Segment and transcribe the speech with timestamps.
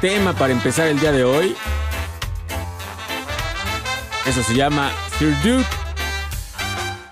[0.00, 1.56] Tema para empezar el día de hoy.
[4.26, 5.66] Eso se llama Sir Duke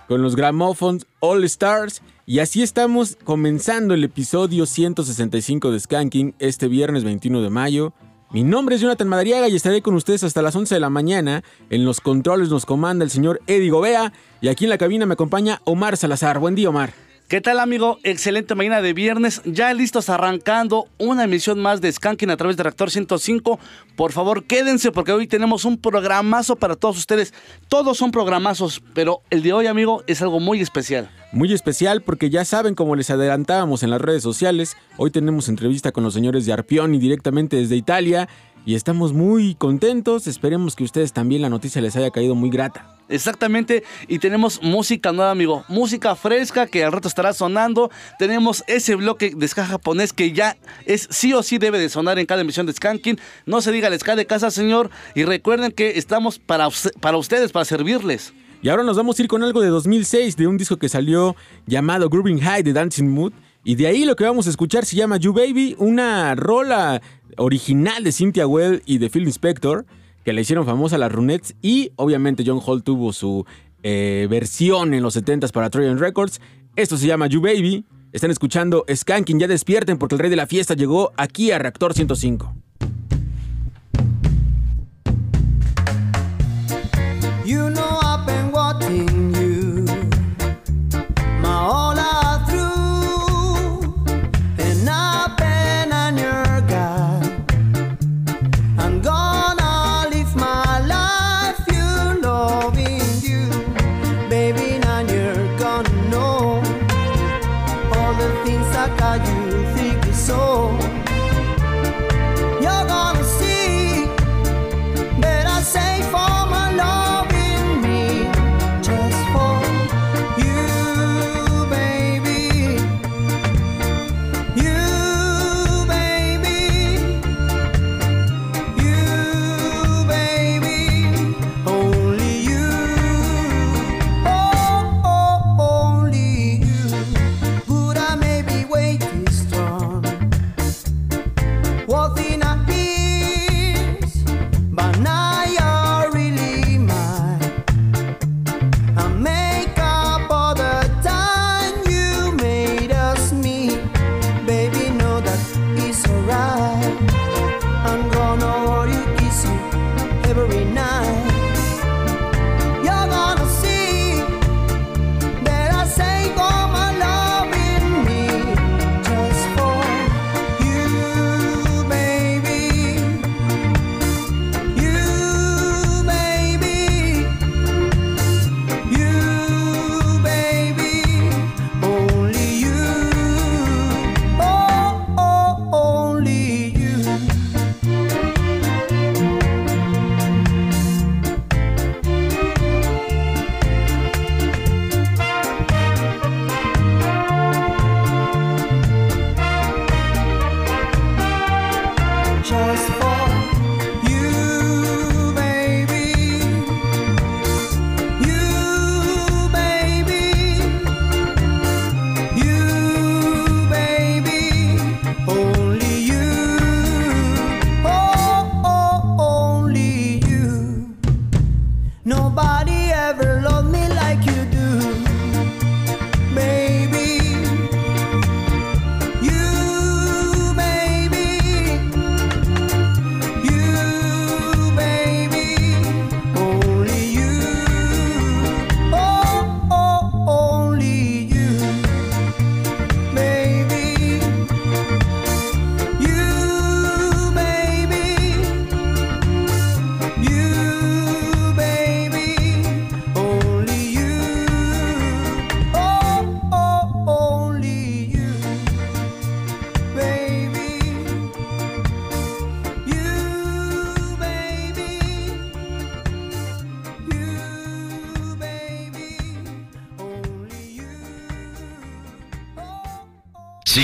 [0.07, 2.03] con los Gramophones All Stars.
[2.25, 7.93] Y así estamos comenzando el episodio 165 de Skanking este viernes 21 de mayo.
[8.31, 11.43] Mi nombre es Jonathan Madariaga y estaré con ustedes hasta las 11 de la mañana.
[11.71, 15.15] En los controles nos comanda el señor Eddie Gobea y aquí en la cabina me
[15.15, 16.39] acompaña Omar Salazar.
[16.39, 16.95] Buen día, Omar.
[17.33, 17.99] ¿Qué tal amigo?
[18.03, 22.63] Excelente mañana de viernes, ya listos arrancando una emisión más de Skanking a través de
[22.63, 23.59] Reactor 105.
[23.97, 27.33] Por favor, quédense porque hoy tenemos un programazo para todos ustedes.
[27.69, 31.09] Todos son programazos, pero el de hoy amigo es algo muy especial.
[31.33, 35.91] Muy especial porque ya saben, como les adelantábamos en las redes sociales, hoy tenemos entrevista
[35.91, 38.29] con los señores de Arpioni directamente desde Italia
[38.65, 40.27] y estamos muy contentos.
[40.27, 42.97] Esperemos que ustedes también la noticia les haya caído muy grata.
[43.09, 45.65] Exactamente, y tenemos música nueva, amigo.
[45.69, 47.91] Música fresca que al rato estará sonando.
[48.19, 50.57] Tenemos ese bloque de ska japonés que ya
[50.87, 53.19] es sí o sí debe de sonar en cada emisión de Skanking.
[53.45, 54.91] No se diga el ska de casa, señor.
[55.15, 56.69] Y recuerden que estamos para,
[57.01, 58.33] para ustedes, para servirles.
[58.63, 61.35] Y ahora nos vamos a ir con algo de 2006, de un disco que salió
[61.67, 63.33] llamado Grooving High de Dancing Mood.
[63.65, 67.01] Y de ahí lo que vamos a escuchar se llama You Baby, una rola
[67.37, 69.87] original de Cynthia Well y de Phil Inspector
[70.25, 73.45] que le hicieron famosa las Runettes y obviamente John Hall tuvo su
[73.83, 76.41] eh, versión en los 70s para Trojan Records.
[76.77, 77.85] Esto se llama You Baby.
[78.13, 81.95] Están escuchando Skanking, ya despierten porque el rey de la fiesta llegó aquí a Reactor
[81.95, 82.55] 105.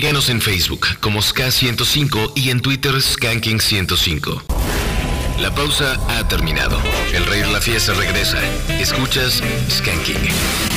[0.09, 4.41] Síguenos en Facebook como SK105 y en Twitter Skanking105.
[5.39, 6.81] La pausa ha terminado.
[7.13, 8.39] El rey de la fiesta regresa.
[8.81, 10.68] Escuchas Skanking.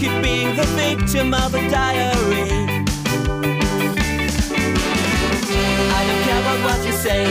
[0.00, 2.48] Keep being the victim of a diary.
[5.92, 7.24] I don't care about what you say,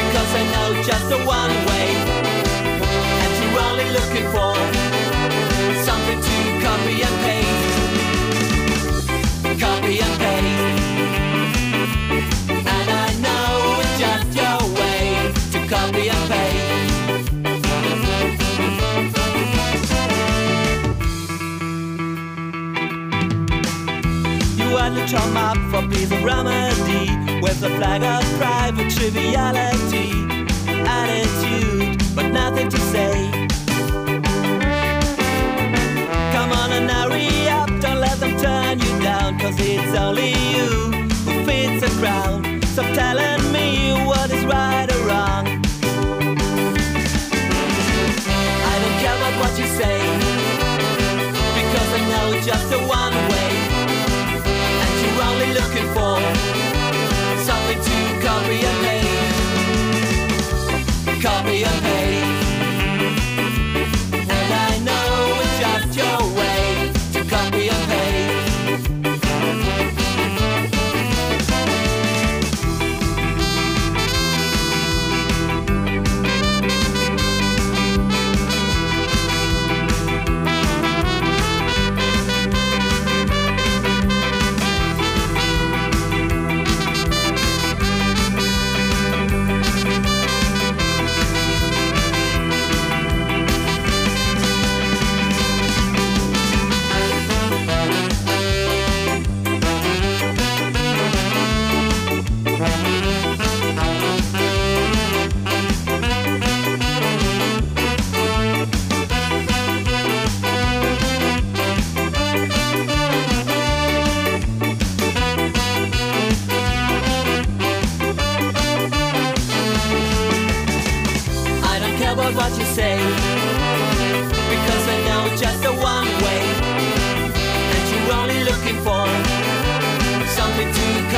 [0.00, 1.73] because I know just the one way.
[25.14, 30.10] Want up for peace and remedy with a flag of private triviality,
[30.88, 33.30] attitude, but nothing to say.
[36.32, 40.90] Come on and hurry up, don't let them turn you down, cause it's only you
[41.24, 42.60] who fits the crown.
[42.72, 45.03] Stop telling me what is right or
[58.44, 59.08] copy and paste.
[61.22, 61.93] Copy and paste.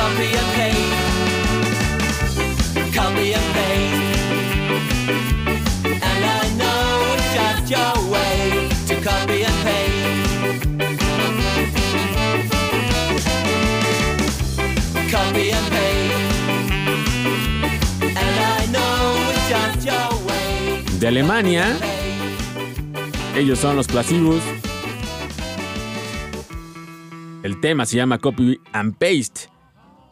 [0.07, 1.03] Copy and paste
[2.95, 4.01] Copy and paste
[5.83, 8.35] And I know it's just your way
[8.87, 10.07] To copy and paste
[15.11, 16.19] Copy and paste
[18.21, 18.97] And I know
[19.33, 21.77] it's just your way De Alemania,
[23.35, 24.41] ellos son los Placibus.
[27.43, 29.56] El tema se llama Copy and Paste.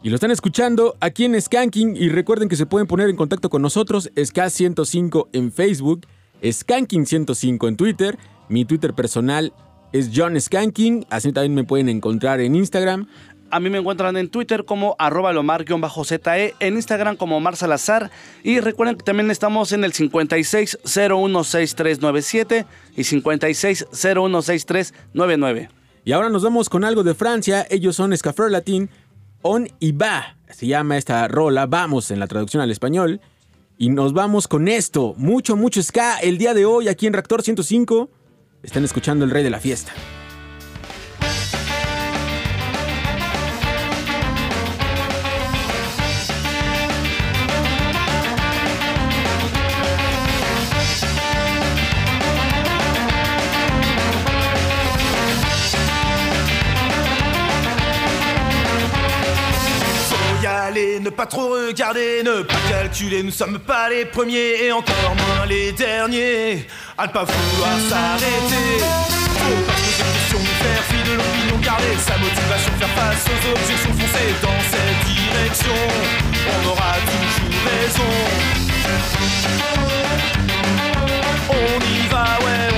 [0.06, 1.96] Y lo están escuchando aquí en Skanking.
[1.96, 4.08] Y recuerden que se pueden poner en contacto con nosotros.
[4.14, 6.06] Ska105 en Facebook.
[6.42, 8.16] Skanking105 en Twitter.
[8.48, 9.52] Mi Twitter personal
[9.92, 11.06] es John Skanking.
[11.10, 13.08] Así también me pueden encontrar en Instagram.
[13.50, 18.12] A mí me encuentran en Twitter como arroba lomar-ze, en Instagram como Mar Salazar.
[18.44, 22.64] Y recuerden que también estamos en el 56016397
[22.96, 25.68] y 56016399.
[26.04, 27.66] Y ahora nos vamos con algo de Francia.
[27.68, 28.88] Ellos son Scaffer Latin.
[29.48, 30.36] On y va.
[30.50, 31.66] Se llama esta rola.
[31.66, 33.20] Vamos en la traducción al español.
[33.78, 35.14] Y nos vamos con esto.
[35.16, 36.18] Mucho, mucho ska.
[36.18, 38.10] El día de hoy aquí en Reactor 105.
[38.64, 39.92] Están escuchando el rey de la fiesta.
[61.16, 65.72] Pas trop regarder, ne pas calculer, nous sommes pas les premiers et encore moins les
[65.72, 66.66] derniers
[66.98, 68.84] à ne pas vouloir s'arrêter.
[69.32, 73.50] Faut pas se poser questions, faire fi de l'opinion, garder sa motivation, faire face aux
[73.50, 75.78] objections, foncer dans cette direction.
[76.52, 78.12] On aura toujours raison.
[81.48, 82.75] On y va, ouais,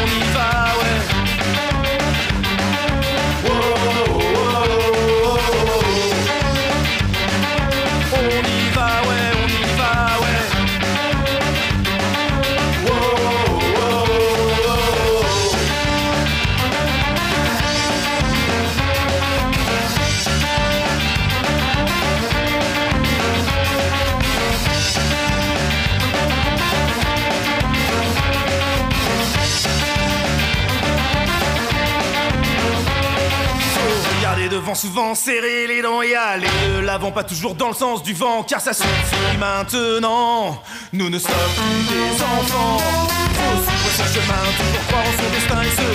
[34.59, 38.13] devant, souvent serrer les dents et aller de l'avant, pas toujours dans le sens du
[38.13, 40.61] vent, car ça suffit maintenant.
[40.93, 45.63] Nous ne sommes plus des enfants, faut suivre ce chemin, toujours croire en son destin
[45.63, 45.88] et se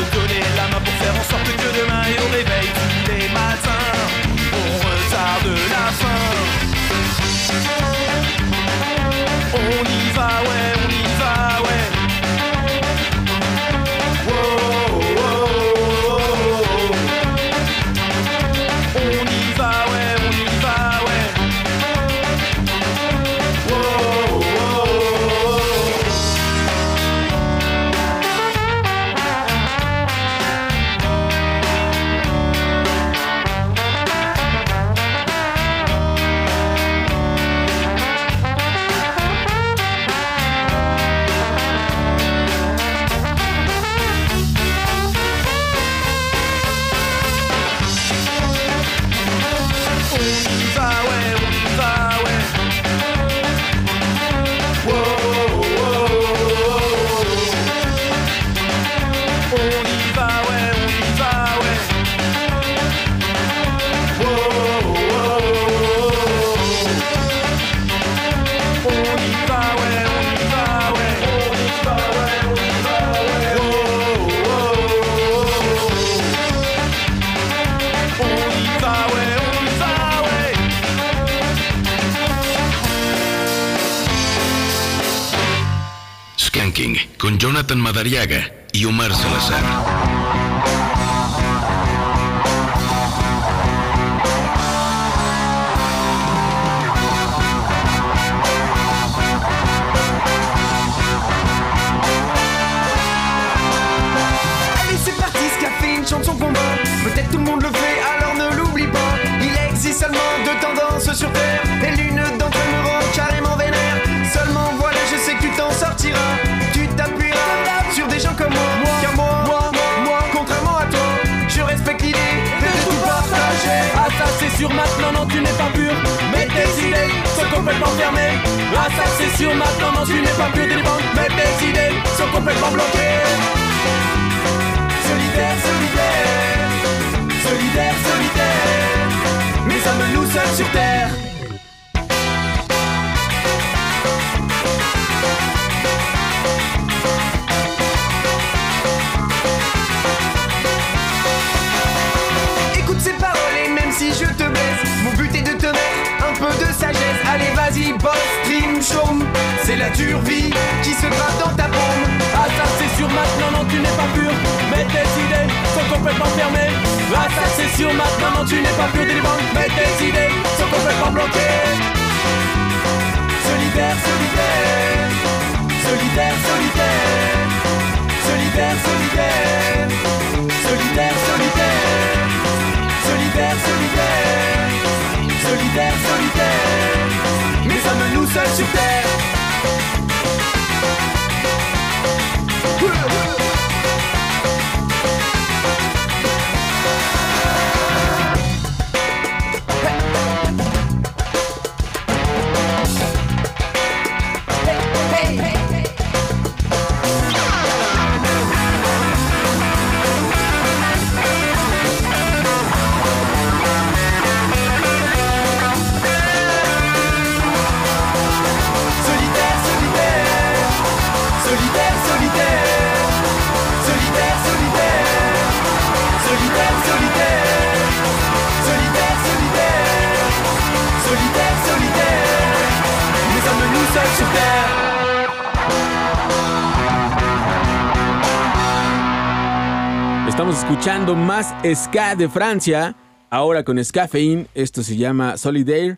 [240.83, 242.93] escuchando más ska de Francia.
[243.29, 245.97] Ahora con Scafein, esto se llama Solidaire.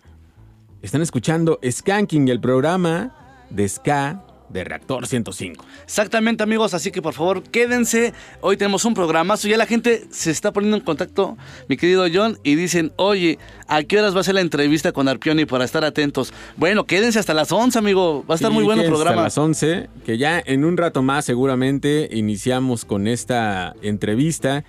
[0.84, 3.12] Están escuchando Skanking, el programa
[3.50, 4.24] de ska
[4.56, 5.64] de Reactor 105.
[5.84, 10.32] Exactamente amigos, así que por favor quédense, hoy tenemos un programazo, ya la gente se
[10.32, 11.38] está poniendo en contacto,
[11.68, 13.38] mi querido John, y dicen, oye,
[13.68, 16.34] ¿a qué horas va a ser la entrevista con Arpioni para estar atentos?
[16.56, 19.26] Bueno, quédense hasta las 11 amigo, va a estar muy bueno el programa.
[19.26, 24.64] Hasta las 11, que ya en un rato más seguramente iniciamos con esta entrevista.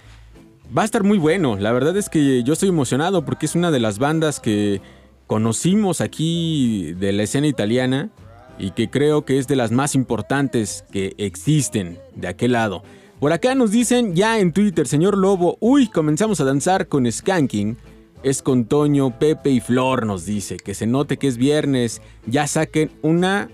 [0.77, 3.71] Va a estar muy bueno, la verdad es que yo estoy emocionado porque es una
[3.71, 4.81] de las bandas que
[5.29, 8.11] conocimos aquí de la escena italiana
[8.59, 12.83] y que creo que es de las más importantes que existen de aquel lado.
[13.21, 17.77] Por acá nos dicen ya en Twitter, señor Lobo, uy, comenzamos a danzar con Skanking.
[18.23, 20.57] Es con Toño, Pepe y Flor, nos dice.
[20.57, 22.03] Que se note que es viernes.
[22.27, 23.49] Ya saquen una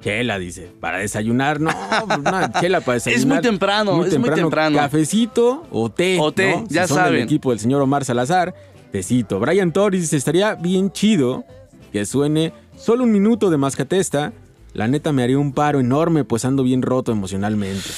[0.00, 0.70] chela, dice.
[0.80, 1.70] Para desayunar, no,
[2.06, 3.20] pues, una chela para desayunar.
[3.20, 4.78] Es muy temprano, muy es muy temprano.
[4.78, 6.18] Cafecito o té.
[6.20, 7.16] O té, ya si son saben.
[7.16, 8.54] El equipo del señor Omar Salazar,
[8.90, 9.38] tecito.
[9.38, 11.44] Brian Torres dice, estaría bien chido
[11.92, 14.32] que suene solo un minuto de mascatesta.
[14.72, 17.88] La neta me haría un paro enorme, pues ando bien roto emocionalmente.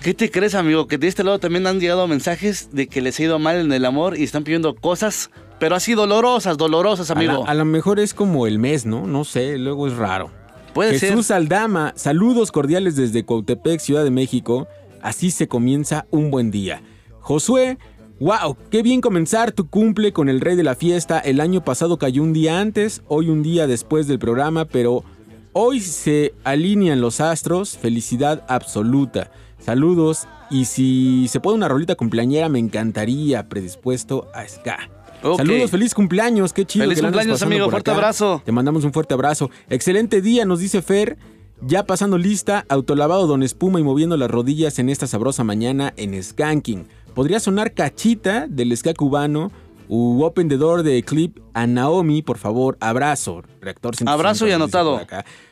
[0.00, 0.86] ¿Qué te crees, amigo?
[0.86, 3.72] Que de este lado también han llegado mensajes de que les ha ido mal en
[3.72, 7.44] el amor y están pidiendo cosas, pero así dolorosas, dolorosas, amigo.
[7.46, 9.06] A lo mejor es como el mes, ¿no?
[9.06, 10.30] No sé, luego es raro.
[10.72, 14.68] Puede Jesús Aldama, saludos cordiales desde Cuautepec, Ciudad de México.
[15.02, 16.82] Así se comienza un buen día.
[17.20, 17.78] Josué,
[18.20, 21.18] wow, qué bien comenzar tu cumple con el rey de la fiesta.
[21.18, 25.04] El año pasado cayó un día antes, hoy un día después del programa, pero
[25.52, 27.76] hoy se alinean los astros.
[27.76, 29.30] Felicidad absoluta.
[29.58, 34.90] Saludos y si se puede una rolita cumpleañera me encantaría, predispuesto a ska.
[35.36, 36.84] Saludos, feliz cumpleaños, qué chido.
[36.84, 37.98] Feliz que cumpleaños, amigo, fuerte acá.
[37.98, 38.40] abrazo.
[38.44, 39.50] Te mandamos un fuerte abrazo.
[39.68, 41.18] Excelente día, nos dice Fer.
[41.60, 46.22] Ya pasando lista, autolavado Don Espuma y moviendo las rodillas en esta sabrosa mañana en
[46.22, 46.86] Skanking.
[47.14, 49.50] Podría sonar cachita del ska cubano
[49.88, 53.42] u Open the Door de Clip a Naomi, por favor, abrazo.
[53.60, 55.00] Reactor 105, Abrazo y anotado.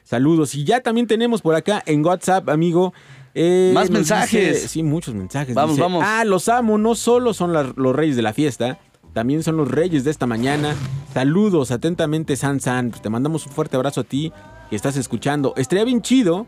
[0.04, 0.54] Saludos.
[0.54, 2.92] Y ya también tenemos por acá en WhatsApp, amigo.
[3.38, 4.54] eh, Más mensajes.
[4.54, 5.54] dice- sí, muchos mensajes.
[5.54, 6.02] Vamos, Dice, vamos.
[6.06, 8.78] Ah, los amo, no solo son la- los reyes de la fiesta,
[9.12, 10.74] también son los reyes de esta mañana.
[11.12, 12.90] Saludos, atentamente, San San.
[12.92, 14.32] Te mandamos un fuerte abrazo a ti
[14.70, 15.52] que estás escuchando.
[15.56, 16.46] Estaría bien chido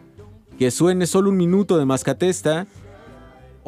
[0.58, 2.66] que suene solo un minuto de mascatesta.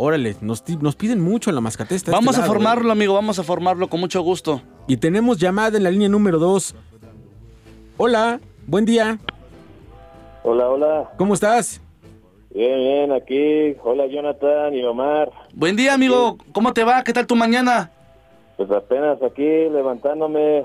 [0.02, 2.10] Órale, nos, nos piden mucho la mascatesta.
[2.10, 2.92] de Vamos este a lado, formarlo, ¿eh?
[2.92, 4.62] amigo, vamos a formarlo con mucho gusto.
[4.86, 6.74] Y tenemos llamada en la línea número 2.
[7.98, 9.18] Hola, buen día.
[10.42, 11.10] Hola, hola.
[11.18, 11.82] ¿Cómo estás?
[12.54, 13.76] Bien, bien, aquí.
[13.84, 15.30] Hola, Jonathan y Omar.
[15.52, 16.38] Buen día, amigo.
[16.52, 17.04] ¿Cómo te va?
[17.04, 17.90] ¿Qué tal tu mañana?
[18.56, 20.64] Pues apenas aquí levantándome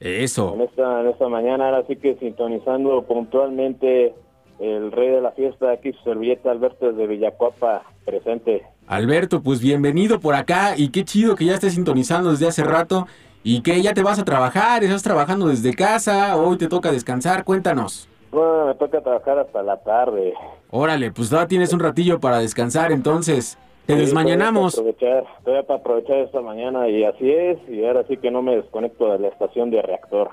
[0.00, 0.54] Eso.
[0.54, 4.14] en esta, en esta mañana, ahora sí que sintonizando puntualmente
[4.58, 8.62] el rey de la fiesta, aquí su servilleta Alberto desde Villacuapa, presente.
[8.86, 13.06] Alberto, pues bienvenido por acá y qué chido que ya estés sintonizando desde hace rato
[13.42, 17.44] y que ya te vas a trabajar, estás trabajando desde casa, hoy te toca descansar,
[17.44, 18.08] cuéntanos.
[18.30, 20.34] Bueno, me toca trabajar hasta la tarde.
[20.70, 24.74] Órale, pues todavía tienes un ratillo para descansar, entonces te Sí, desmañanamos.
[24.74, 28.30] Todavía para aprovechar, todavía para aprovechar esta mañana y así es, y ahora sí que
[28.30, 30.30] no me desconecto de la estación de reactor.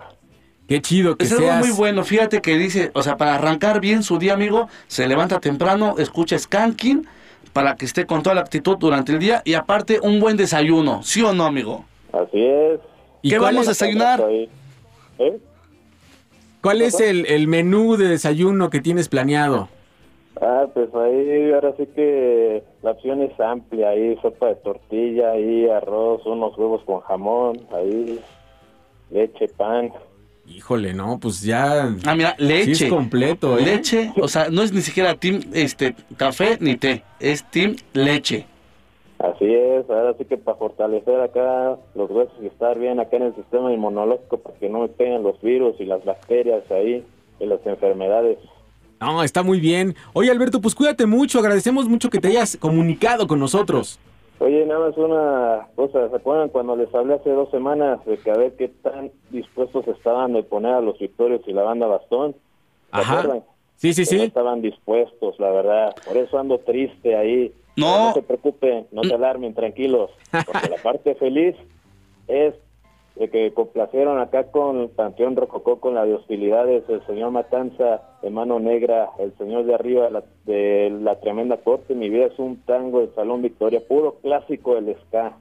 [0.71, 1.67] Qué chido que Es algo seas.
[1.67, 5.41] muy bueno, fíjate que dice, o sea, para arrancar bien su día, amigo, se levanta
[5.41, 7.05] temprano, escucha Skanking
[7.51, 11.03] para que esté con toda la actitud durante el día y aparte un buen desayuno,
[11.03, 11.83] ¿sí o no, amigo?
[12.13, 12.79] Así es.
[13.21, 14.23] ¿Y ¿Qué vamos a es, desayunar?
[15.19, 15.39] ¿Eh?
[16.61, 19.67] cuál es el, el menú de desayuno que tienes planeado?
[20.39, 25.67] Ah, pues ahí ahora sí que la opción es amplia, ahí sopa de tortilla, ahí
[25.67, 28.21] arroz, unos huevos con jamón, ahí
[29.09, 29.91] leche, pan.
[30.55, 32.75] Híjole, no, pues ya Ah, mira, leche.
[32.75, 33.63] sí es completo, ¿eh?
[33.63, 38.45] Leche, o sea, no es ni siquiera team este café ni té, es team leche.
[39.19, 43.23] Así es, ahora sí que para fortalecer acá los huesos y estar bien acá en
[43.23, 47.03] el sistema inmunológico para que no me peguen los virus y las bacterias ahí
[47.39, 48.39] y las enfermedades.
[48.99, 49.95] No, está muy bien.
[50.13, 53.99] Oye, Alberto, pues cuídate mucho, agradecemos mucho que te hayas comunicado con nosotros.
[54.41, 58.31] Oye, nada más una cosa, ¿se acuerdan cuando les hablé hace dos semanas de que
[58.31, 62.33] a ver qué tan dispuestos estaban de poner a los Victorios y la banda Bastón?
[62.33, 62.37] ¿Se
[63.01, 63.19] Ajá.
[63.19, 63.43] acuerdan?
[63.75, 64.27] Sí, sí, Que No sí.
[64.27, 65.95] estaban dispuestos, la verdad.
[66.03, 67.53] Por eso ando triste ahí.
[67.77, 68.07] No.
[68.07, 70.09] No se preocupen, no se alarmen, tranquilos.
[70.31, 71.55] Porque la parte feliz
[72.27, 72.55] es
[73.21, 78.31] de que complacieron acá con Panteón Rococó con la de hostilidades, el señor Matanza, de
[78.31, 81.93] Mano Negra, el señor de arriba de la, de la tremenda corte.
[81.93, 85.33] Mi vida es un tango del Salón Victoria, puro clásico del ska.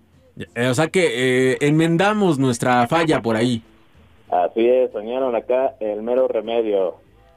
[0.55, 3.63] Eh, o sea que eh, enmendamos nuestra falla por ahí.
[4.29, 6.97] Así es, soñaron acá el mero remedio.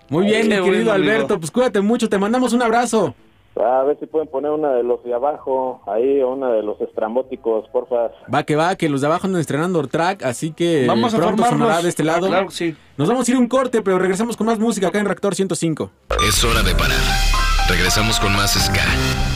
[0.10, 0.92] Muy bien, mi querido amigo.
[0.92, 3.16] Alberto, pues cuídate mucho, te mandamos un abrazo.
[3.56, 6.80] A ver si pueden poner una de los de abajo, ahí, o una de los
[6.82, 8.10] estrambóticos, porfa.
[8.34, 11.44] Va que va, que los de abajo andan estrenando track, así que Vamos a pronto
[11.44, 12.28] sonará de este lado.
[12.28, 12.76] Claro sí.
[12.98, 15.36] Nos vamos a ir a un corte, pero regresamos con más música acá en Reactor
[15.36, 15.90] 105.
[16.28, 16.98] Es hora de parar.
[17.70, 18.86] Regresamos con más Ska.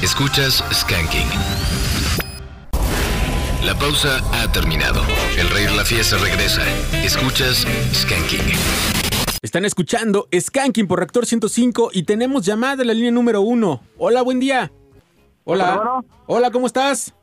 [0.04, 1.28] Escuchas Skanking.
[3.66, 5.02] La pausa ha terminado.
[5.38, 6.62] El rey de la fiesta regresa.
[7.04, 9.07] Escuchas Skanking.
[9.42, 13.82] Están escuchando Skanking por Reactor 105 y tenemos llamada en la línea número uno.
[13.98, 14.72] Hola, buen día.
[15.44, 16.04] Hola.
[16.26, 17.14] Hola, ¿cómo estás?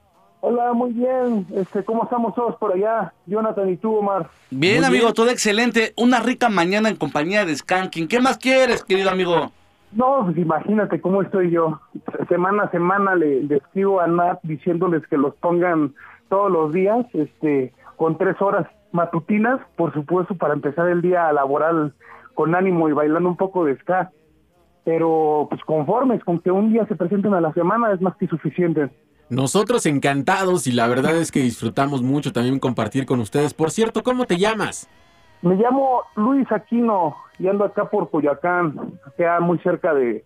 [0.40, 1.46] Hola, muy bien.
[1.54, 3.12] Este, ¿Cómo estamos todos por allá?
[3.26, 4.28] Jonathan y tú, Omar.
[4.50, 5.14] Bien, Muy amigo, bien.
[5.14, 5.92] todo excelente.
[5.96, 8.06] Una rica mañana en compañía de Skanking.
[8.08, 9.50] ¿Qué más quieres, querido amigo?
[9.92, 11.80] No, pues imagínate cómo estoy yo.
[12.28, 15.94] Semana a semana le, le escribo a Nat diciéndoles que los pongan
[16.28, 21.92] todos los días, este, con tres horas matutinas, por supuesto, para empezar el día laboral
[22.34, 24.10] con ánimo y bailando un poco de ska.
[24.84, 28.26] Pero pues conformes con que un día se presenten a la semana es más que
[28.26, 28.90] suficiente.
[29.30, 33.54] Nosotros encantados y la verdad es que disfrutamos mucho también compartir con ustedes.
[33.54, 34.88] Por cierto, ¿cómo te llamas?
[35.40, 40.24] Me llamo Luis Aquino y ando acá por Coyacán, acá muy cerca de,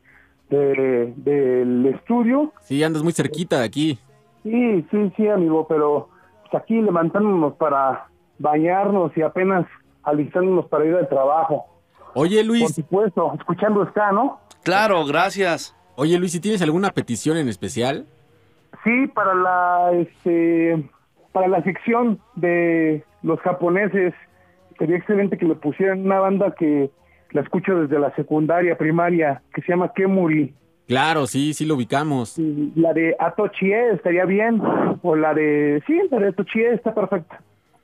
[0.51, 2.53] de- del estudio.
[2.61, 3.99] Sí, andas muy cerquita de aquí.
[4.43, 6.09] Sí, sí, sí, amigo, pero
[6.51, 8.07] pues, aquí levantándonos para
[8.39, 9.67] bañarnos y apenas
[10.03, 11.67] alistándonos para ir al trabajo.
[12.15, 14.41] Oye, Por Luis, supuesto, escuchando ska, ¿no?
[14.63, 15.77] Claro, gracias.
[15.97, 18.07] oye, Luis, si tienes alguna petición en especial?
[18.85, 20.89] Sí, para la este
[21.33, 24.15] para la sección de los japoneses
[24.79, 26.91] sería excelente que le pusieran una banda que
[27.33, 30.55] la escucho desde la secundaria, primaria, que se llama Kemuri.
[30.87, 32.39] Claro, sí, sí lo ubicamos.
[32.39, 34.63] Y La de Atochie estaría bien,
[35.03, 37.41] o la de sí, la de Atochie está perfecta.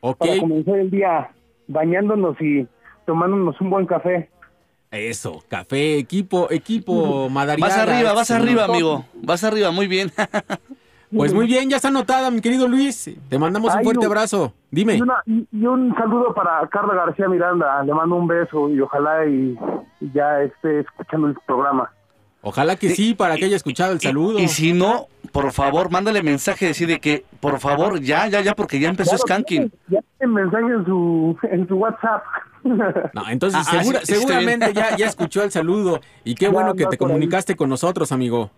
[0.06, 1.30] Ok, Para comenzar el día
[1.66, 2.66] bañándonos y
[3.06, 4.28] tomándonos un buen café.
[4.90, 7.74] eso, café, equipo, equipo, madariaga.
[7.74, 9.06] Vas arriba, vas arriba, amigo.
[9.14, 10.10] Vas arriba, muy bien.
[11.16, 13.08] Pues muy bien, ya está anotada, mi querido Luis.
[13.28, 14.08] Te mandamos un Ay, fuerte no.
[14.08, 14.52] abrazo.
[14.68, 14.96] Dime.
[14.96, 19.24] Y, una- y un saludo para Carla García Miranda, le mando un beso y ojalá
[19.24, 19.56] y,
[20.00, 21.88] y ya esté escuchando el programa.
[22.46, 24.38] Ojalá que sí, para que haya escuchado el saludo.
[24.38, 28.54] Y si no, por favor, mándale mensaje, decir de que, por favor, ya, ya, ya,
[28.54, 29.72] porque ya empezó Skanking.
[29.88, 32.22] Ya tiene mensaje en su, en su WhatsApp.
[32.62, 36.00] No, entonces Ah, ah, segura- sí, sí, está seguramente ya, ya escuchó el saludo.
[36.24, 38.50] Y qué Ya bueno que te comunicaste con nosotros, amigo.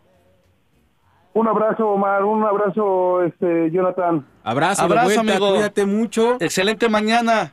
[1.34, 4.24] un abrazo, Omar, un abrazo, este Jonathan.
[4.42, 5.50] Abrazo, Abrazo, de vuelta, amigo.
[5.54, 6.36] cuídate mucho.
[6.40, 7.52] Excelente mañana.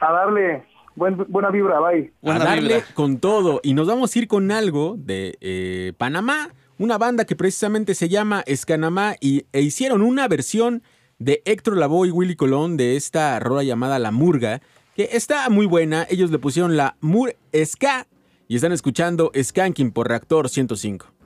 [0.00, 0.62] A darle
[0.98, 2.12] buen, buena vibra, bye.
[2.20, 2.94] Buena a darle vibra.
[2.94, 3.60] con todo.
[3.62, 8.08] Y nos vamos a ir con algo de eh, Panamá, una banda que precisamente se
[8.08, 10.82] llama Escanamá y, e hicieron una versión
[11.18, 14.60] de Héctor Lavoe y Willy Colón de esta rola llamada La Murga,
[14.94, 16.06] que está muy buena.
[16.10, 18.06] Ellos le pusieron la Mur Ska
[18.46, 21.17] y están escuchando Skanking por Reactor 105.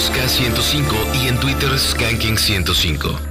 [0.00, 3.29] Mosca 105 y en Twitter Skanking 105.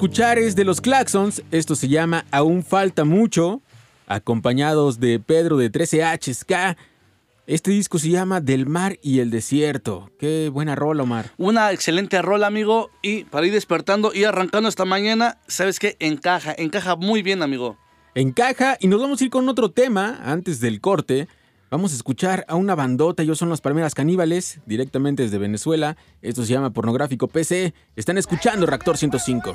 [0.00, 3.60] escuchar es de los Claxons, esto se llama Aún falta mucho,
[4.06, 6.78] acompañados de Pedro de 13HSK.
[7.46, 10.10] Este disco se llama Del mar y el desierto.
[10.18, 11.32] Qué buena rola, Omar.
[11.36, 12.88] Una excelente rola, amigo.
[13.02, 15.96] Y para ir despertando y arrancando esta mañana, ¿sabes qué?
[15.98, 17.76] Encaja, encaja muy bien, amigo.
[18.14, 21.28] Encaja y nos vamos a ir con otro tema antes del corte.
[21.70, 25.96] Vamos a escuchar a una bandota, ellos son los Palmeras Caníbales, directamente desde Venezuela.
[26.20, 27.74] Esto se llama Pornográfico PC.
[27.94, 29.54] Están escuchando Reactor 105.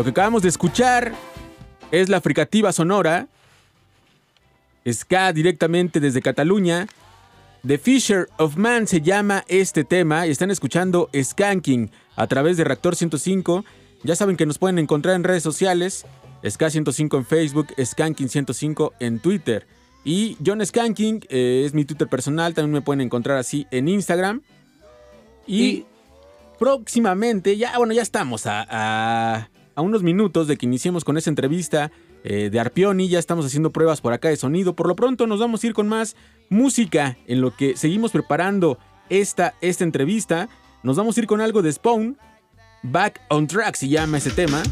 [0.00, 1.12] Lo que acabamos de escuchar
[1.90, 3.28] es la fricativa sonora.
[4.90, 6.86] Ska directamente desde Cataluña.
[7.66, 12.64] The Fisher of Man se llama este tema y están escuchando Skanking a través de
[12.64, 13.66] Reactor 105.
[14.02, 16.06] Ya saben que nos pueden encontrar en redes sociales.
[16.48, 19.66] Ska 105 en Facebook, Skanking 105 en Twitter.
[20.02, 24.40] Y John Skanking eh, es mi Twitter personal, también me pueden encontrar así en Instagram.
[25.46, 25.84] Y,
[26.58, 31.30] próximamente, ya bueno, ya estamos a, a- a unos minutos de que iniciemos con esa
[31.30, 31.90] entrevista
[32.24, 34.74] eh, de Arpioni, ya estamos haciendo pruebas por acá de sonido.
[34.74, 36.16] Por lo pronto nos vamos a ir con más
[36.48, 40.48] música en lo que seguimos preparando esta, esta entrevista.
[40.82, 42.18] Nos vamos a ir con algo de Spawn.
[42.82, 44.62] Back on Track se llama ese tema.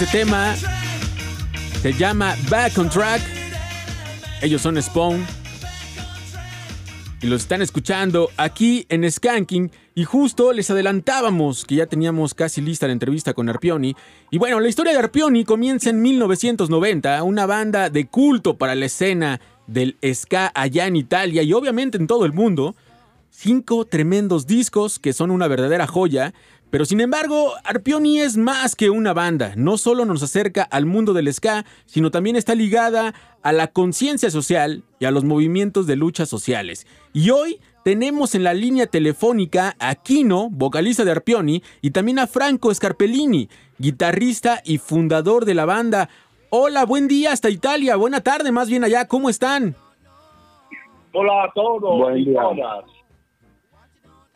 [0.00, 0.54] Ese tema
[1.82, 3.20] se llama Back on Track.
[4.40, 5.26] Ellos son Spawn.
[7.20, 9.72] Y los están escuchando aquí en Skanking.
[9.96, 13.96] Y justo les adelantábamos que ya teníamos casi lista la entrevista con Arpioni.
[14.30, 18.86] Y bueno, la historia de Arpioni comienza en 1990, una banda de culto para la
[18.86, 22.76] escena del ska allá en Italia y obviamente en todo el mundo.
[23.30, 26.34] Cinco tremendos discos que son una verdadera joya.
[26.70, 29.54] Pero sin embargo, Arpioni es más que una banda.
[29.56, 34.30] No solo nos acerca al mundo del ska, sino también está ligada a la conciencia
[34.30, 36.86] social y a los movimientos de luchas sociales.
[37.14, 42.26] Y hoy tenemos en la línea telefónica a Kino, vocalista de Arpioni, y también a
[42.26, 43.48] Franco Scarpellini,
[43.78, 46.10] guitarrista y fundador de la banda.
[46.50, 49.74] Hola, buen día hasta Italia, buena tarde más bien allá, ¿cómo están?
[51.14, 52.42] Hola a todos Buen día.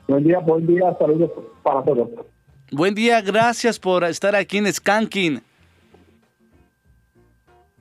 [0.08, 1.30] Buen día, buen día, saludos
[1.62, 2.08] para todos.
[2.70, 5.40] Buen día, gracias por estar aquí en Skanking.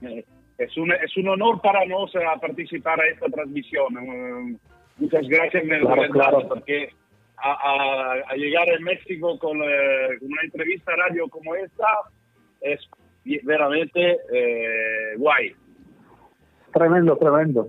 [0.01, 0.25] Eh,
[0.57, 3.97] Es un, es un honor para nosotros participar a esta transmisión.
[3.97, 4.57] Eh,
[4.97, 6.47] Muchas gracias, me Claro, verdad, claro.
[6.47, 6.89] porque
[7.37, 11.87] a, a- a llegar en México con, eh, con una entrevista radio como esta
[12.61, 12.79] es
[13.43, 15.55] veramente eh, guay.
[16.71, 17.67] Tremendo, tremendo.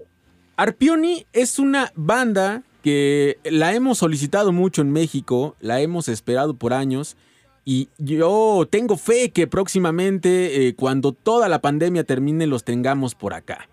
[0.56, 6.72] Arpioni es una banda que la hemos solicitado mucho en México, la hemos esperado por
[6.72, 7.16] años
[7.64, 13.34] y yo tengo fe que próximamente, eh, cuando toda la pandemia termine, los tengamos por
[13.34, 13.68] acá.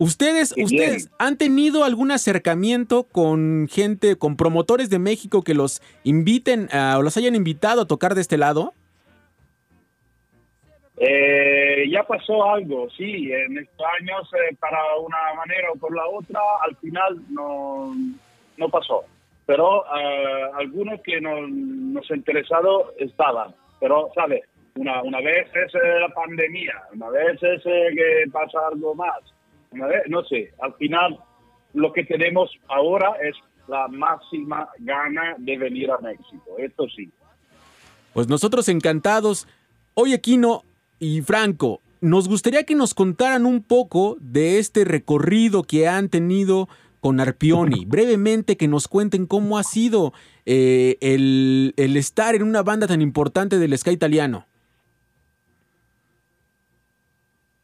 [0.00, 1.10] ¿Ustedes, Qué ustedes bien.
[1.18, 7.02] han tenido algún acercamiento con gente, con promotores de México que los inviten a- o
[7.02, 8.74] los hayan invitado a tocar de este lado?
[11.00, 16.06] Eh, ya pasó algo, sí, en estos años, eh, para una manera o por la
[16.08, 17.94] otra, al final no,
[18.56, 19.04] no pasó.
[19.46, 23.54] Pero eh, algunos que nos, nos interesado estaban.
[23.80, 24.42] Pero, ¿sabes?
[24.76, 29.18] Una, una vez es eh, la pandemia, una vez es eh, que pasa algo más,
[29.72, 31.18] una vez, no sé, al final
[31.74, 33.34] lo que tenemos ahora es
[33.66, 37.10] la máxima gana de venir a México, esto sí.
[38.14, 39.48] Pues nosotros encantados.
[39.94, 40.62] Oye, Kino
[41.00, 46.68] y Franco, nos gustaría que nos contaran un poco de este recorrido que han tenido
[47.00, 47.84] con Arpioni.
[47.86, 50.12] Brevemente, que nos cuenten cómo ha sido
[50.46, 54.46] eh, el, el estar en una banda tan importante del ska italiano.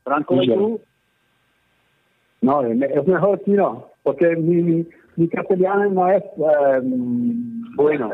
[0.05, 0.80] Franco, ¿y tú?
[2.43, 6.80] No, es me- es mejor que no, porque mi, mi castellano no es eh,
[7.74, 8.11] bueno.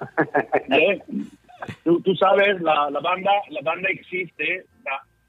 [1.84, 4.64] Tú, tú sabes, la, la banda la banda existe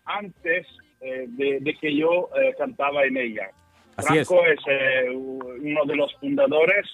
[0.06, 0.68] antes
[1.02, 3.50] eh, de, de que yo eh, cantaba en ella.
[3.98, 4.28] Así es.
[4.28, 6.86] Franco es, eh, uno de los fundadores,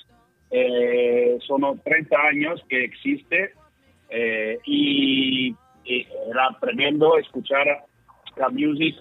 [0.52, 3.54] eh, son 30 años que existe
[4.10, 7.66] eh, y, y era tremendo escuchar
[8.36, 8.98] la music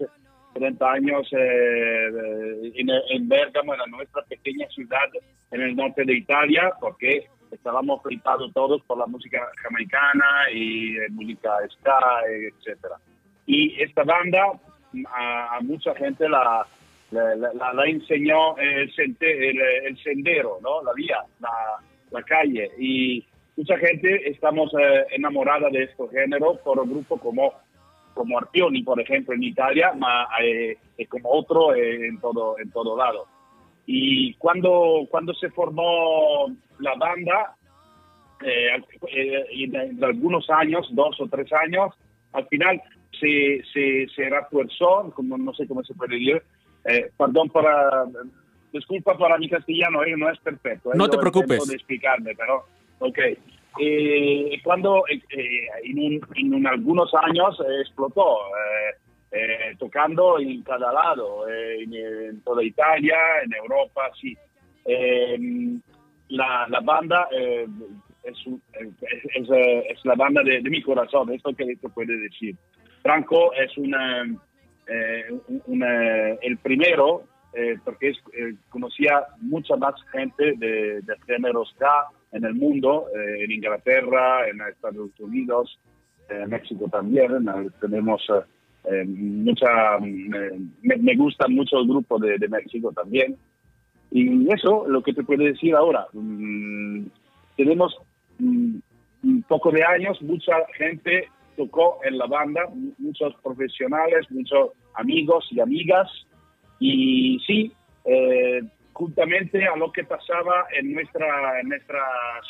[0.55, 5.09] 30 años eh, en, en Bergamo, en nuestra pequeña ciudad
[5.51, 11.09] en el norte de Italia, porque estábamos flipados todos por la música jamaicana y eh,
[11.11, 12.97] música ska, etcétera.
[13.47, 14.53] Y esta banda
[15.13, 16.67] a, a mucha gente la,
[17.11, 20.83] la, enseñó el, el, sendero, ¿no?
[20.83, 21.51] la vía, la,
[22.11, 22.71] la calle.
[22.79, 23.25] Y
[23.57, 27.53] mucha gente estamos eh, enamorada de este género por un grupo como
[28.15, 32.71] como Arpioni, por ejemplo, en Italia, ma eh, eh, como otro eh, en todo en
[32.71, 33.27] todo lado.
[33.93, 36.47] Y cuando cuando se formó
[36.79, 37.57] la banda,
[38.47, 38.69] eh,
[39.09, 39.69] eh,
[40.01, 41.93] algunos años, dos o tres años,
[42.33, 42.81] al final
[43.19, 46.41] se, se, se refuerzó, como no sé cómo se puede decir,
[46.85, 48.05] eh, perdón para,
[48.73, 50.93] disculpa para mi castellano, eh, no es perfecto.
[50.93, 51.67] eh, No te preocupes.
[51.67, 52.67] de explicarme, pero,
[53.01, 53.19] ok.
[53.81, 58.37] Eh, cuando eh, eh, en, un- en un- algunos años eh, explotó,
[59.33, 64.37] eh, tocando en cada lado, eh, en, toda Italia, en Europa, sí.
[64.85, 65.39] Eh,
[66.31, 67.67] la, la banda eh,
[68.25, 72.57] es, la banda de, mi corazón, esto que se puede decir.
[73.03, 74.23] Franco es una,
[75.49, 77.25] un- una- el primero,
[77.85, 81.65] porque es- eh, conocía mucha más gente de, de género
[82.33, 85.81] en el mundo, en Inglaterra, en Estados Unidos,
[86.29, 87.31] en México también.
[87.81, 88.23] tenemos
[88.85, 93.37] eh, mm, eh, me, me gusta mucho el grupo de, México también.
[94.11, 97.07] Y eso, lo que te puedo decir ahora, mm,
[97.57, 97.97] tenemos
[98.39, 98.77] mm,
[99.23, 105.47] un poco de años, mucha gente tocó en la banda, mu- muchos profesionales, muchos amigos
[105.51, 106.09] y amigas,
[106.79, 107.73] y sí,
[108.05, 108.63] eh,
[108.95, 112.01] juntamente a lo que pasaba en nuestra, en nuestra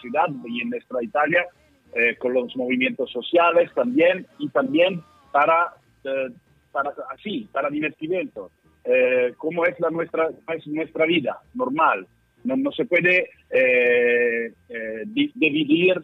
[0.00, 1.46] ciudad y en nuestra Italia,
[1.94, 5.02] eh, con los movimientos sociales también, y también
[5.32, 5.74] para,
[6.04, 6.28] eh,
[6.72, 8.50] para así, para divertimento,
[8.84, 12.06] eh, cómo es la nuestra, es nuestra vida normal.
[12.44, 16.02] No, no se puede eh, eh, di- dividir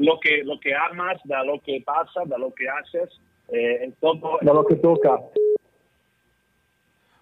[0.00, 3.10] lo que lo que amas de lo que pasa, de lo que haces,
[3.52, 5.18] eh, en todo De lo que toca.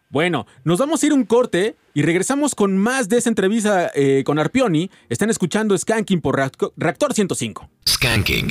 [0.09, 4.23] Bueno, nos vamos a ir un corte y regresamos con más de esa entrevista eh,
[4.25, 4.89] con Arpioni.
[5.09, 7.69] Están escuchando Skanking por Reacto- Reactor 105.
[7.89, 8.49] Skanking.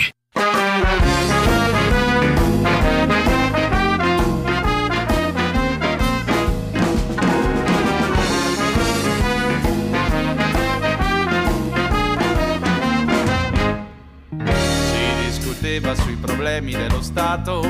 [15.73, 17.67] Discuteva sui problemi dello Stato,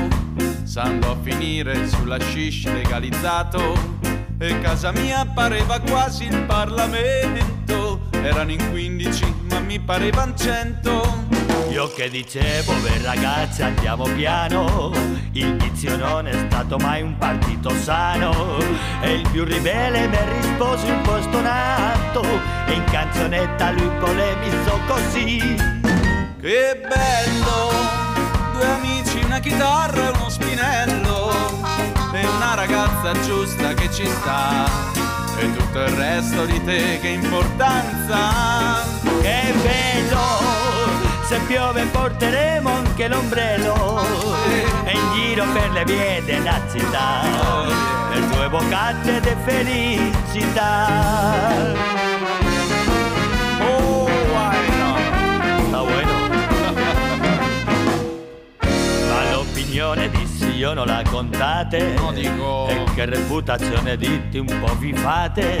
[0.64, 3.98] s'andò a finire sulla shish legalizzato
[4.36, 8.00] e casa mia pareva quasi il Parlamento.
[8.10, 11.24] Erano in 15 ma mi parevan 100.
[11.70, 14.92] Io che dicevo, beh ragazzi andiamo piano,
[15.32, 18.58] il vizio non è stato mai un partito sano,
[19.00, 22.22] e il più ribelle mi rispose un po' stonato,
[22.66, 25.56] e in canzonetta lui polemizzò così.
[26.38, 27.83] Che bello,
[28.54, 31.32] due amici, una chitarra e uno spinello,
[32.12, 34.64] e una ragazza giusta che ci sta,
[35.36, 38.84] e tutto il resto di te che importanza.
[39.20, 40.62] Che bello!
[41.26, 44.04] Se piove porteremo anche l'ombrello
[44.84, 47.22] E in giro per le vie della città
[48.12, 49.34] Le tue boccate di
[50.30, 50.84] felicità
[59.74, 61.94] Ma l'opinione dissi io non la contate.
[61.94, 65.58] E che reputazione ditti un po' vi fate?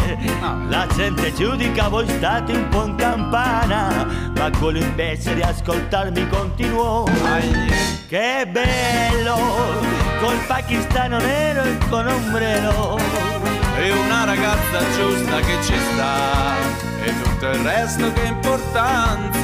[0.68, 4.06] La gente giudica voi state un po' in campana
[4.36, 7.02] Ma quello invece di ascoltarmi continuò.
[8.06, 9.36] Che bello
[10.20, 13.00] Col pakistano nero e con ombrello.
[13.76, 16.54] E una ragazza giusta che ci sta,
[17.02, 19.42] e tutto il resto che importanza.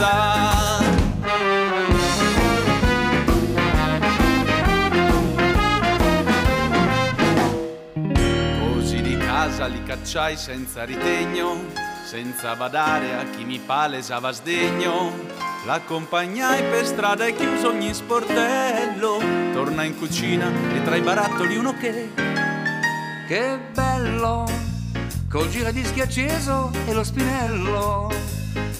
[9.50, 11.64] Casa li cacciai senza ritegno,
[12.04, 15.12] senza badare a chi mi palesava sdegno.
[15.66, 19.18] L'accompagnai per strada e chiuso ogni sportello.
[19.52, 22.12] Torna in cucina e tra i barattoli uno che
[23.26, 24.44] Che bello,
[25.28, 28.08] col giradischi acceso e lo spinello.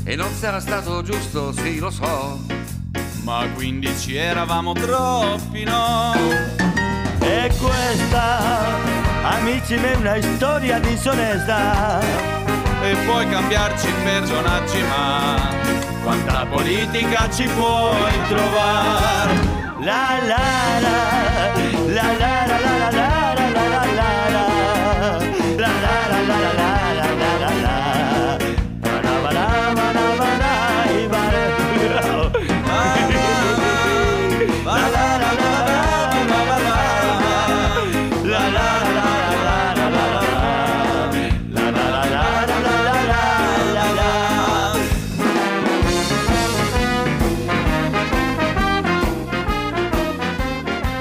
[0.05, 2.39] E non sarà stato giusto, sì lo so.
[3.25, 6.13] Ma 15 eravamo troppi, no?
[7.21, 12.01] E questa, amici miei, è una storia disonesta
[12.83, 15.49] E puoi cambiarci personaggi, ma
[16.03, 19.59] quanta politica ci puoi trovare?
[19.81, 21.53] La, la la
[21.87, 22.30] la la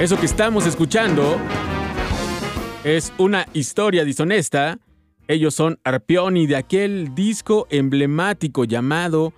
[0.00, 1.36] Eso que estamos escuchando
[2.84, 4.78] es una historia dishonesta.
[5.28, 9.34] Ellos son Arpioni de aquel disco emblemático llamado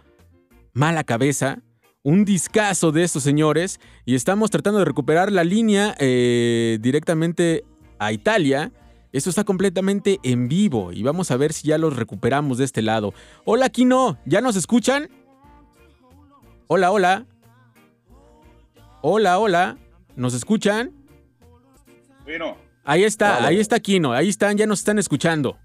[0.73, 1.59] Mala Cabeza.
[2.05, 3.81] Un discazo de estos señores.
[4.05, 7.65] Y estamos tratando de recuperar la línea eh, directamente
[7.99, 8.71] a Italia.
[9.11, 12.83] Esto está completamente en vivo y vamos a ver si ya los recuperamos de este
[12.83, 13.15] lado.
[13.45, 15.09] Hola, Kino, ¿ya nos escuchan?
[16.69, 17.27] Hola, hola.
[19.01, 19.82] Hola, hola.
[20.17, 20.93] ¿Nos escuchan?
[22.25, 23.47] Bueno, Ahí está, Vale.
[23.47, 25.57] ahí está Kino, ahí están, ya nos están escuchando.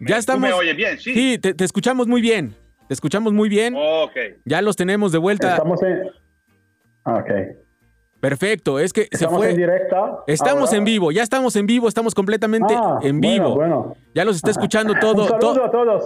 [0.00, 0.42] Ya estamos.
[0.48, 0.98] me oyes bien?
[0.98, 1.38] Sí.
[1.38, 2.56] te, te escuchamos muy bien.
[2.88, 3.74] Te escuchamos muy bien.
[3.76, 4.10] ok.
[4.44, 5.52] Ya los tenemos de vuelta.
[5.52, 6.00] Estamos en.
[7.04, 7.30] Ah, Ok.
[8.20, 9.50] Perfecto, es que se Estamos fue.
[9.50, 10.18] en directa.
[10.28, 10.78] Estamos ahora.
[10.78, 13.54] en vivo, ya estamos en vivo, estamos completamente Ah, en bueno, vivo.
[13.56, 13.96] bueno.
[14.14, 15.22] Ya los está escuchando todo.
[15.22, 16.04] Un to- saludo a todos.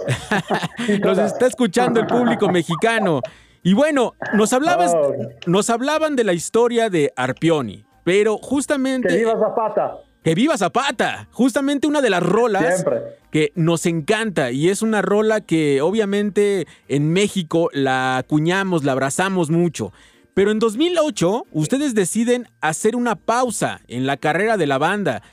[0.99, 3.21] los está escuchando el público mexicano.
[3.67, 5.11] Y bueno, nos hablabas, Oh.
[5.45, 9.09] nos hablaban de la historia de Arpioni, pero justamente.
[9.09, 9.97] Que viva Zapata.
[10.23, 11.27] Que viva Zapata.
[11.33, 13.01] Justamente una de las rolas Siempre.
[13.29, 19.49] que nos encanta y es una rola que obviamente en México la acuñamos, la abrazamos
[19.49, 19.91] mucho.
[20.33, 25.23] Pero en 2008 ustedes deciden hacer una pausa en la carrera de la banda.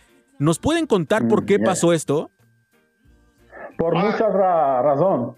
[0.41, 1.67] ¿Nos pueden contar por qué yeah.
[1.67, 2.33] pasó esto?
[3.79, 5.37] Por muchas ra- razones.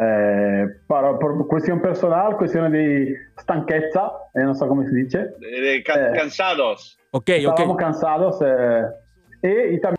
[0.00, 5.18] Eh, para, por cuestión personal, cuestión de stanchezza, eh, no sé cómo se dice.
[5.40, 6.12] De- de ca- Eh.
[6.16, 6.96] cansados.
[7.10, 8.38] Ok, Estábamos cansados.
[9.42, 9.98] eh, y también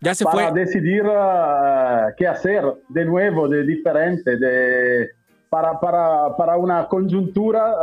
[0.00, 0.60] Ya se para fue.
[0.60, 5.08] decidir eh, qué hacer de nuevo, de diferente, de,
[5.48, 7.74] para, para, para una conjuntura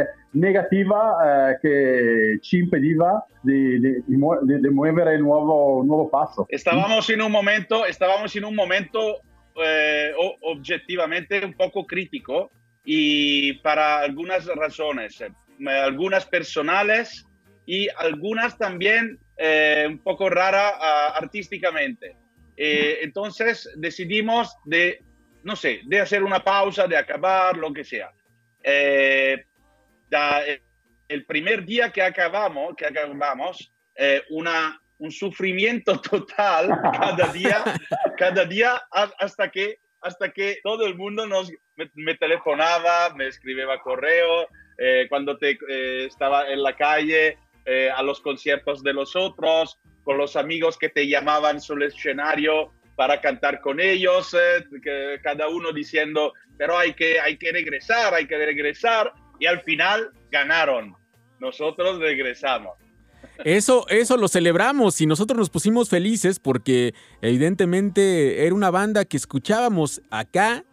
[0.00, 5.86] eh, negativa eh, que ci impediva di, di, di di- di muovere il nuovo, un
[5.86, 6.46] nuovo passo.
[6.48, 8.98] Estábamos en un momento, estábamos en un momento
[9.62, 12.50] eh, objetivamente un poco crítico
[12.84, 15.30] y para algunas razones, eh,
[15.68, 17.24] algunas personales
[17.66, 22.16] y algunas también eh, un poco rara ah, artísticamente.
[22.56, 25.02] Eh, entonces decidimos de,
[25.42, 28.12] no sé, de hacer una pausa, de acabar, lo que sea.
[28.62, 29.44] Eh,
[30.08, 30.62] da- eh,
[31.08, 37.64] el primer día que acabamos, que acabamos eh, una, un sufrimiento total cada día,
[38.16, 43.66] cada día hasta que hasta que todo el mundo nos, me, me telefonaba, me escribía
[43.82, 49.16] correo, eh, cuando te, eh, estaba en la calle, eh, a los conciertos de los
[49.16, 54.36] otros, con los amigos que te llamaban sobre el escenario para cantar con ellos,
[54.82, 59.62] que cada uno diciendo, pero hay que, hay que regresar, hay que regresar, y al
[59.62, 60.94] final ganaron.
[61.40, 62.83] Nosotros regresamos.
[63.44, 69.16] Eso, eso lo celebramos y nosotros nos pusimos felices porque evidentemente era una banda que
[69.16, 70.64] escuchábamos acá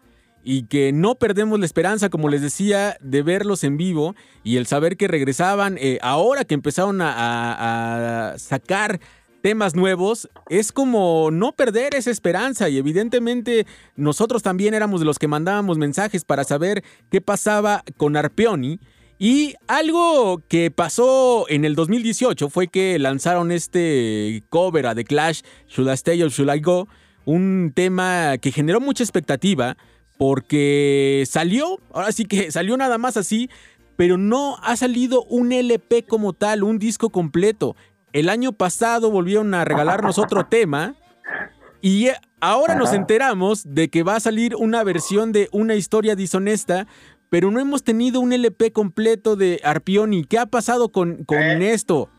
[0.43, 4.65] y que no perdemos la esperanza, como les decía, de verlos en vivo y el
[4.65, 8.99] saber que regresaban eh, ahora que empezaron a, a- sacar
[9.43, 15.17] temas nuevos, es como no perder esa esperanza y evidentemente nosotros también éramos de los
[15.19, 18.79] que mandábamos mensajes para saber qué pasaba con Arpeoni.
[19.23, 25.41] Y algo que pasó en el 2018 fue que lanzaron este cover a The Clash,
[25.67, 26.87] Should I Stay or Should I Go?
[27.25, 29.77] Un tema que generó mucha expectativa
[30.17, 33.47] porque salió, ahora sí que salió nada más así,
[33.95, 37.75] pero no ha salido un LP como tal, un disco completo.
[38.13, 40.95] El año pasado volvieron a regalarnos otro tema
[41.81, 42.09] y
[42.39, 46.87] ahora nos enteramos de que va a salir una versión de Una historia dishonesta,
[47.31, 50.25] pero no hemos tenido un LP completo de Arpioni.
[50.25, 52.09] ¿Qué ha pasado con, con esto?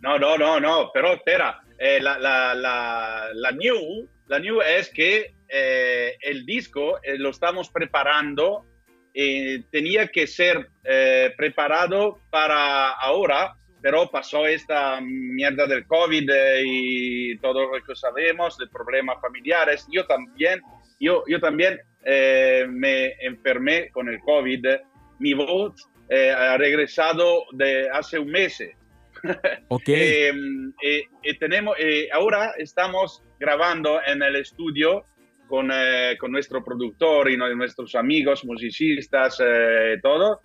[0.00, 4.90] No, no, no, no, pero espera, eh, la, la, la, la new, la new es
[4.90, 8.66] que eh, el disco eh, lo estamos preparando,
[9.14, 16.62] eh, tenía que ser eh, preparado para ahora, pero pasó esta mierda del COVID eh,
[16.62, 19.86] y todo lo que sabemos, de problemas familiares.
[19.90, 20.60] Yo también,
[21.00, 24.66] yo, yo también eh, me enfermé con el COVID.
[25.18, 28.62] Mi voz eh, ha regresado de hace un mes.
[29.68, 29.88] Ok.
[29.88, 30.32] Eh,
[30.82, 35.06] eh, eh, tenemos, eh, ahora estamos grabando en el estudio
[35.48, 35.70] con,
[36.18, 39.38] con nuestro productor y nuestros amigos, musicistas,
[40.02, 40.40] todo,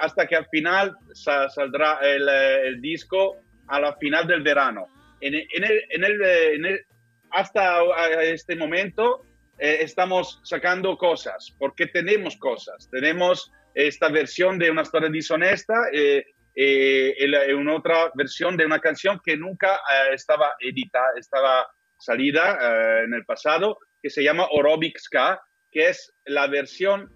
[0.00, 3.36] hasta que al final sa- saldrá el, el disco
[3.66, 4.86] a la final del verano.
[5.20, 6.22] En, en el, en el,
[6.54, 6.80] en el-
[7.30, 7.80] hasta
[8.22, 9.26] este momento
[9.58, 12.88] eh, estamos sacando cosas, porque tenemos cosas.
[12.90, 18.80] Tenemos esta versión de una historia dishonesta, eh, eh, eh, una otra versión de una
[18.80, 21.66] canción que nunca eh, estaba editada, estaba
[21.98, 25.40] salida eh, en el pasado, que se llama Orobic Ska,
[25.70, 27.10] que es la versión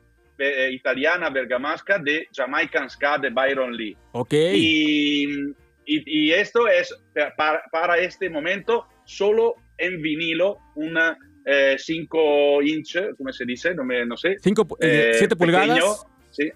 [0.71, 3.95] italiana bergamasca de Jamaican Ska de Byron Lee.
[4.13, 4.33] Ok.
[4.33, 5.25] Y,
[5.85, 6.95] y- y esto es
[7.37, 11.15] para, para este momento solo en vinilo, una
[11.79, 13.75] 5 inch, ¿cómo se dice?
[13.75, 14.37] No, me, no sé.
[14.41, 16.07] Cinco pu- eh, siete pulgadas.
[16.31, 16.51] Sí,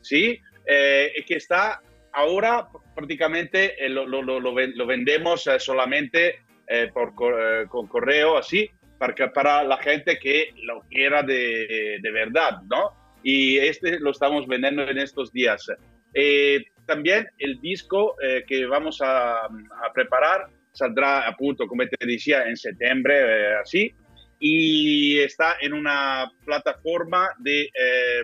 [0.00, 1.80] sí eh, que está
[2.12, 7.38] ahora prácticamente eh, lo, lo- lo- lo ven- lo vendemos eh, solamente eh, por co-
[7.38, 8.68] eh, con correo, así,
[8.98, 12.92] para, para la gente que lo quiera de, de verdad, ¿no?
[13.22, 15.66] Y este lo estamos vendiendo en estos días.
[16.14, 22.06] Eh, también el disco eh, que vamos a, a preparar saldrá, a punto, como te
[22.06, 23.92] decía, en septiembre, eh, así,
[24.40, 28.22] y está en una plataforma de, eh,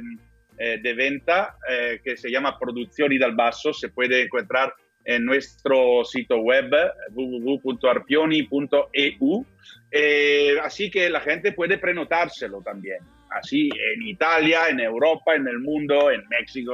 [0.58, 4.72] eh, de venta eh, que se llama Producción Dal Basso, se puede encontrar
[5.04, 6.70] en nuestro sitio web
[7.10, 9.46] www.arpioni.eu,
[9.92, 12.98] Eh, así que la gente puede prenotárselo también,
[13.30, 16.72] así en Italia, en Europa, en el mundo, en México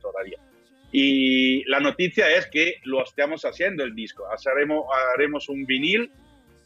[0.00, 0.38] todavía.
[0.92, 4.24] Y la noticia es que lo estamos haciendo el disco.
[4.46, 6.10] Haremos, haremos un vinil,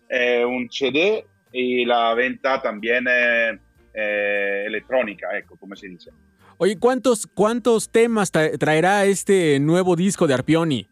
[0.09, 1.24] eh, un CD
[1.57, 3.59] y la venta también eh,
[3.94, 6.11] eh, electrónica, ecco, como se dice.
[6.59, 10.88] Oye, ¿cuántos, cuántos temas tra- traerá este nuevo disco de Arpioni?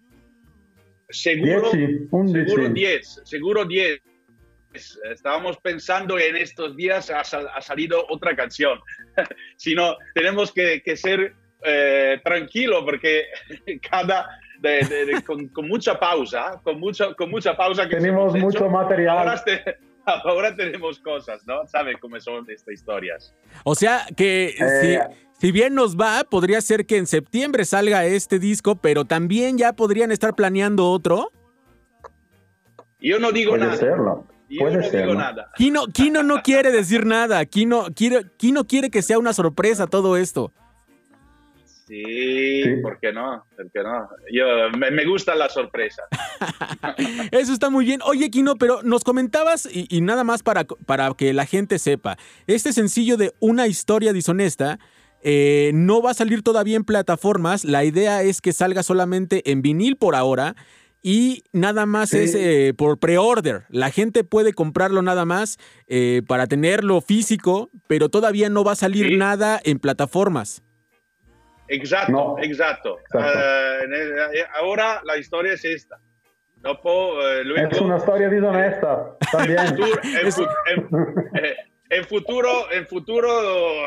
[1.08, 2.44] Seguro, Dieci, undici.
[2.48, 4.00] seguro 10, seguro 10.
[5.12, 8.78] Estábamos pensando en estos días ha, sal- ha salido otra canción.
[9.56, 11.34] si no, tenemos que, que ser
[11.64, 13.24] eh, tranquilo porque
[13.90, 14.26] cada
[14.60, 18.52] de- de- de- con, con mucha pausa, con mucha, con mucha pausa que Tenemos hemos
[18.54, 19.18] hecho, mucho material.
[19.18, 19.76] Ahora, te-
[20.24, 21.66] ahora tenemos cosas, ¿no?
[21.66, 23.34] ¿Sabe cómo son estas historias?
[23.64, 25.00] O sea que Eh,
[25.32, 29.58] si, si bien nos va, podría ser que en septiembre salga este disco, pero también
[29.58, 31.30] ya podrían estar planeando otro.
[33.00, 33.76] Yo no digo Puede nada.
[33.76, 34.26] serlo.
[34.48, 35.00] Yo Puede no serlo.
[35.06, 35.50] digo nada.
[35.56, 37.44] Kino, Kino no quiere decir nada.
[37.46, 40.52] Kino quiere, Kino quiere que sea una sorpresa todo esto.
[41.92, 43.44] Sí, ¿por qué no?
[43.54, 44.08] ¿Por qué no?
[44.32, 44.44] Yo,
[44.78, 46.02] me, me gusta la sorpresa.
[47.30, 48.00] Eso está muy bien.
[48.06, 52.16] Oye, Kino, pero nos comentabas, y, y nada más para, para que la gente sepa,
[52.46, 54.78] este sencillo de una historia dishonesta
[55.22, 57.64] eh, no va a salir todavía en plataformas.
[57.66, 60.56] La idea es que salga solamente en vinil por ahora.
[61.04, 62.18] y nada más Sí.
[62.18, 63.64] es eh, por pre-order.
[63.68, 68.76] La gente puede comprarlo nada más eh, para tenerlo físico, pero todavía no va a
[68.76, 70.62] salir nada en plataformas.
[71.74, 72.36] Exacto, No.
[72.40, 72.98] exacto.
[73.00, 73.38] Exacto.
[73.38, 75.98] Eh, ahora la historia es esta.
[76.56, 79.58] Dopo, eh, luego- Es una storia disonesta, también.
[79.68, 81.56] futuro- en, fu- en- eh,
[81.90, 83.28] en futuro, en futuro,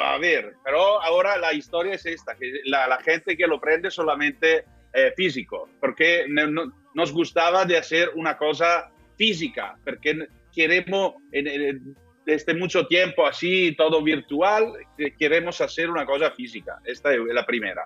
[0.04, 3.90] a ver, pero ahora la historia es esta, que la, la gente que lo prende
[3.92, 4.66] solamente
[4.98, 11.16] eh, físico, porque no- no- nos gustaba de hacer una cosa física, porque queremos,
[12.26, 16.80] desde mucho tiempo así, todo virtual, que queremos hacer una cosa física.
[16.84, 17.86] Esta es la primera.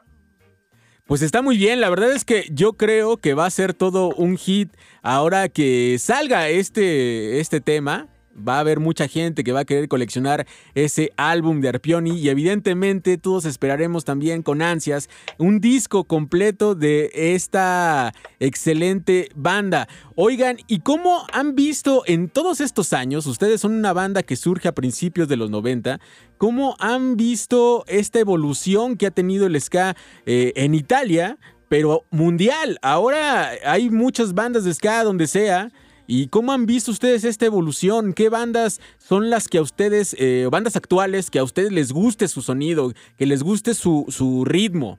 [1.05, 4.09] Pues está muy bien, la verdad es que yo creo que va a ser todo
[4.09, 4.71] un hit
[5.01, 8.07] ahora que salga este, este tema.
[8.47, 12.29] Va a haber mucha gente que va a querer coleccionar ese álbum de Arpioni y
[12.29, 19.87] evidentemente todos esperaremos también con ansias un disco completo de esta excelente banda.
[20.15, 24.67] Oigan, ¿y cómo han visto en todos estos años, ustedes son una banda que surge
[24.67, 25.99] a principios de los 90,
[26.37, 31.37] cómo han visto esta evolución que ha tenido el ska eh, en Italia,
[31.67, 32.79] pero mundial?
[32.81, 35.71] Ahora hay muchas bandas de ska donde sea.
[36.11, 38.13] ¿Y cómo han visto ustedes esta evolución?
[38.13, 42.27] ¿Qué bandas son las que a ustedes, eh, bandas actuales, que a ustedes les guste
[42.27, 44.97] su sonido, que les guste su, su ritmo?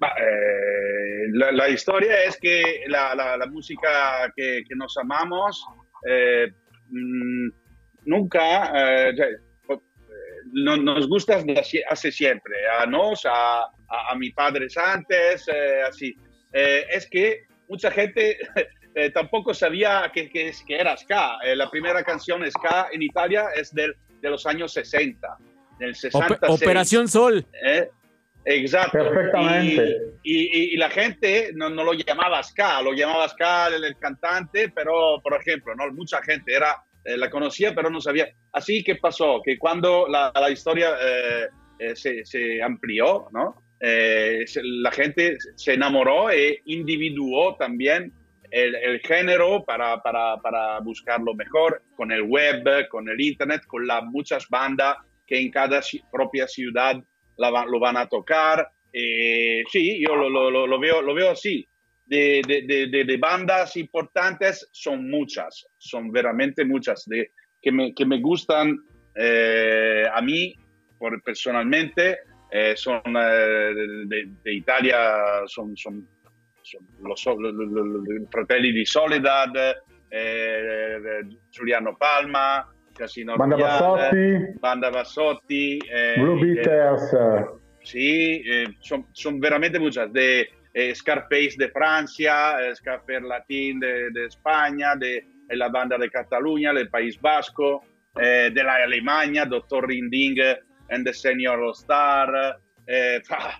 [0.00, 5.64] Eh, la, la historia es que la, la- la música que, que nos amamos
[6.08, 6.52] eh,
[6.88, 7.48] mm,
[8.04, 9.76] nunca eh, eh,
[10.52, 15.82] no- nos gusta desde hace- siempre, a nos, a, a, a mis padres antes, eh,
[15.88, 16.14] así.
[16.52, 18.38] Es que mucha gente
[18.98, 21.38] eh, tampoco sabía que, que, es- que era ska.
[21.44, 25.36] Eh, la primera canción ska en Italia es del, de los años 60,
[25.78, 26.40] del 66.
[26.40, 27.46] Ope- Operación Sol.
[27.64, 27.88] ¿eh?
[28.44, 28.98] Exacto.
[28.98, 29.96] Perfectamente.
[30.22, 33.96] Y, y- y la gente no, no lo llamaba ska, lo llamaba ska el, el
[33.98, 38.28] cantante, pero, por ejemplo, no mucha gente era, eh, la conocía, pero no sabía.
[38.52, 41.46] Así que pasó que cuando la, la historia eh,
[41.78, 43.62] eh, se, se amplió, ¿no?
[43.80, 48.12] Eh, la gente se enamoró e individuó también
[48.50, 53.62] el, el género para, para, para buscar lo mejor con el web, con el internet,
[53.66, 54.96] con las muchas bandas
[55.26, 55.80] que en cada
[56.10, 56.96] propia ciudad
[57.36, 58.68] la lo van a tocar.
[58.92, 61.68] Eh, sí, yo lo, lo- lo- veo, lo veo así.
[62.06, 68.06] De, de- de- de- bandas importantes son muchas, son veramente muchas, de, que, me, que
[68.06, 68.78] me gustan
[69.14, 70.54] eh, a mí
[70.98, 72.18] por, personalmente.
[72.50, 73.74] eh, son eh,
[74.42, 74.98] de Italia,
[75.46, 76.08] son, son,
[76.68, 79.50] son los, los, los- los- los Fratelli di Soledad,
[80.10, 80.98] eh,
[81.50, 84.58] Giuliano Palma, Casino Banda Royale, Bassotti.
[84.60, 87.12] Banda Bassotti, eh, Blue eh, Beaters.
[87.12, 87.44] eh,
[87.82, 90.12] Sí, eh, son, son veramente muchas.
[90.12, 95.96] De eh, Scarface de Francia, eh, Scarface Latín de, de España, de, de la banda
[95.96, 97.82] de Cataluña, del País Vasco,
[98.20, 99.86] eh, de la Alemania, Dr.
[99.86, 100.36] Rinding
[100.90, 102.58] and the Senior Star.
[102.86, 103.58] eh, ah,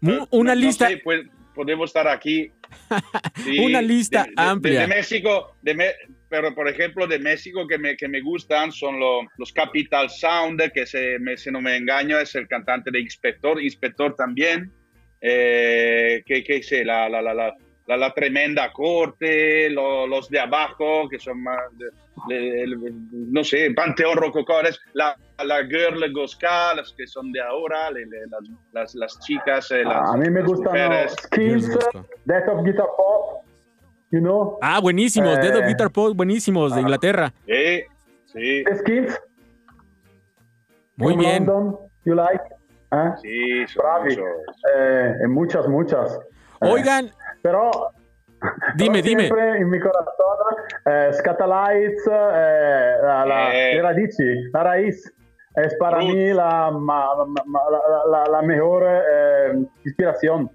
[0.00, 1.22] Mu- Una no lista, sé, pues,
[1.56, 2.52] podemos estar aquí.
[3.44, 4.80] Sí, Una lista de- de- amplia.
[4.82, 5.94] De, de México, de Me-
[6.28, 10.60] pero por ejemplo de México que me, que me gustan son lo- los Capital Sound,
[10.72, 14.72] que se, me, si no me engaño es el cantante de Inspector, Inspector también,
[15.20, 17.34] eh, que, que sé, la, la, la,
[17.96, 21.60] la, Tremenda Corte, lo- los de abajo, que son más,
[23.12, 28.26] no sé, Panteón Rococores, la, la Girl Goska, las que son de ahora, le- le-
[28.28, 28.42] las,
[28.72, 31.14] las, las chicas, eh, las, a mí me las gustan mujeres.
[31.22, 31.68] Skills,
[32.24, 33.44] Death of Guitar Pop.
[34.12, 34.58] You know?
[34.62, 35.36] Ah, buenísimos.
[35.38, 37.32] Eh, Dead of Guitar Pop, buenísimos, de Inglaterra.
[37.46, 37.82] Sí,
[38.26, 38.64] sí.
[38.78, 39.20] Skills.
[40.96, 41.46] Muy From bien.
[41.46, 42.42] London, you like?
[42.92, 43.10] ¿Eh?
[43.20, 44.08] Sí, son Bravi.
[44.16, 44.62] muchos.
[44.76, 46.18] Eh, muchas, muchas.
[46.62, 47.10] Eh, Oigan,
[47.42, 47.70] Pero.
[48.76, 49.22] Dime, dime.
[49.26, 50.12] Siempre en mi corazón,
[50.86, 53.74] eh, Scatalites, eh, la, la, Eh.
[53.74, 55.12] le radici, la raíz,
[55.54, 60.50] es para mí la, la, la- la mejor eh, inspiración.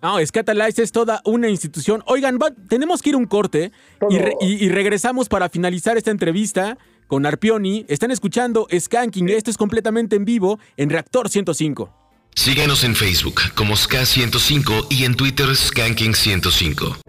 [0.00, 2.02] No, Scatalize es toda una institución.
[2.06, 3.72] Oigan, va- tenemos que ir un corte
[4.08, 6.78] y, re- y- y regresamos para finalizar esta entrevista
[7.08, 7.84] con Arpioni.
[7.88, 9.28] Están escuchando Skanking.
[9.28, 11.92] Esto es completamente en vivo en Reactor 105.
[12.38, 17.00] Síguenos en Facebook como SK105 y en Twitter Skanking105.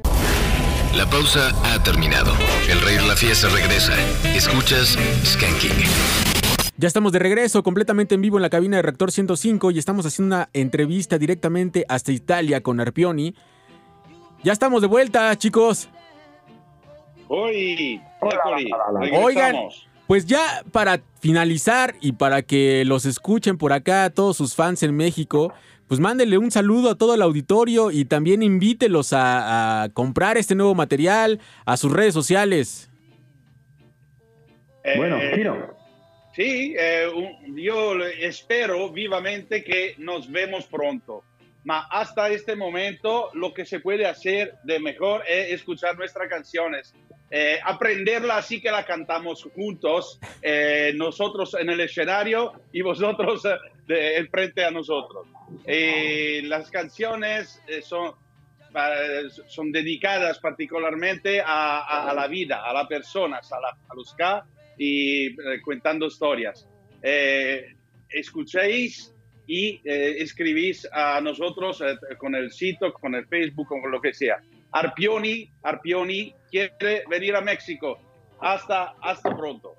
[0.97, 2.33] La pausa ha terminado.
[2.67, 3.93] El rey de la fiesta regresa.
[4.35, 5.85] Escuchas Skanking.
[6.77, 10.03] Ya estamos de regreso completamente en vivo en la cabina de Reactor 105 y estamos
[10.07, 13.35] haciendo una entrevista directamente hasta Italia con Arpioni.
[14.43, 15.89] Ya estamos de vuelta, chicos.
[17.27, 18.71] Hoy, Ecoli,
[19.13, 19.88] Oigan, regresamos.
[20.09, 24.95] Pues ya para finalizar y para que los escuchen por acá todos sus fans en
[24.97, 25.53] México,
[25.87, 30.55] pues mándele un saludo a todo el auditorio y también invítelos a, a comprar este
[30.55, 32.89] nuevo material a sus redes sociales.
[34.97, 35.77] Bueno, Eh, Kino.
[36.35, 41.23] Sí, eh, un- yo espero vivamente que nos vemos pronto.
[41.65, 46.93] Ma hasta este momento lo que se puede hacer de mejor es escuchar nuestras canciones,
[47.29, 53.55] eh, aprenderla así que la cantamos juntos, eh, nosotros en el escenario y vosotros eh,
[53.87, 55.27] de, en frente a nosotros.
[56.43, 58.13] Las canciones eh, son,
[59.47, 64.45] son dedicadas particularmente a, la vida, a las personas, a, la- a los K
[64.77, 66.65] y eh, contando historias.
[68.09, 69.13] Escuchéis
[69.51, 74.13] y eh, escribís a nosotros eh, con el sitio, con el Facebook, con lo que
[74.13, 74.37] sea.
[74.71, 77.97] Arpioni, Arpioni quiere venir a México.
[78.39, 79.73] Hasta, hasta pronto.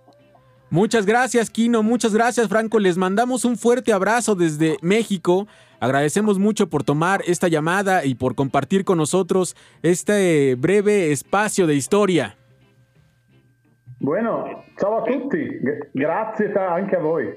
[0.71, 1.83] Muchas gracias, Kino.
[1.85, 2.81] Muchas gracias, Franco.
[2.81, 5.47] Les mandamos un fuerte abrazo desde México.
[5.79, 11.77] Agradecemos mucho por tomar esta llamada y por compartir con nosotros este breve espacio de
[11.77, 12.37] historia.
[14.01, 15.39] Bueno, ciao a tutti.
[15.39, 17.35] G- Grazie ta- anche a voi.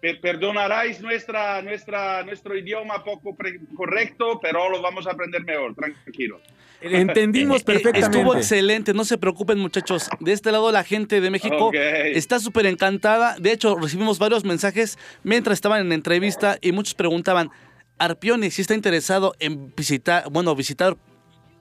[0.00, 5.74] Per- perdonaréis nuestra, nuestra, nuestro idioma poco pre- correcto, pero lo vamos a aprender mejor,
[5.74, 6.40] tranquilo.
[6.82, 8.18] Entendimos Eh, perfectamente.
[8.18, 10.08] Estuvo excelente, no se preocupen muchachos.
[10.20, 13.36] De este lado la gente de México está súper encantada.
[13.38, 17.50] De hecho, recibimos varios mensajes mientras estaban en la entrevista y muchos preguntaban,
[17.98, 20.96] Arpione, si está interesado en visitar, bueno, visitar,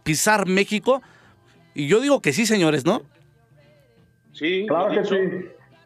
[0.03, 1.01] pisar México.
[1.73, 3.01] Y yo digo que sí, señores, ¿no?
[4.33, 5.15] Sí, Claro que dicho.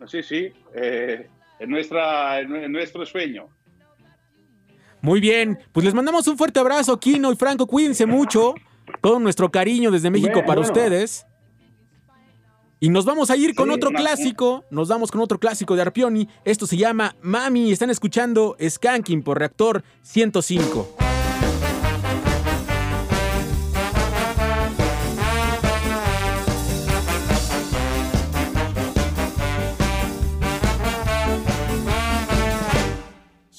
[0.08, 1.28] Sí, sí, eh,
[1.60, 3.48] en, nuestra, en nuestro sueño.
[5.02, 7.68] Muy bien, pues les mandamos un fuerte abrazo, Kino y Franco.
[7.68, 8.54] Cuídense mucho.
[9.02, 10.74] Todo nuestro cariño desde México Bueno, para bueno.
[10.74, 11.26] ustedes.
[12.82, 14.66] Y nos vamos a ir con Sí, otro una- clásico.
[14.72, 16.28] Nos vamos con otro clásico de Arpioni.
[16.46, 17.72] Esto se llama Mami.
[17.72, 21.09] Están escuchando Skanking por Reactor 105.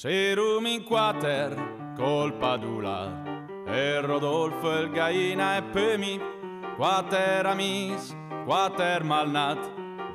[0.01, 3.21] Serum in quater, colpa d'ula,
[3.67, 6.19] e Rodolfo il gaina e pemi,
[6.75, 8.11] quater amis,
[8.43, 9.59] quater malnat,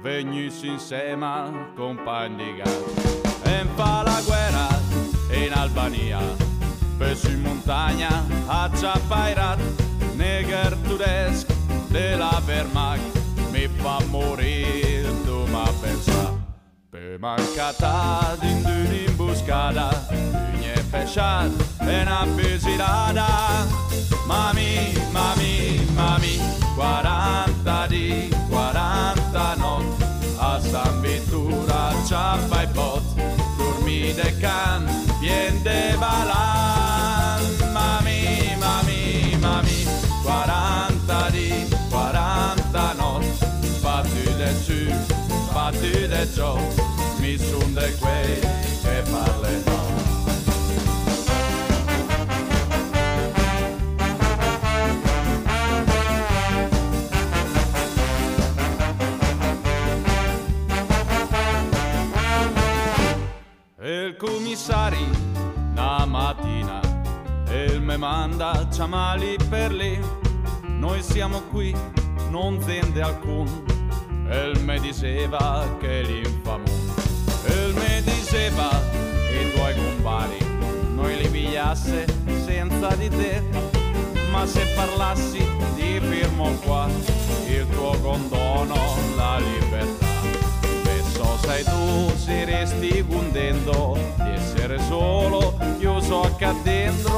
[0.02, 3.44] vegnus insema, compagni di gat.
[3.44, 4.66] En fa la guerra
[5.30, 6.18] in Albania,
[6.98, 9.60] pes in montagna, a Ciapairat,
[10.16, 11.46] neger tudesc
[11.92, 13.20] de la Wehrmacht,
[13.52, 16.35] mi fa morir, tu ma pensa.
[16.96, 23.28] Pe mancata din d'imboscada, Pugne pesciat e una pesirada.
[24.26, 26.40] Mami, mami, mami,
[26.74, 30.04] 40 di, 40 notti,
[30.38, 33.04] a San Vittura ciappa e pot,
[33.58, 34.88] dormi de can,
[35.20, 37.42] vien de balan.
[37.74, 39.84] Mami, mami, mami,
[40.22, 43.46] 40 di, 40 notti,
[43.76, 45.15] sbattu de su,
[45.66, 46.56] sbattu de ciò,
[47.18, 48.40] mi sun de quei
[48.82, 49.74] che parlano.
[63.82, 65.04] Il commissari
[65.72, 66.80] una mattina
[67.48, 69.98] e me manda ciamali per lì.
[70.78, 71.74] Noi siamo qui,
[72.30, 73.75] non zende alcun.
[74.28, 76.94] E me diceva che l'infamone.
[77.46, 78.82] E me diceva
[79.30, 80.38] i tuoi compari,
[80.94, 82.04] noi li pigliasse
[82.44, 83.42] senza di te.
[84.30, 85.46] Ma se parlassi
[85.76, 86.88] ti firmo qua
[87.46, 90.06] il tuo condono, la libertà.
[90.82, 97.15] Spesso sei tu se resti contento di essere solo chiuso qua dentro.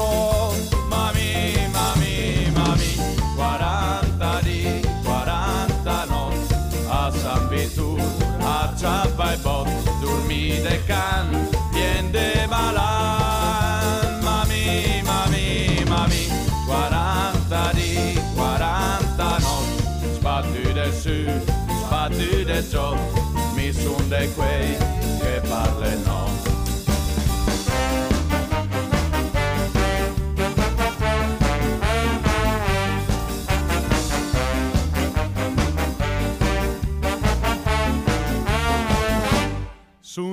[11.19, 14.21] De can, vien de malan.
[14.23, 16.27] Mami, mami, mami,
[16.65, 21.25] 40 di, 40 notti, sbattu del su,
[21.85, 22.95] sbattu del giù,
[23.55, 24.77] mi son de quei
[25.19, 26.58] che parlano.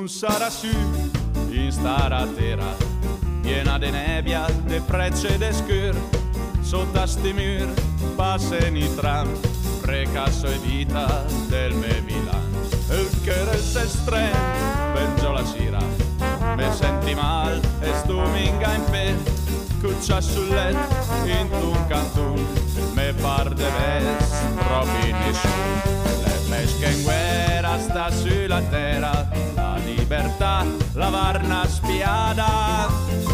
[0.06, 0.68] Sarà su,
[1.50, 2.76] in stara terra,
[3.42, 5.96] piena de nebbia, de frecce de scur,
[6.60, 7.74] sotto a sti mur,
[8.14, 9.28] passen i tram,
[9.80, 12.40] frecasso e vita del me Milan.
[12.90, 14.30] Il cuore se strem,
[14.94, 15.82] penso la sera,
[16.54, 19.14] me senti mal e stu minga in pe,
[19.80, 22.46] cuccia sul letto in un cantun
[22.94, 25.82] me par de ves proprio nessuno
[26.24, 30.64] le pesche in guerra sta sulla terra libertà
[30.94, 32.88] la varna spiada.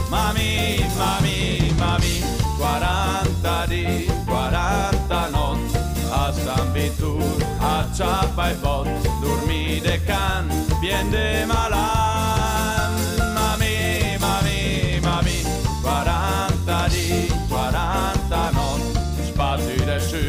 [0.08, 2.22] Mami mami mami
[2.58, 5.78] 40 di 40 notti
[6.10, 7.22] a San Vitur
[7.58, 8.88] a Ciappa e Bot
[9.20, 10.46] dormi de can
[10.80, 12.92] bien de malan.
[13.34, 15.42] Mami mami mami
[15.80, 20.24] 40 di 40 notti sbatti de su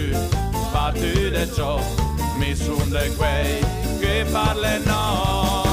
[0.70, 1.80] sbatti de ciò
[2.38, 3.60] mi sun de quei
[4.00, 5.73] che parlano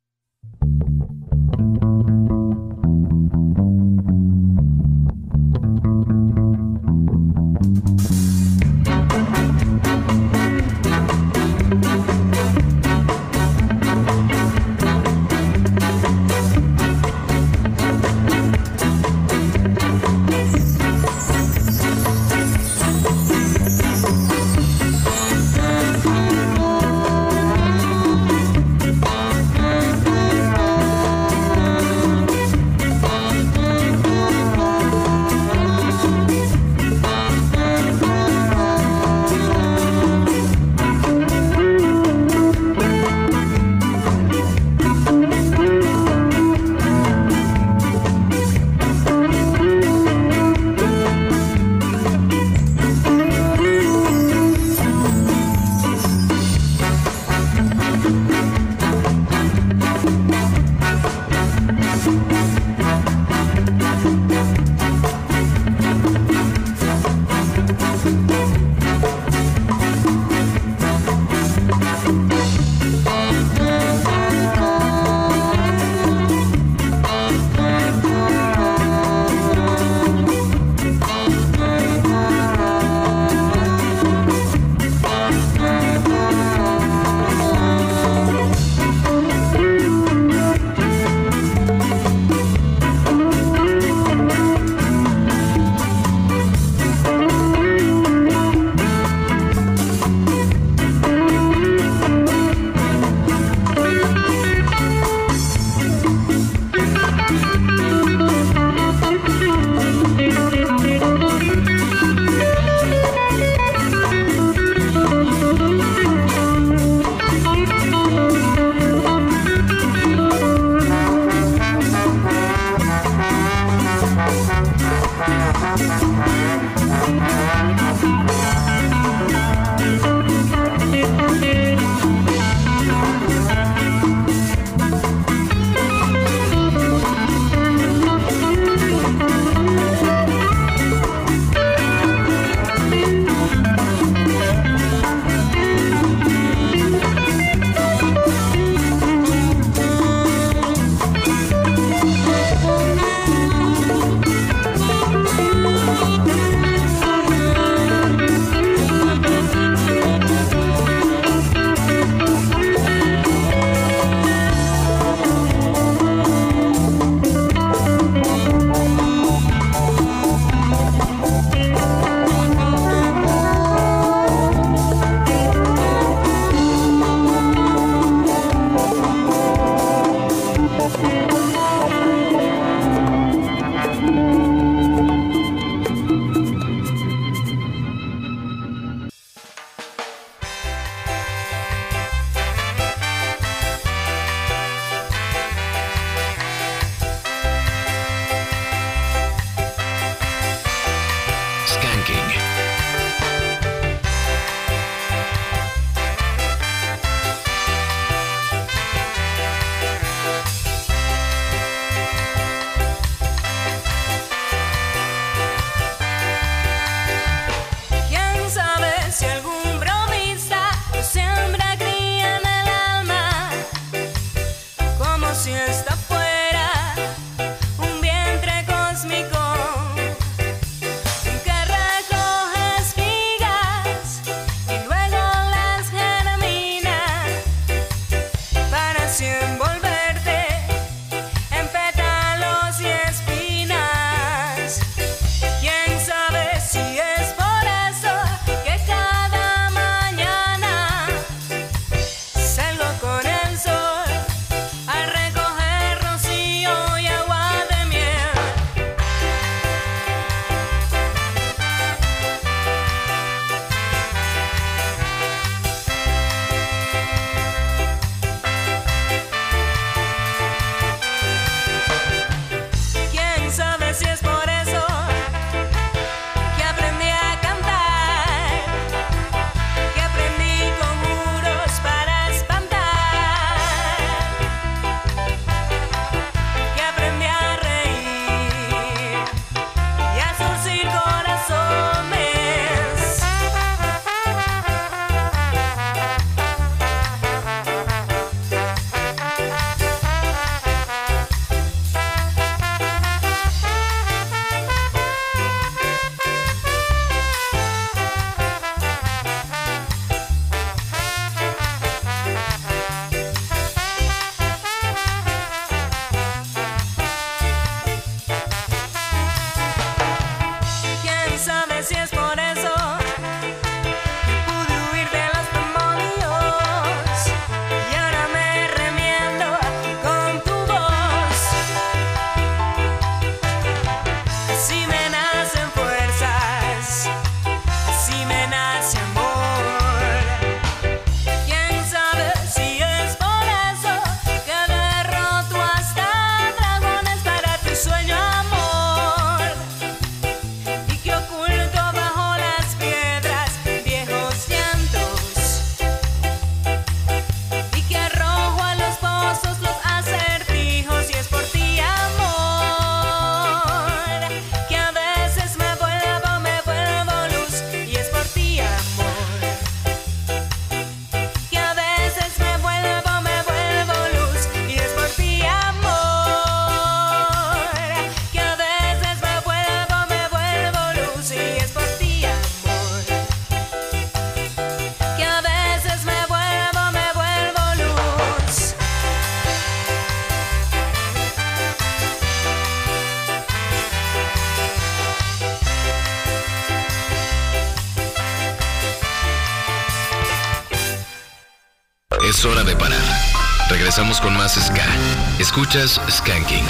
[405.51, 406.63] Escuchas Skanking.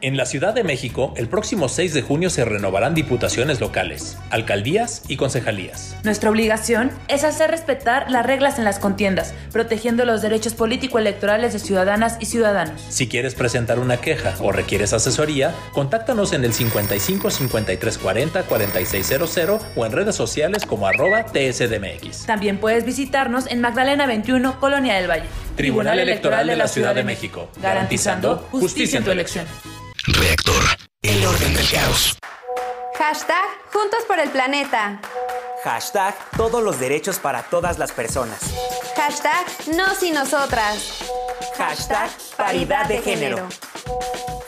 [0.00, 5.02] En la Ciudad de México, el próximo 6 de junio se renovarán diputaciones locales, alcaldías
[5.08, 5.94] y concejalías.
[6.04, 11.58] Nuestra obligación es hacer respetar las reglas en las contiendas, protegiendo los derechos político-electorales de
[11.58, 12.80] ciudadanas y ciudadanos.
[12.88, 19.66] Si quieres presentar una queja o requieres asesoría, contáctanos en el 55 53 40 4600
[19.76, 22.24] o en redes sociales como arroba TSDMX.
[22.24, 25.26] También puedes visitarnos en Magdalena 21, Colonia del Valle.
[25.58, 29.44] Tribunal Electoral de la Ciudad de México, garantizando justicia en tu elección.
[30.06, 30.62] Reactor.
[31.02, 32.16] El orden del caos.
[32.96, 35.00] Hashtag Juntos por el Planeta.
[35.64, 38.38] Hashtag todos los derechos para todas las personas.
[38.96, 41.02] Hashtag Nos y Nosotras.
[41.56, 43.48] Hashtag paridad de género.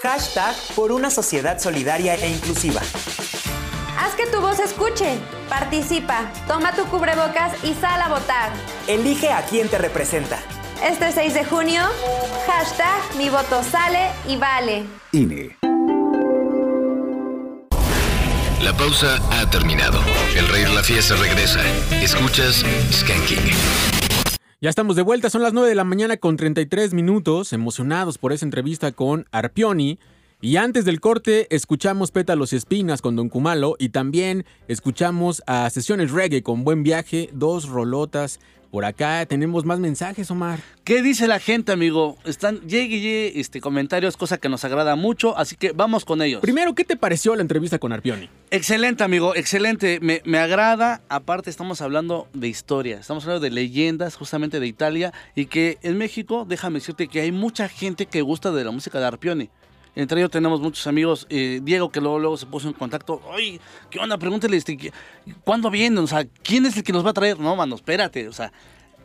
[0.04, 2.82] Hashtag por una sociedad solidaria e inclusiva.
[3.98, 5.18] Haz que tu voz escuche.
[5.48, 8.52] Participa, toma tu cubrebocas y sal a votar.
[8.86, 10.38] Elige a quien te representa.
[10.82, 11.82] Este 6 de junio,
[12.46, 14.84] hashtag mi voto sale y vale.
[15.12, 15.56] INE.
[18.62, 20.00] La pausa ha terminado.
[20.34, 21.60] El rey de la fiesta regresa.
[22.02, 23.52] Escuchas Skanking.
[24.62, 28.32] Ya estamos de vuelta, son las 9 de la mañana con 33 minutos, emocionados por
[28.32, 29.98] esa entrevista con Arpioni.
[30.40, 35.68] Y antes del corte, escuchamos Pétalos y Espinas con Don Kumalo y también escuchamos a
[35.68, 38.40] Sesiones Reggae con Buen Viaje, dos rolotas.
[38.70, 40.60] Por acá tenemos más mensajes, Omar.
[40.84, 42.16] ¿Qué dice la gente, amigo?
[42.24, 46.22] Están llegue y llegue este, comentarios, cosa que nos agrada mucho, así que vamos con
[46.22, 46.40] ellos.
[46.40, 48.28] Primero, ¿qué te pareció la entrevista con Arpioni?
[48.52, 49.98] Excelente, amigo, excelente.
[50.00, 51.02] Me, me agrada.
[51.08, 55.98] Aparte, estamos hablando de historia, estamos hablando de leyendas justamente de Italia y que en
[55.98, 59.50] México, déjame decirte que hay mucha gente que gusta de la música de Arpioni.
[59.96, 61.26] Entre ellos tenemos muchos amigos.
[61.30, 63.20] eh, Diego, que luego, luego se puso en contacto.
[63.28, 63.60] Oye,
[63.90, 64.16] ¿qué onda?
[64.18, 64.92] Pregúntale, este, ¿qué-
[65.44, 65.98] ¿cuándo vienen?
[66.04, 67.38] O sea, ¿quién es el que nos va a traer?
[67.38, 68.28] No, mano, espérate.
[68.28, 68.52] O sea,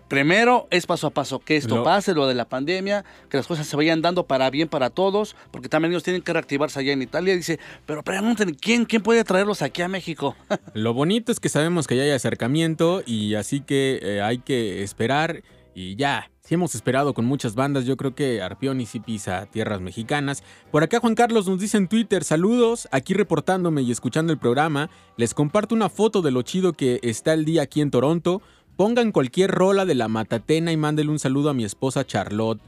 [0.07, 1.39] primero es paso a paso.
[1.39, 4.67] Que esto pase, lo de la pandemia, que las cosas se vayan dando para bien
[4.67, 7.35] para todos, porque también ellos tienen que reactivarse allá en Italia.
[7.35, 10.35] Dice, pero pregúntenle, ¿quién, quién puede traerlos aquí a México?
[10.75, 14.83] Lo bonito es que sabemos que ya hay acercamiento y así que eh, hay que
[14.83, 15.41] esperar
[15.75, 16.31] y ya.
[16.41, 20.43] Si hemos esperado con muchas bandas, yo creo que Arpioni sí pisa tierras mexicanas.
[20.71, 24.89] Por acá Juan Carlos nos dice en Twitter, saludos, aquí reportándome y escuchando el programa.
[25.17, 28.41] Les comparto una foto de lo chido que está el día aquí en Toronto.
[28.77, 32.61] Pongan cualquier rola de la matatena y mándenle un saludo a mi esposa Charlotte.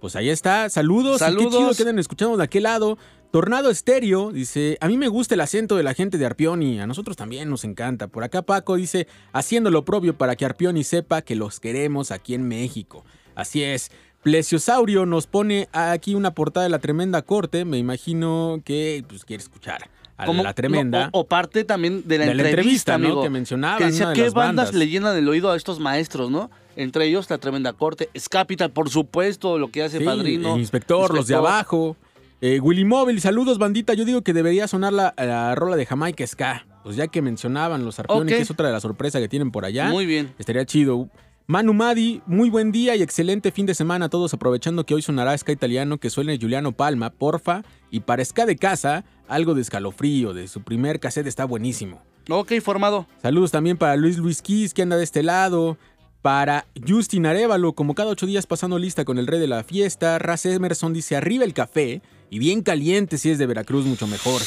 [0.00, 1.16] Pues ahí está, saludos.
[1.16, 1.76] y Saludos.
[1.76, 2.98] qué chido escuchando de aquel lado.
[3.30, 6.86] Tornado Estéreo dice, a mí me gusta el acento de la gente de Arpioni, a
[6.88, 8.08] nosotros también nos encanta.
[8.08, 12.34] Por acá Paco dice, haciendo lo propio para que Arpioni sepa que los queremos aquí
[12.34, 13.04] en México.
[13.36, 13.92] Así es.
[14.24, 19.42] Plesiosaurio nos pone aquí una portada de la tremenda corte, me imagino que pues quiere
[19.42, 21.04] escuchar a Como- la tremenda.
[21.04, 23.06] no, o, o parte también de la, De la entrevista, entrevista, ¿no?
[23.22, 23.78] amigo.
[23.78, 24.74] Que decía, de ¿qué bandas, bandas?
[24.74, 26.50] le llenan el oído a estos maestros, no?
[26.74, 30.54] Entre ellos, La Tremenda Corte, Scapital, por supuesto, lo que hace Sí, Padrino.
[30.54, 31.96] el inspector, los de abajo.
[32.40, 33.92] Eh, Willy Móvil, saludos bandita.
[33.94, 36.66] Yo digo que debería sonar la, la rola de Jamaica Ska.
[36.82, 38.28] Pues ya que mencionaban los Arpioni, Ok.
[38.28, 39.90] que es otra de las sorpresas que tienen por allá.
[39.90, 40.32] Muy bien.
[40.38, 41.10] Estaría chido.
[41.46, 45.02] Manu Madi, muy buen día y excelente fin de semana a todos, aprovechando que hoy
[45.02, 47.62] sonará Ska italiano que suene Juliano Palma, porfa.
[47.90, 52.00] Y para Ska de casa, algo de escalofrío, de su primer cassette está buenísimo.
[52.30, 53.06] Ok, formado.
[53.20, 55.76] Saludos también para Luis Luis Kiss, que anda de este lado.
[56.22, 60.18] Para Justin Arevalo, como cada ocho días pasando lista con el rey de la fiesta.
[60.18, 62.00] Raz Emerson dice, arriba el café.
[62.30, 64.40] Y bien caliente si es de Veracruz, mucho mejor.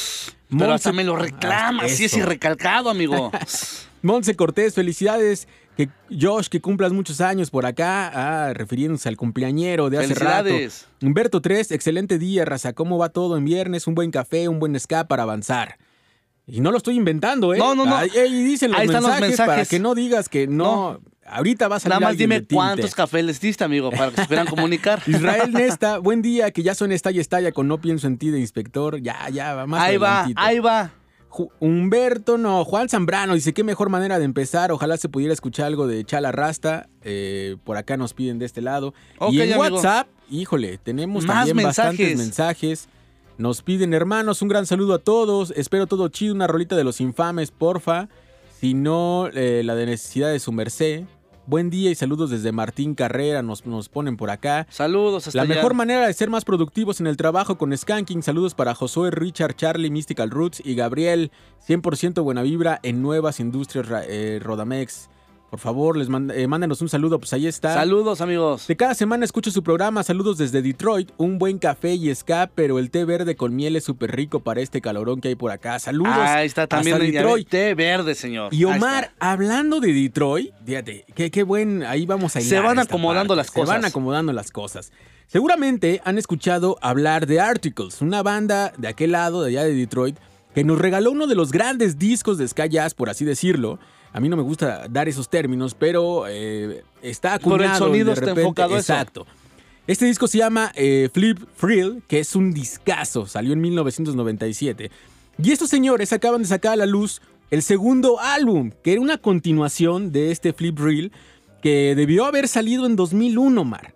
[0.50, 3.30] Pero Monse- hasta me lo reclama, si es irrecalcado, amigo.
[4.02, 5.48] Monse Cortés, felicidades.
[5.76, 8.12] Que Josh, que cumplas muchos años por acá.
[8.14, 10.50] Ah, refiriéndose al cumpleañero de hace rato.
[11.02, 12.74] Humberto 3, excelente día, raza.
[12.74, 13.88] ¿Cómo va todo en viernes?
[13.88, 15.78] Un buen café, un buen ska para avanzar.
[16.46, 17.58] Y no lo estoy inventando, ¿eh?
[17.58, 17.96] No, no, no.
[17.98, 21.02] Ahí, ahí dicen los Ahí están los mensajes, para que no digas que no.
[21.26, 24.46] Ahorita va a Nada más dime cuántos cafés les diste, amigo, para que se puedan
[24.48, 25.02] comunicar.
[25.08, 28.40] Israel Nesta, buen día, que ya son estalla estalla con No pienso en ti de
[28.40, 29.02] inspector.
[29.02, 30.92] Ya, ya, va más Ahí va, ahí va.
[31.30, 34.72] Ju- Humberto, no, Juan Zambrano dice, qué mejor manera de empezar.
[34.72, 36.88] Ojalá se pudiera escuchar algo de Chala Rasta.
[37.02, 38.94] Eh, por acá nos piden de este lado.
[39.32, 39.76] Y en amigo.
[39.76, 42.18] WhatsApp, híjole, tenemos Más también bastantes mensajes.
[42.18, 42.90] mensajes.
[43.40, 45.52] Nos piden, hermanos, un gran saludo a todos.
[45.56, 48.10] Espero todo chido, una rolita de los infames, porfa.
[48.64, 51.04] Si no, eh, la de necesidad de su merced.
[51.48, 54.68] Buen día y saludos desde Martín Carrera, nos, nos ponen por acá.
[54.70, 55.56] Saludos hasta La allá.
[55.56, 58.24] mejor manera de ser más productivos en el trabajo con Skanking.
[58.24, 61.30] Saludos para Josué, Richard, Charlie, Mystical Roots y Gabriel.
[61.68, 65.10] 100% buena vibra en nuevas industrias eh, Rodamex.
[65.54, 67.76] Por favor, les mand- eh, mándenos un saludo, pues ahí está.
[67.76, 68.66] Saludos, amigos.
[68.66, 72.80] De cada semana escucho su programa, saludos desde Detroit, un buen café y ska, pero
[72.80, 75.78] el té verde con miel es súper rico para este calorón que hay por acá.
[75.78, 76.12] Saludos.
[76.18, 77.48] Ahí está también hasta Detroit.
[77.50, 78.52] té verde, señor.
[78.52, 82.80] Y Omar, hablando de Detroit, fíjate, qué, qué buen, ahí vamos a Se hilar van
[82.80, 83.76] acomodando parte, las Se cosas.
[83.76, 84.92] van acomodando las cosas.
[85.28, 90.18] Seguramente han escuchado hablar de Articles, una banda de aquel lado, de allá de Detroit,
[90.56, 93.78] que nos regaló uno de los grandes discos de ska jazz, por así decirlo.
[94.14, 97.86] A mí no me gusta dar esos términos, pero eh, está Por el acuñado.
[97.86, 98.94] y sonido de está repente- enfocado a eso.
[98.94, 99.28] Exacto.
[99.88, 104.92] Este disco se llama eh, Flip Frill, que es un discazo, salió en 1997.
[105.44, 107.22] Y estos señores acaban de sacar a la luz
[107.52, 111.12] el segundo álbum, que era una continuación de este Flip Reel,
[111.62, 113.94] que debió haber salido en 2001, Mar.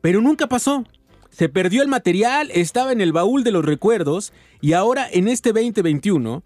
[0.00, 0.84] Pero nunca pasó.
[1.30, 5.52] Se perdió el material, estaba en el baúl de los recuerdos, y ahora en este
[5.52, 6.42] 2021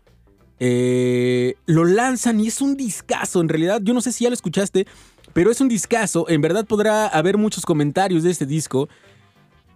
[0.60, 3.40] eh, lo lanzan y es un discazo.
[3.40, 4.86] En realidad, yo no sé si ya lo escuchaste,
[5.32, 6.28] pero es un discazo.
[6.28, 8.88] En verdad podrá haber muchos comentarios de este disco,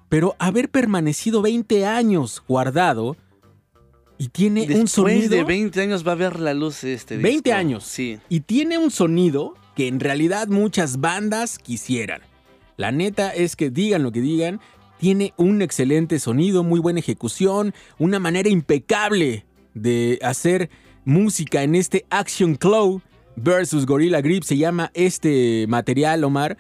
[0.09, 3.17] pero haber permanecido 20 años guardado
[4.19, 5.29] y tiene un sonido.
[5.29, 7.59] de 20 años va a ver la luz este 20 disco.
[7.59, 7.85] años.
[7.85, 8.19] Sí.
[8.29, 12.21] Y tiene un sonido que en realidad muchas bandas quisieran.
[12.77, 14.61] La neta es que digan lo que digan,
[14.99, 19.45] tiene un excelente sonido, muy buena ejecución, una manera impecable
[19.83, 20.71] de hacer
[21.05, 23.01] música en este Action Claw
[23.43, 26.57] versus Gorilla Grip se llama este material, Omar.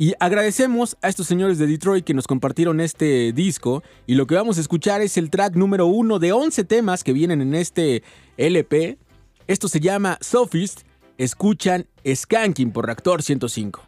[0.00, 3.82] Y agradecemos a estos señores de Detroit que nos compartieron este disco.
[4.06, 7.12] Y lo que vamos a escuchar es el track número uno de 11 temas que
[7.12, 8.04] vienen en este
[8.36, 8.98] LP.
[9.48, 10.82] Esto se llama Sophist.
[11.16, 13.87] Escuchan Skanking por Reactor 105.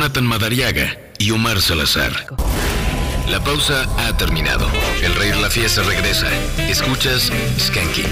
[0.00, 2.10] Jonathan Madariaga y Omar Salazar.
[3.28, 4.66] La pausa ha terminado.
[5.02, 6.26] El rey de la fiesta regresa.
[6.70, 8.06] Escuchas Skanking.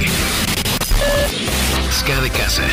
[1.91, 2.65] Ska de casa.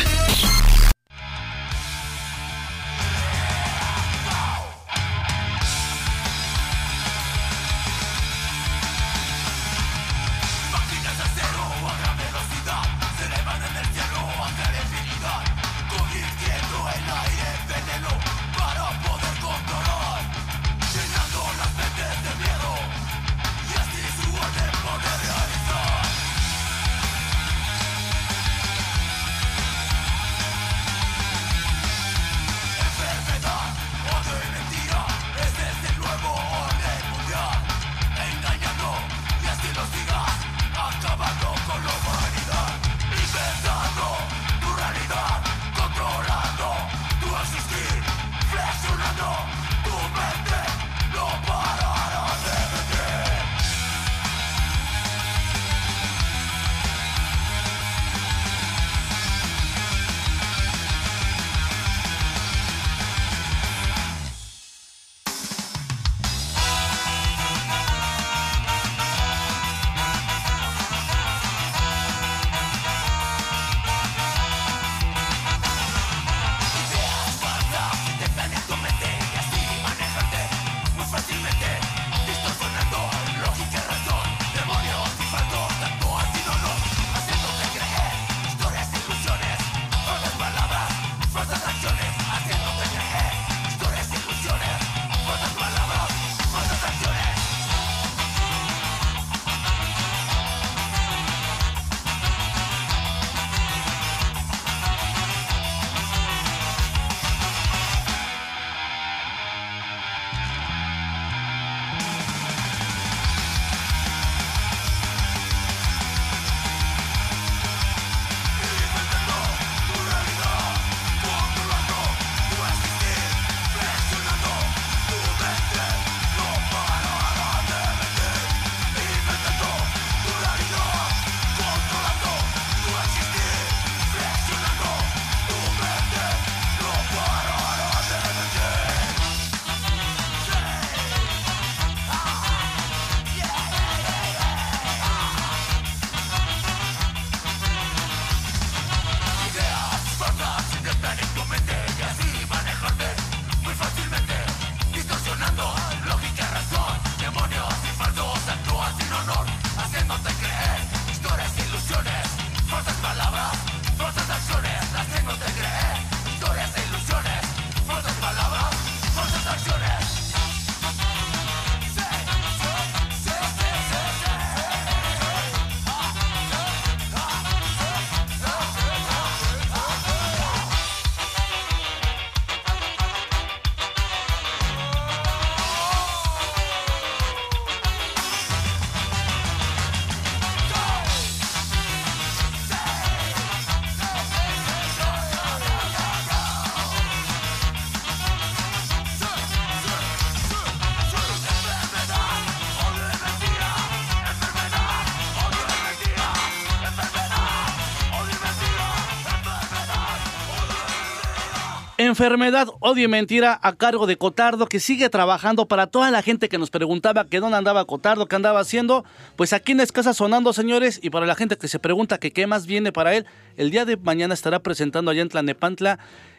[212.18, 216.48] Enfermedad, odio y mentira a cargo de Cotardo, que sigue trabajando para toda la gente
[216.48, 219.04] que nos preguntaba que dónde andaba Cotardo, qué andaba haciendo.
[219.36, 222.46] Pues aquí en Escasa sonando, señores, y para la gente que se pregunta que qué
[222.46, 223.26] más viene para él,
[223.58, 225.98] el día de mañana estará presentando allá en Tlanepantla.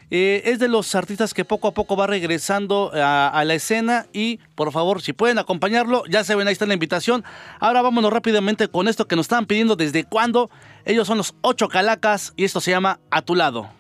[0.10, 4.08] Eh, es de los artistas que poco a poco va regresando a, a la escena
[4.14, 7.24] y por favor, si pueden acompañarlo, ya se ven, ahí está la invitación.
[7.60, 10.50] Ahora vámonos rápidamente con esto que nos estaban pidiendo desde cuándo.
[10.86, 13.77] Ellos son los ocho calacas y esto se llama A tu lado.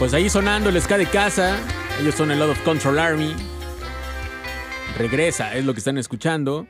[0.00, 1.56] Pues ahí sonando el ska de casa.
[2.00, 3.34] Ellos son el Lot of Control Army.
[4.98, 6.66] Regresa, es lo que están escuchando.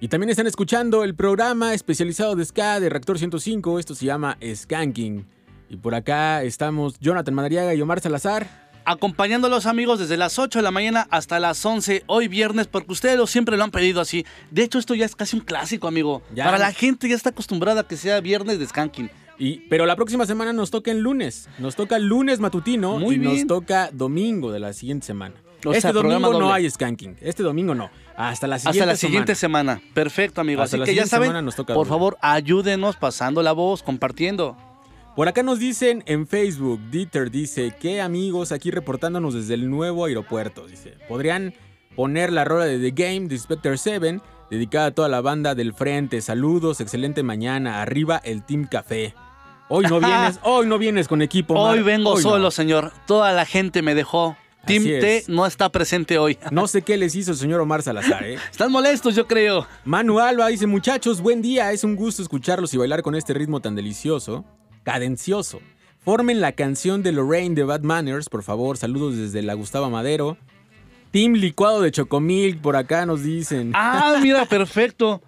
[0.00, 3.78] Y también están escuchando el programa especializado de ska de Reactor 105.
[3.78, 5.26] Esto se llama Skanking.
[5.70, 8.70] Y por acá estamos Jonathan Madariaga y Omar Salazar.
[8.84, 12.66] Acompañando a los amigos desde las 8 de la mañana hasta las 11, hoy viernes,
[12.66, 14.24] porque ustedes lo- siempre lo han pedido así.
[14.50, 16.22] De hecho, esto ya es casi un clásico, amigo.
[16.34, 16.44] Ya.
[16.44, 19.10] Para la gente ya está acostumbrada a que sea viernes de skanking.
[19.40, 21.48] Y, pero la próxima semana nos toca el lunes.
[21.58, 25.34] Nos toca lunes matutino Muy y nos toca domingo de la siguiente semana.
[25.64, 27.16] O este sea, domingo no hay skanking.
[27.22, 27.90] Este domingo no.
[28.16, 28.96] Hasta la siguiente Hasta la semana.
[28.96, 29.82] siguiente semana.
[29.94, 30.60] Perfecto, amigo.
[30.62, 31.88] Hasta Así la que ya saben, semana nos toca por doble.
[31.88, 34.56] favor, ayúdenos pasando la voz, compartiendo.
[35.16, 40.04] Por acá nos dicen en Facebook, Dieter dice, ¿qué amigos aquí reportándonos desde el nuevo
[40.04, 40.66] aeropuerto?
[40.66, 41.54] Dice, ¿podrían
[41.96, 45.74] poner la rola de The Game de Spectre 7 dedicada a toda la banda del
[45.74, 46.20] frente?
[46.20, 49.14] Saludos, excelente mañana, arriba el Team Café.
[49.70, 51.54] Hoy no vienes, hoy no vienes con equipo.
[51.54, 52.28] Hoy vengo Hoy no.
[52.30, 52.92] solo, señor.
[53.06, 54.36] Toda la gente me dejó.
[54.66, 56.36] Team T no está presente hoy.
[56.50, 58.34] No sé qué les hizo el señor Omar Salazar, ¿eh?
[58.50, 59.66] Están molestos, yo creo.
[59.84, 63.60] Manu Alba dice, muchachos, buen día, es un gusto escucharlos y bailar con este ritmo
[63.60, 64.44] tan delicioso,
[64.82, 65.60] cadencioso.
[66.04, 70.36] Formen la canción de Lorraine de Bad Manners, por favor, saludos desde la Gustavo Madero.
[71.10, 73.72] Team Licuado de Chocomilk, por acá nos dicen.
[73.74, 75.22] Ah, mira, perfecto.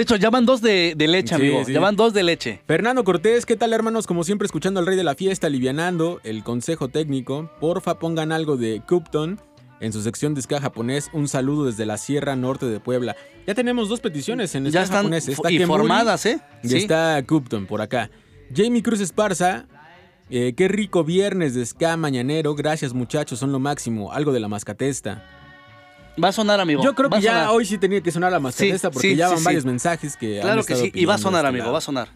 [0.00, 1.62] De hecho, ya van dos de, de leche, Sí, amigo.
[1.62, 1.74] sí.
[1.74, 2.62] Ya van dos de leche.
[2.66, 4.06] Fernando Cortés, ¿qué tal hermanos?
[4.06, 7.50] Como siempre escuchando al rey de la fiesta, alivianando el consejo técnico.
[7.60, 9.38] Porfa pongan algo de Cupton
[9.78, 11.10] en su sección de ska japonés.
[11.12, 13.14] Un saludo desde la Sierra Norte de Puebla.
[13.46, 15.28] Ya tenemos dos peticiones en ska Ya están japonés.
[15.28, 16.40] Está y Kemuri formadas, ¿eh?
[16.62, 16.76] Y Sí.
[16.78, 18.10] está Cupton por acá.
[18.56, 19.66] Jamie Cruz Esparza.
[20.30, 22.54] eh, qué rico viernes de ska mañanero.
[22.54, 24.12] Gracias muchachos, son lo máximo.
[24.14, 25.26] Algo de la mascatesta.
[26.22, 26.82] Va a sonar, amigo.
[26.82, 27.48] Yo creo Va que ya sonar.
[27.50, 29.44] hoy sí tenía que sonar la mascatesta Sí, porque sí, ya van sí.
[29.44, 30.90] varios mensajes que han Claro que sí.
[30.94, 31.62] Y va a sonar, este amigo.
[31.64, 31.72] lado.
[31.72, 32.08] Va a sonar.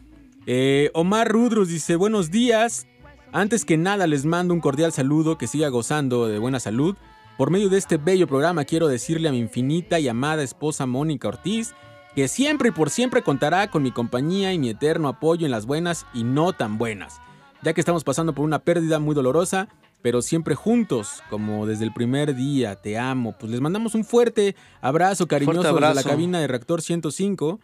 [0.47, 2.86] Eh, Omar Rudros dice, buenos días.
[3.32, 6.97] Antes que nada les mando un cordial saludo, que siga gozando de buena salud.
[7.39, 11.26] Por medio de este bello programa quiero decirle a mi infinita y amada esposa Mónica
[11.28, 11.74] Ortiz
[12.14, 15.66] que siempre y por siempre contará con mi compañía y mi eterno apoyo en las
[15.66, 17.20] buenas y no tan buenas,
[17.62, 19.66] ya que estamos pasando por una pérdida muy dolorosa,
[20.05, 23.35] pero siempre juntos, como desde el primer día, te amo.
[23.40, 26.06] Pues les mandamos un fuerte abrazo cariñoso desde la abrazo.
[26.10, 27.59] cabina de Reactor 105.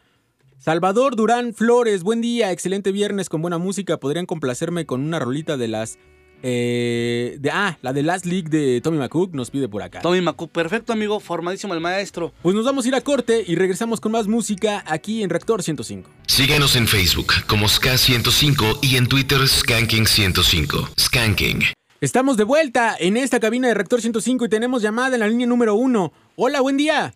[0.57, 3.99] Salvador Durán Flores, buen día, excelente viernes con buena música.
[3.99, 5.99] Podrían complacerme con una rolita de las.
[6.43, 10.01] eh, de, ah, la de Last League de Tommy McCook nos pide por acá.
[10.01, 11.21] Tommy Macu, perfecto, amigo.
[11.21, 12.33] Formadísimo el maestro.
[12.43, 15.63] Pues nos vamos a ir a corte y regresamos con más música aquí en Reactor
[15.63, 16.09] 105.
[16.27, 20.89] Síguenos en Facebook como Ska105 y en Twitter Skanking105.
[20.99, 21.65] Skanking.
[22.01, 25.47] Estamos de vuelta en esta cabina de Reactor 105 y tenemos llamada en la línea
[25.47, 26.15] número uno.
[26.35, 27.13] Hola, buen día.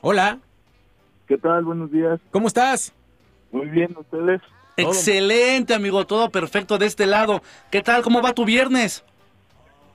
[0.00, 0.38] Hola.
[1.28, 1.64] ¿Qué tal?
[1.64, 2.18] Buenos días.
[2.30, 2.94] ¿Cómo estás?
[3.52, 4.40] Muy bien, ¿ustedes?
[4.78, 6.06] Excelente, amigo.
[6.06, 7.42] Todo perfecto de este lado.
[7.70, 8.02] ¿Qué tal?
[8.02, 9.04] ¿Cómo va tu viernes?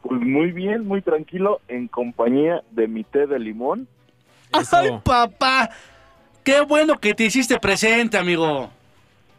[0.03, 3.87] Pues muy bien, muy tranquilo, en compañía de mi té de limón.
[4.51, 5.71] ¡Ay, papá!
[6.43, 8.69] ¡Qué bueno que te hiciste presente, amigo!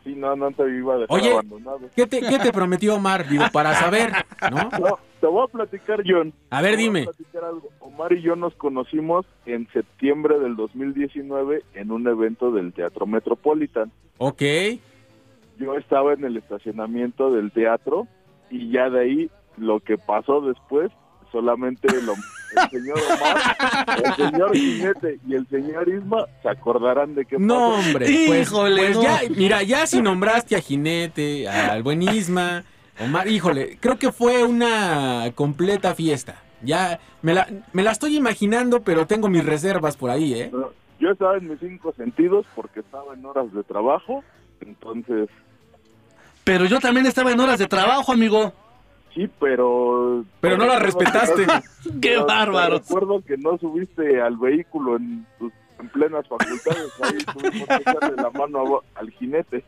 [0.05, 1.81] Sí, no, no te iba a dejar Oye, abandonado.
[1.95, 3.29] ¿Qué te, qué te prometió Omar?
[3.29, 4.13] Digo, para saber,
[4.51, 4.71] ¿no?
[4.81, 6.33] No, te voy a platicar, John.
[6.49, 7.05] A ver, Te voy dime.
[7.05, 7.69] platicar algo.
[7.81, 13.93] Omar y yo nos conocimos en septiembre del 2019 en un evento del Teatro Metropolitan.
[14.17, 14.43] Ok.
[15.59, 18.07] Yo estaba en el estacionamiento del teatro
[18.49, 20.91] y ya de ahí lo que pasó después,
[21.31, 22.15] solamente lo,
[22.57, 27.55] el señor Omar, el señor Jinete y el señor Isma se acordarán de qué No,
[27.77, 27.89] pasó.
[27.89, 28.07] hombre.
[28.27, 32.65] Pues, pues ya, mira, ya si nombraste a Jinete, al buen Isma,
[33.01, 36.43] Omar, híjole, creo que fue una completa fiesta.
[36.63, 40.51] Ya me la, me la estoy imaginando, pero tengo mis reservas por ahí, ¿eh?
[40.99, 44.23] Yo estaba en mis cinco sentidos porque estaba en horas de trabajo,
[44.61, 45.31] entonces
[46.45, 48.53] Pero yo también estaba en horas de trabajo, amigo.
[49.15, 50.25] Sí, pero...
[50.41, 51.47] Pero no la respetaste.
[52.03, 52.79] ¡Qué bárbaro!
[52.79, 58.17] Recuerdo que no subiste al vehículo en, tus- en plenas facultades, ahí tuvimos que echarle
[58.23, 59.65] la mano a- al jinete.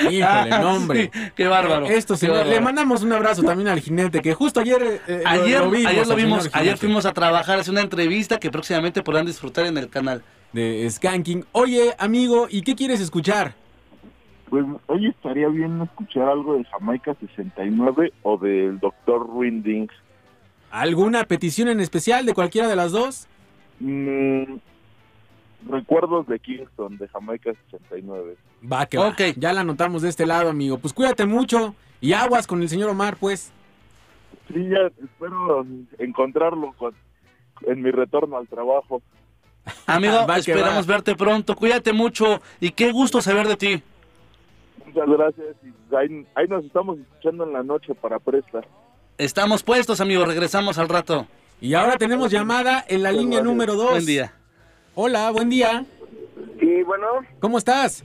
[0.00, 1.10] Híjole, no, hombre.
[1.12, 1.86] Sí, qué bárbaro.
[1.86, 2.50] Esto Qué sí, bárbaro.
[2.50, 5.86] le mandamos un abrazo también al jinete, que justo ayer eh, lo- Ayer, lo vimos.
[5.90, 9.78] ayer lo vimos, ayer fuimos a trabajar, hacer una entrevista que próximamente podrán disfrutar en
[9.78, 10.22] el canal.
[10.52, 11.44] De Skanking.
[11.52, 13.54] Oye, amigo, ¿y qué quieres escuchar?
[14.50, 19.26] Pues hoy estaría bien escuchar algo de Jamaica 69 o del Dr.
[19.28, 19.92] Windings.
[20.70, 23.26] ¿Alguna petición en especial de cualquiera de las dos?
[23.80, 24.56] Mm,
[25.68, 28.36] recuerdos de Kingston, de Jamaica 69.
[28.70, 29.14] Va, que va.
[29.36, 30.78] Ya la anotamos de este lado, amigo.
[30.78, 33.52] Pues cuídate mucho y aguas con el señor Omar, pues.
[34.48, 35.66] Sí, ya espero
[35.98, 36.94] encontrarlo con-
[37.62, 39.02] en mi retorno al trabajo.
[39.86, 40.92] Amigo, Va esperamos va.
[40.94, 41.56] verte pronto.
[41.56, 43.82] Cuídate mucho y qué gusto saber de ti.
[44.96, 45.56] Muchas gracias.
[45.62, 48.62] Y ahí, ahí nos estamos escuchando en la noche para Presta.
[49.18, 50.26] Estamos puestos, amigos.
[50.26, 51.26] Regresamos al rato.
[51.60, 53.90] Y ahora tenemos llamada en la línea número 2.
[53.90, 54.32] Buen día.
[54.94, 55.84] Hola, buen día.
[56.60, 57.06] Sí, bueno,
[57.40, 58.04] ¿Cómo estás?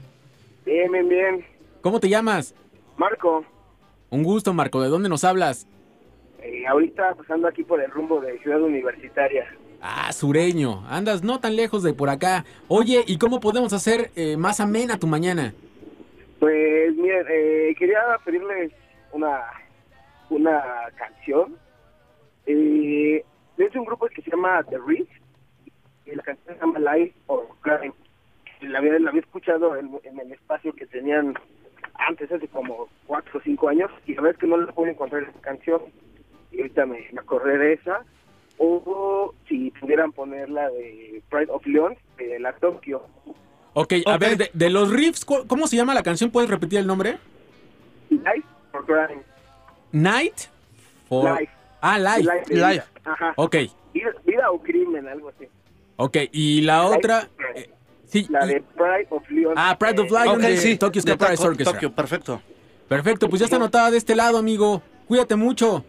[0.66, 1.44] bien, bien, bien.
[1.80, 2.54] ¿Cómo te llamas?
[2.98, 3.44] Marco,
[4.10, 4.80] Un gusto, Marco.
[4.82, 5.66] ¿De dónde nos hablas?
[6.42, 9.46] eh, ahorita pasando aquí por el rumbo de Ciudad Universitaria.
[9.80, 10.84] Ah, sureño.
[10.88, 12.44] Andas no tan lejos de por acá.
[12.68, 15.54] Oye, ¿y cómo podemos hacer eh, más amena tu mañana?
[16.42, 18.72] Pues miren, eh, quería pedirles
[19.12, 19.42] una,
[20.28, 20.60] una
[20.96, 21.56] canción.
[22.46, 23.24] Eh,
[23.58, 25.08] es un grupo que se llama The Reef
[26.04, 27.94] y la canción se llama Live or Crime.
[28.62, 31.34] La había, la había escuchado en, en el espacio que tenían
[31.94, 34.90] antes, hace como cuatro o cinco años, y la verdad es que no la pude
[34.90, 35.80] encontrar esa canción.
[36.50, 38.04] Y ahorita me, me acordé de esa.
[38.58, 43.06] O si pudieran poner la de Pride of Leon, de la Tokyo.
[43.74, 46.30] Ok, a ver, de, de los riffs, ¿cu- ¿cómo se llama la canción?
[46.30, 47.18] ¿Puedes repetir el nombre?
[48.10, 48.44] Live
[48.74, 49.22] or Crime.
[49.92, 50.34] Night
[51.08, 51.38] for...
[51.40, 51.52] Life.
[51.80, 52.22] Ah, Life.
[52.22, 52.54] Life.
[52.54, 52.84] Life.
[53.04, 53.32] Ajá.
[53.36, 53.56] Ok,
[53.94, 55.46] Vida, vida o crimen, algo así.
[55.96, 56.16] ok.
[56.32, 57.28] Y la otra...
[57.54, 57.70] eh,
[58.06, 59.54] sí, La y- de Pride of Leon.
[59.56, 61.72] Ah, Pride of Lion Ok, de sí, Tokyo de Sky Prize Tokyo- Orchestra.
[61.72, 62.42] Tokyo, perfecto.
[62.88, 64.82] Perfecto, pues ya está anotada de este lado, amigo.
[65.08, 65.84] Cuídate mucho.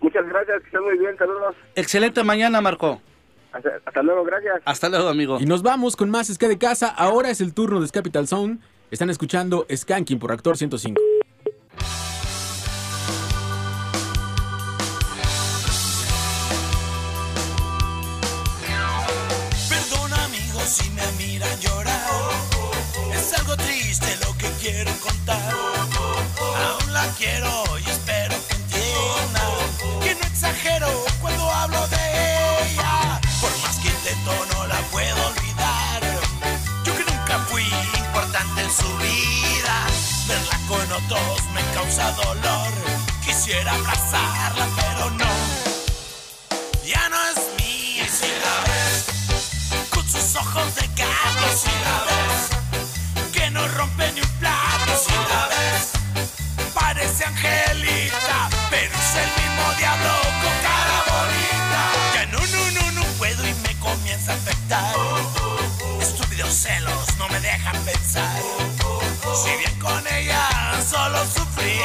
[0.00, 1.54] Muchas gracias, que estén muy bien, saludos.
[1.76, 3.00] Excelente mañana, Marco.
[3.52, 4.62] Hasta, hasta luego, gracias.
[4.64, 5.38] Hasta luego, amigo.
[5.40, 6.88] Y nos vamos con más Ska de casa.
[6.88, 8.58] Ahora es el turno de Capital Zone.
[8.90, 11.00] Están escuchando Skanking por Actor 105.
[19.68, 22.10] Perdona amigos si me miran llorar.
[23.14, 25.52] Es algo triste lo que quiero contar.
[25.52, 27.71] Aún la quiero
[38.72, 39.86] su vida.
[40.26, 42.72] Verla con otros me causa dolor.
[43.24, 45.32] Quisiera abrazarla pero no.
[46.84, 48.04] Ya no es mía.
[48.04, 49.88] Y si la ves.
[49.90, 51.46] Con sus ojos de gato.
[51.62, 53.32] Si la ves.
[53.32, 54.92] Que no rompe ni un plato.
[55.04, 55.90] Si la ves.
[56.74, 60.12] Parece angelita pero es el mismo diablo
[60.42, 61.82] con cara bonita.
[62.14, 64.94] Ya no no no no puedo y me comienza a afectar.
[66.00, 67.11] Estúpidos celos no me
[67.42, 68.40] dejan pensar.
[69.42, 70.48] Si bien con ella
[70.88, 71.80] solo sufrí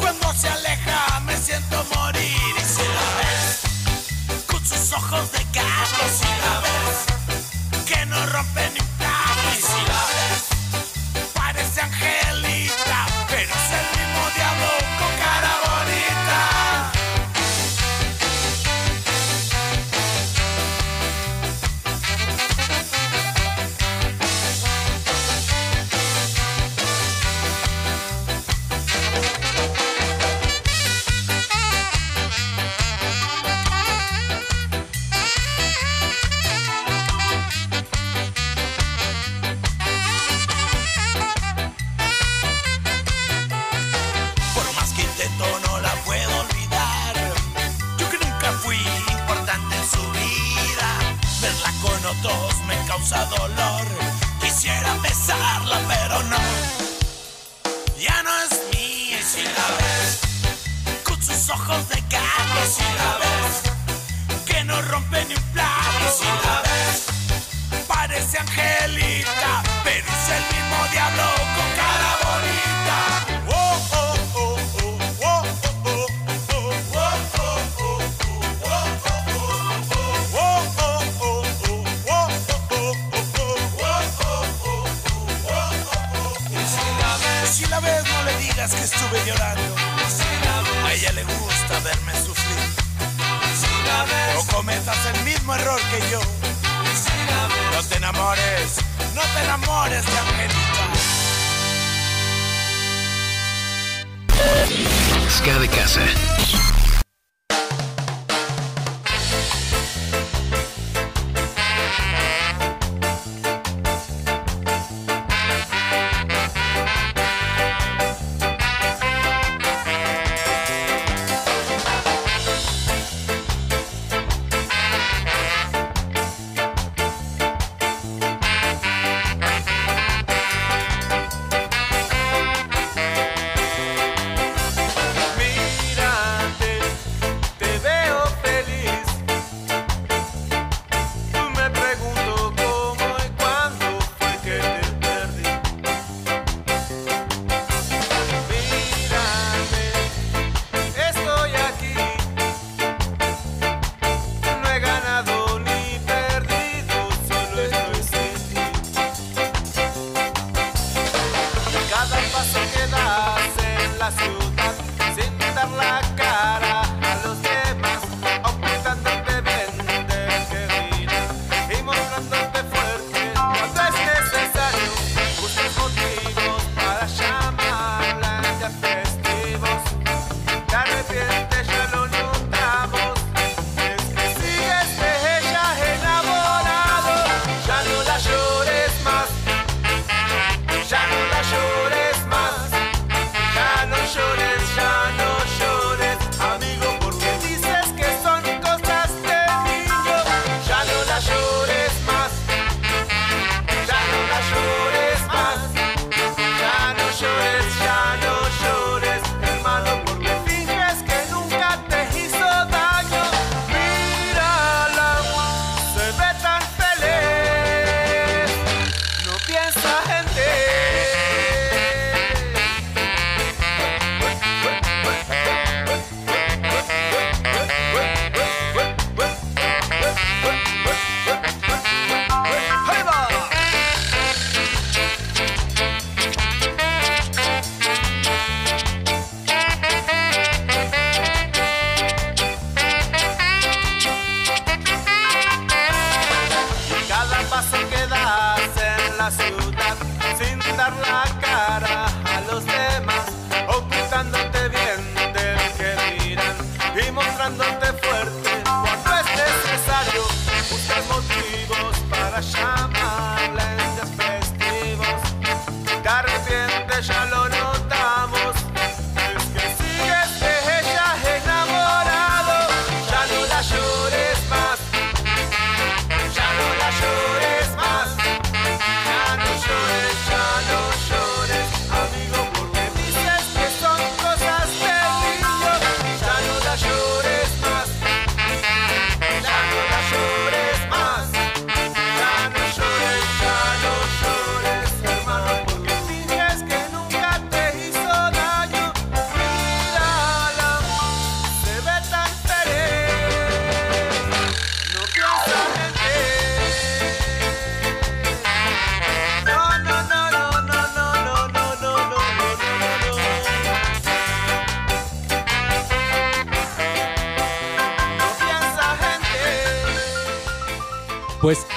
[0.00, 6.02] cuando se aleja me siento morir y si la ves con sus ojos de gato
[6.18, 8.85] si la ves que no rompe ni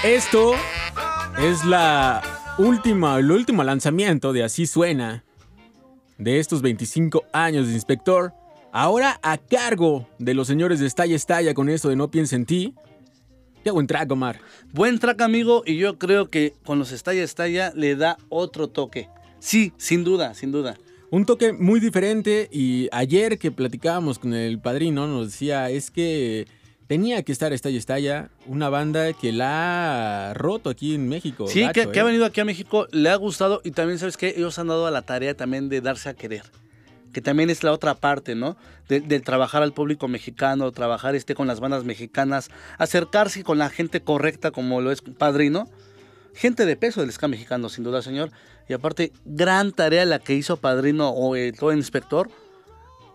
[0.03, 0.53] esto
[1.37, 2.21] es la
[2.57, 5.25] última, el último lanzamiento de Así Suena
[6.17, 8.33] de estos 25 años de inspector.
[8.71, 12.45] Ahora a cargo de los señores de Estalla Estalla con esto de No Piensa en
[12.45, 12.73] Ti.
[13.63, 14.39] Qué buen track, Omar.
[14.71, 19.09] Buen track, amigo, y yo creo que con los Estalla Estalla le da otro toque.
[19.39, 20.77] Sí, sin duda, sin duda.
[21.11, 26.47] Un toque muy diferente y ayer que platicábamos con el padrino nos decía es que
[26.89, 31.47] tenía que estar Estalla Estalla, una banda que la ha roto aquí en México.
[31.47, 32.05] Sí, gacho, que, que ha ¿eh?
[32.05, 34.33] venido aquí a México, le ha gustado y también, ¿sabes qué?
[34.35, 36.41] Ellos han dado a la tarea también de darse a querer.
[37.13, 38.57] Que también es la otra parte, ¿no?
[38.87, 42.49] De, de trabajar al público mexicano, trabajar este con las bandas mexicanas,
[42.79, 45.69] acercarse con la gente correcta como lo es Padrino.
[46.33, 48.31] Gente de peso del ska mexicano, sin duda, señor.
[48.67, 52.31] Y aparte, gran tarea la que hizo Padrino o el todo inspector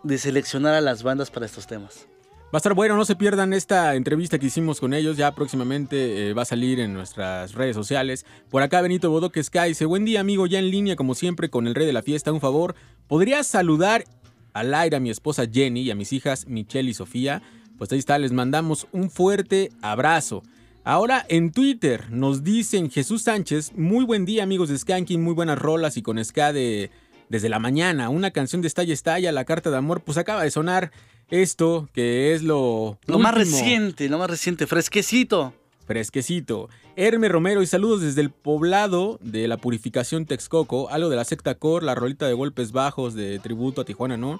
[0.03, 2.07] de seleccionar a las bandas para estos temas.
[2.53, 5.17] Va a estar bueno, no se pierdan esta entrevista que hicimos con ellos.
[5.17, 8.25] Ya próximamente eh, va a salir en nuestras redes sociales.
[8.49, 11.67] Por acá Benito Bodoque Sky dice, buen día amigo, ya en línea como siempre con
[11.67, 12.31] el rey de la fiesta.
[12.31, 12.75] Un favor,
[13.07, 14.05] ¿podrías saludar
[14.53, 17.41] al aire a mi esposa Jenny y a mis hijas Michelle y Sofía?
[17.77, 20.43] Pues ahí está, les mandamos un fuerte abrazo.
[20.85, 25.57] Ahora en Twitter nos dicen Jesús Sánchez, muy buen día amigos de Skanking, muy buenas
[25.57, 26.91] rolas y con ska de
[27.27, 30.51] desde la mañana, una canción de Estalla Estalla, la carta de amor, pues acaba de
[30.51, 30.91] sonar
[31.29, 32.97] esto que es lo...
[33.05, 35.53] Lo más reciente, lo más reciente, fresquecito.
[35.85, 36.69] Fresquecito.
[36.95, 41.55] Herme Romero y saludos desde el poblado de la Purificación Texcoco, algo de la secta
[41.55, 44.39] Core, la rolita de golpes bajos de tributo a Tijuana, ¿no?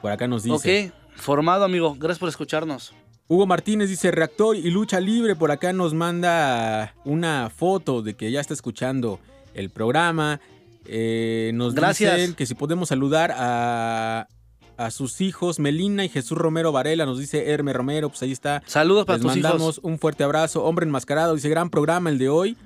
[0.00, 0.88] Por acá nos dice.
[0.88, 2.94] Ok, formado amigo, gracias por escucharnos.
[3.28, 5.36] Hugo Martínez dice reactor y lucha libre.
[5.36, 9.20] Por acá nos manda una foto de que ya está escuchando
[9.54, 10.40] el programa.
[10.86, 12.16] Eh, nos Gracias.
[12.16, 14.26] dicen que si podemos saludar a,
[14.80, 17.06] a sus hijos Melina y Jesús Romero Varela.
[17.06, 18.08] Nos dice Herme Romero.
[18.08, 18.62] Pues ahí está.
[18.66, 19.80] Saludos para Les tus mandamos hijos.
[19.82, 20.64] un fuerte abrazo.
[20.64, 21.34] Hombre enmascarado.
[21.34, 22.56] Dice gran programa el de hoy.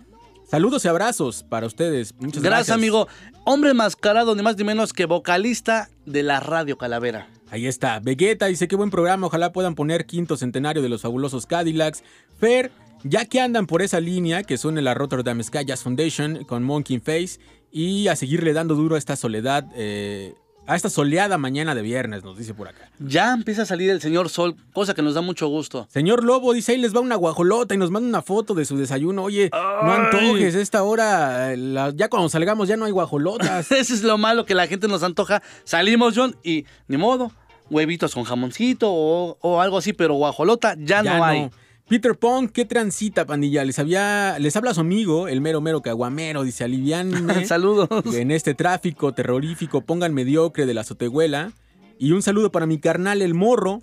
[0.49, 2.15] Saludos y abrazos para ustedes.
[2.15, 2.74] Muchas Gracias, gracias.
[2.77, 3.09] amigo.
[3.45, 7.28] Hombre enmascarado, ni más ni menos que vocalista de la Radio Calavera.
[7.51, 7.99] Ahí está.
[8.01, 9.27] Vegeta dice qué buen programa.
[9.27, 12.03] Ojalá puedan poner quinto centenario de los fabulosos Cadillacs.
[12.39, 12.70] Fer,
[13.03, 17.01] ya que andan por esa línea, que son la Rotterdam Sky Jazz Foundation con Monkey
[17.01, 17.41] Face.
[17.73, 20.35] Y a seguirle dando duro a esta soledad, eh,
[20.66, 22.91] a esta soleada mañana de viernes, nos dice por acá.
[22.99, 25.86] Ya empieza a salir el señor Sol, cosa que nos da mucho gusto.
[25.91, 28.77] Señor Lobo dice, ahí les va una guajolota y nos manda una foto de su
[28.77, 29.24] desayuno.
[29.24, 33.70] Oye, no antojes, esta hora, la- ya cuando salgamos ya no hay guajolotas.
[33.73, 35.43] Eso es lo malo que la gente nos antoja.
[35.65, 37.31] Salimos, John, y ni modo,
[37.70, 41.51] huevitos con jamoncito o, o algo así, pero guajolota ya, Ya no hay.
[41.89, 43.62] Peter Pong, ¿qué transita, pandilla?
[43.65, 46.43] Les, había, les habla su amigo, el mero mero caguamero.
[46.43, 47.44] Dice, aliviánme.
[47.47, 47.89] Saludos.
[48.15, 51.52] En este tráfico terrorífico, pongan mediocre de la azotehuela.
[51.98, 53.82] Y un saludo para mi carnal, el morro.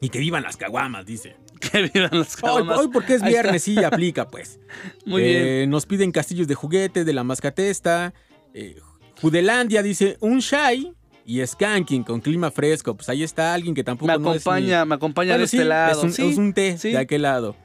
[0.00, 1.36] Y que vivan las caguamas, dice.
[1.62, 2.78] Que vivan las Hoy, caguamas.
[2.78, 4.58] hoy porque es viernes, sí, aplica, pues.
[5.06, 5.70] Muy Eh, bien.
[5.70, 8.14] Nos piden castillos de juguete de la mascatesta.
[8.54, 8.76] Eh,
[9.20, 10.92] Judelandia dice, un shy
[11.26, 12.94] y skanking con clima fresco.
[12.94, 15.64] Pues ahí está alguien que tampoco Me no es acompaña, ni- me acompaña de este
[15.64, 15.98] lado.
[15.98, 16.90] Es un, Sí, es un té sí.
[16.92, 17.56] de aquel lado.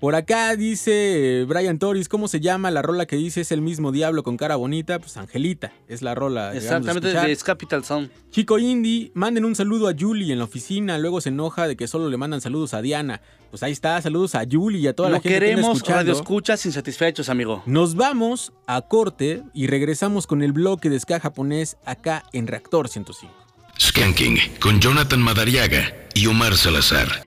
[0.00, 3.60] Por acá dice eh, Brian Torres, ¿cómo se llama la rola que dice es el
[3.60, 4.98] mismo diablo con cara bonita?
[4.98, 6.52] Pues Angelita, es la rola.
[6.52, 8.10] que Exactamente, de Capital Sound.
[8.30, 11.86] Chico Indie, manden un saludo a Julie en la oficina, luego se enoja de que
[11.86, 13.20] solo le mandan saludos a Diana.
[13.50, 15.98] Pues ahí está, saludos a Julie y a toda la gente que queremos escuchando.
[15.98, 17.62] radio escuchas insatisfechos, amigo.
[17.66, 22.88] Nos vamos a corte y regresamos con el bloque de ska japonés acá en Reactor
[22.88, 23.34] 105.
[23.78, 27.22] Skanking con Jonathan Madariaga y Omar Salazar.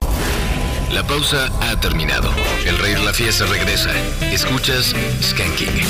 [0.94, 2.30] La pausa ha terminado.
[2.64, 3.90] El rey de la fiesta regresa.
[4.32, 5.82] Escuchas Skanking.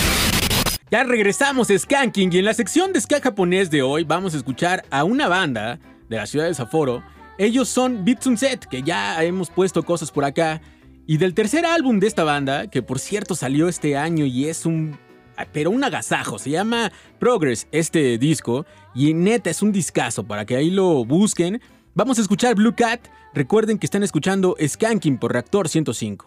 [0.91, 4.39] Ya regresamos a Skanking y en la sección de ska japonés de hoy vamos a
[4.39, 5.79] escuchar a una banda
[6.09, 7.03] de la ciudad de Sapporo.
[7.37, 10.63] Ellos son Bitsunset, que ya hemos puesto cosas por acá.
[11.07, 14.65] Y del tercer álbum de esta banda, que por cierto salió este año y es
[14.65, 14.99] un...
[15.53, 18.65] Pero un agasajo, se llama Progress este disco.
[18.95, 21.61] Y neta es un discazo para que ahí lo busquen.
[21.97, 23.07] Vamos a escuchar Blue Cat.
[23.35, 26.27] Recuerden que están escuchando Skanking por Reactor 105.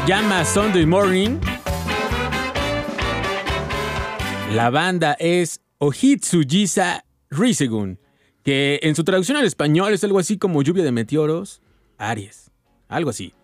[0.00, 1.38] Se llama Sunday Morning.
[4.52, 7.98] La banda es Ohitsujisa Risegun,
[8.42, 11.60] que en su traducción al español es algo así como lluvia de meteoros,
[11.98, 12.50] Aries,
[12.88, 13.34] algo así.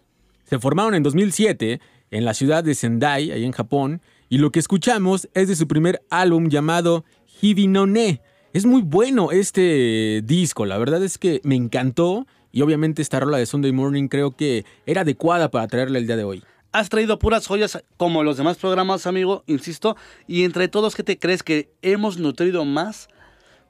[0.44, 1.80] Se formaron en 2007
[2.10, 5.66] en la ciudad de Sendai, ahí en Japón, y lo que escuchamos es de su
[5.66, 7.04] primer álbum llamado
[7.40, 8.22] Hibi no Ne.
[8.52, 12.26] Es muy bueno este disco, la verdad es que me encantó
[12.56, 16.16] y obviamente esta rola de Sunday Morning creo que era adecuada para traerla el día
[16.16, 16.42] de hoy.
[16.72, 19.94] Has traído puras joyas como los demás programas, amigo, insisto.
[20.26, 23.08] Y entre todos, ¿qué te crees que hemos nutrido más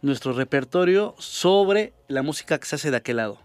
[0.02, 3.40] nuestro repertorio sobre la música que se hace de aquel lado?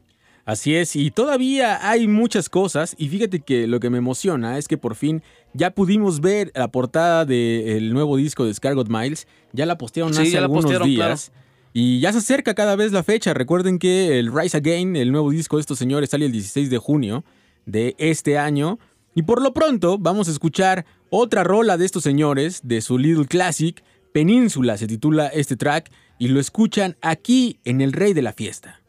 [0.45, 4.67] Así es, y todavía hay muchas cosas, y fíjate que lo que me emociona es
[4.67, 5.23] que por fin
[5.53, 10.21] ya pudimos ver la portada del nuevo disco de Scargot Miles, ya la postearon Sí,
[10.21, 11.31] hace ya la algunos postearon, días.
[11.73, 13.33] Y ya se acerca cada vez la fecha.
[13.33, 16.77] Recuerden que el Rise Again, el nuevo disco de estos señores, sale el 16 de
[16.77, 17.23] junio
[17.65, 18.79] de este año.
[19.15, 23.25] Y por lo pronto vamos a escuchar otra rola de estos señores, de su Little
[23.25, 23.83] Classic,
[24.13, 28.80] Península se titula este track, y lo escuchan aquí en El Rey de la Fiesta.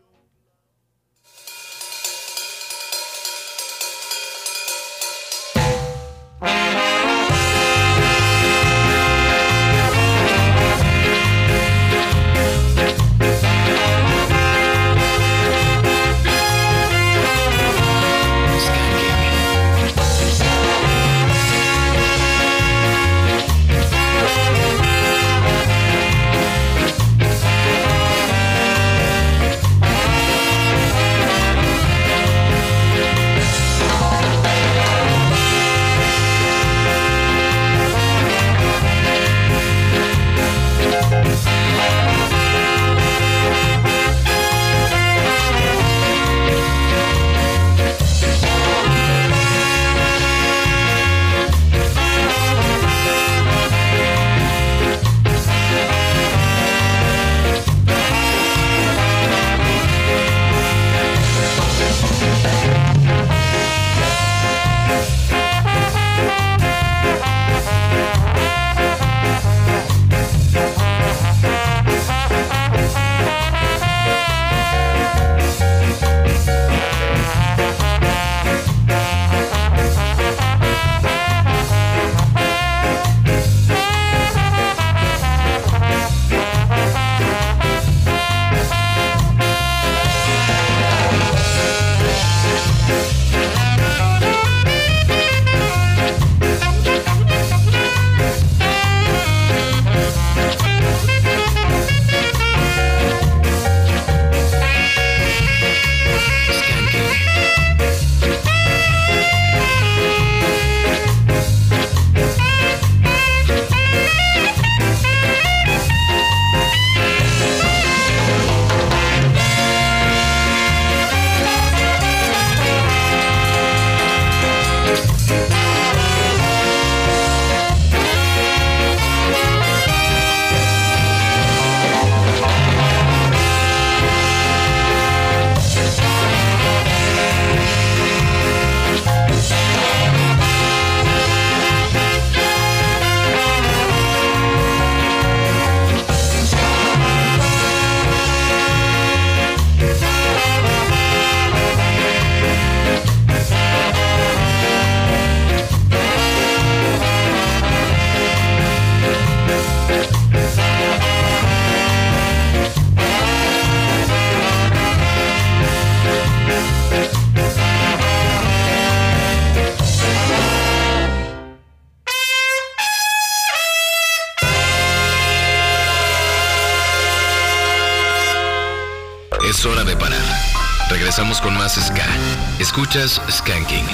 [182.92, 183.86] Escuchas Skanking.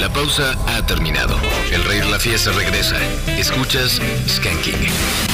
[0.00, 1.38] La pausa ha terminado.
[1.70, 2.96] El rey de la fiesta regresa.
[3.38, 5.27] Escuchas Skanking.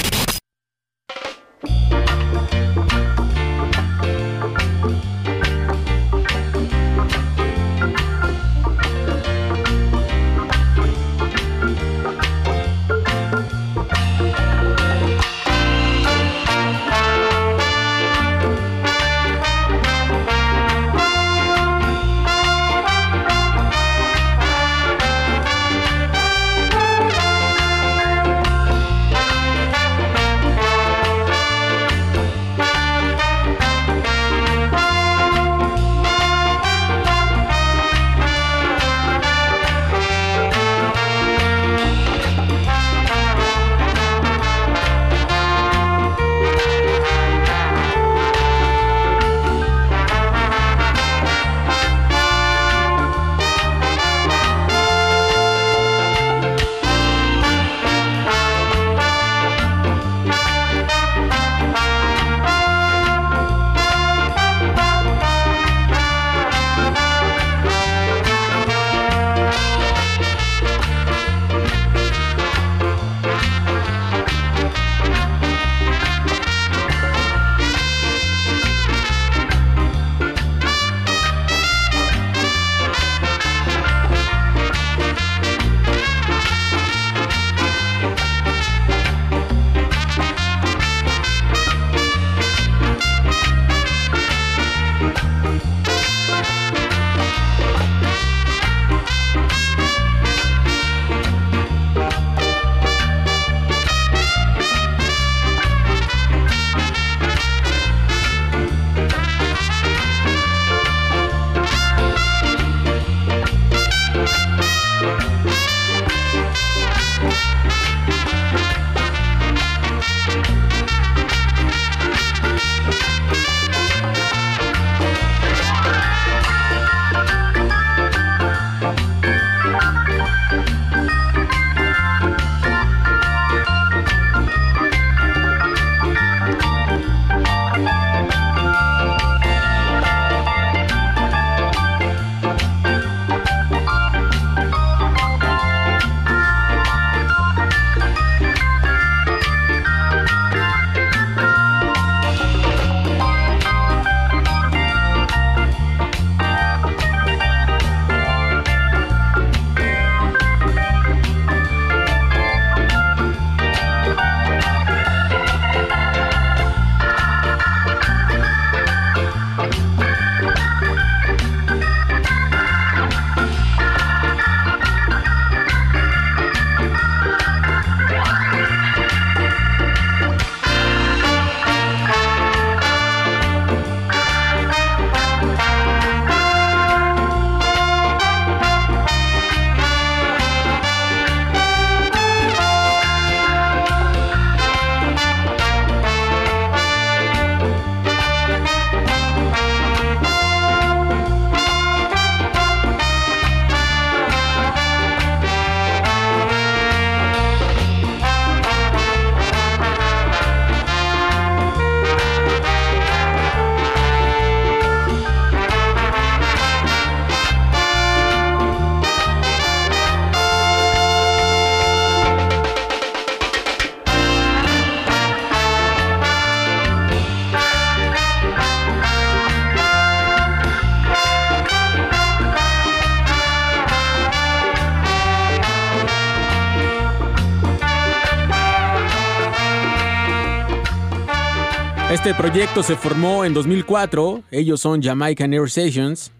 [242.25, 244.45] Este proyecto se formó en 2004.
[244.51, 246.33] Ellos son Jamaican Air Sessions.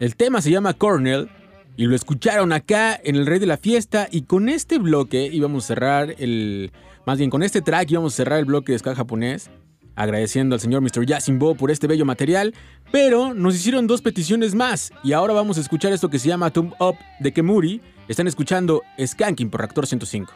[0.00, 1.28] El tema se llama Cornell.
[1.76, 4.08] Y lo escucharon acá en El Rey de la Fiesta.
[4.10, 6.72] Y con este bloque íbamos a cerrar el.
[7.04, 9.50] Más bien, con este track íbamos a cerrar el bloque de ska japonés.
[9.96, 11.04] Agradeciendo al señor Mr.
[11.04, 12.54] Yasimbo por este bello material.
[12.90, 14.92] Pero nos hicieron dos peticiones más.
[15.04, 17.82] Y ahora vamos a escuchar esto que se llama Thumb Up de Kemuri.
[18.08, 20.32] Están escuchando Skanking por Reactor 105.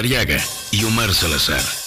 [0.00, 1.79] Madariaga y Omar Salazar.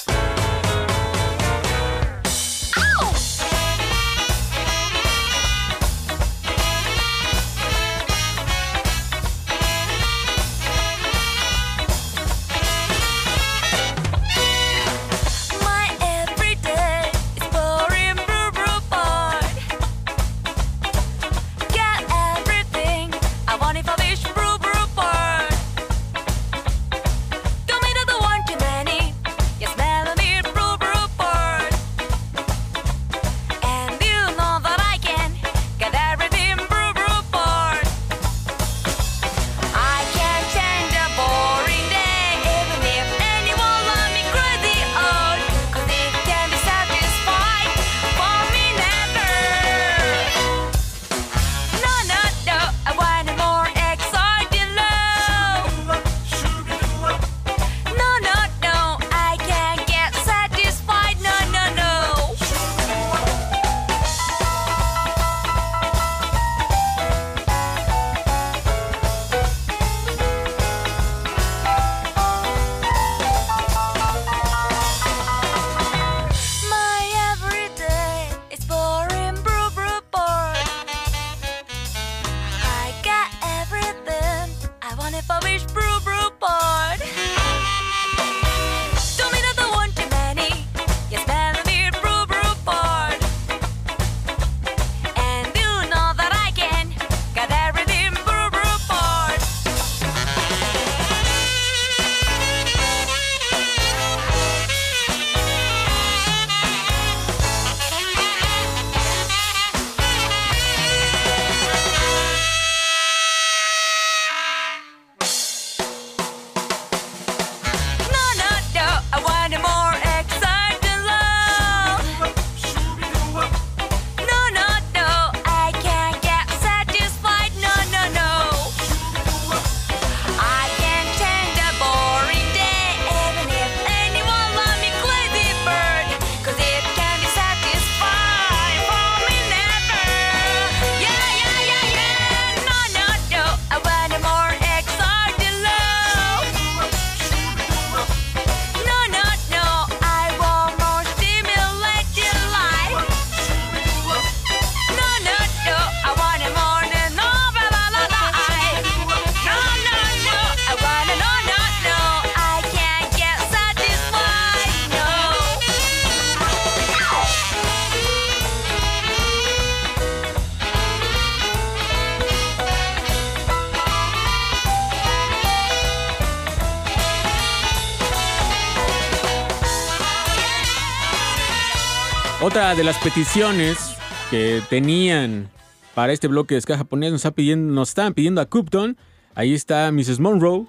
[182.76, 183.96] De las peticiones
[184.32, 185.48] que tenían
[185.94, 188.98] para este bloque de ska japonés nos, está pidiendo, nos estaban pidiendo a Cupton.
[189.36, 190.20] Ahí está Mrs.
[190.20, 190.66] Monroe.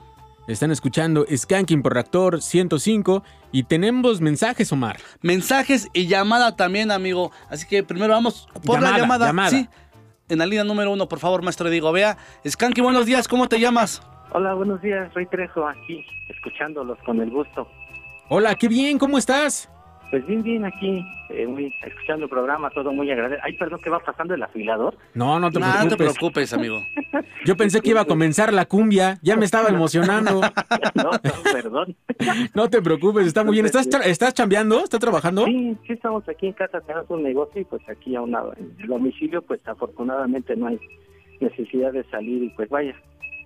[0.47, 4.99] Están escuchando Skanking por Reactor 105 y tenemos mensajes, Omar.
[5.23, 7.33] Mensajes y llamada también, amigo.
[7.49, 9.26] Así que primero vamos por Llamada, la llamada.
[9.28, 9.50] llamada.
[9.50, 9.68] Sí.
[10.28, 11.91] En la línea número uno, por favor, maestro Diego.
[11.91, 14.02] Vea, Skanky, buenos días, ¿cómo te llamas?
[14.33, 17.66] Hola, buenos días, soy Trejo aquí, escuchándolos con el gusto.
[18.28, 19.70] Hola, qué bien, ¿cómo estás?
[20.15, 23.41] Pues bien, bien aquí, eh, muy, escuchando el programa, todo muy agradable.
[23.43, 24.97] Ay, perdón, ¿qué va pasando el afilador?
[25.12, 26.18] No, no te Nah, no te preocupes.
[26.18, 26.78] preocupes, amigo.
[27.44, 30.41] Yo pensé que iba a comenzar la cumbia, ya me estaba emocionando.
[30.94, 31.20] No, no,
[31.52, 31.97] perdón.
[32.55, 33.67] No te preocupes, está muy bien.
[33.67, 34.84] ¿Estás, tra- estás chambeando?
[34.84, 35.47] ¿Estás trabajando?
[35.47, 38.55] Sí, sí estamos aquí en casa, tenemos un negocio y pues aquí a un lado,
[38.57, 40.78] en el domicilio, pues afortunadamente no hay
[41.41, 42.94] necesidad de salir y pues vaya,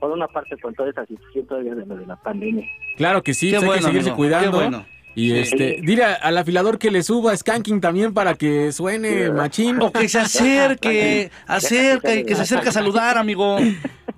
[0.00, 2.66] por una parte con toda esa situación todavía de lo de la pandemia.
[2.98, 4.50] Claro que sí, Qué pues hay bueno, que seguirse amigo, cuidando.
[4.50, 4.86] qué bueno.
[5.18, 9.82] Y este, dile al afilador que le suba Skanking también para que suene machín.
[9.82, 13.56] O que se acerque, acerca y que se acerque a saludar, amigo.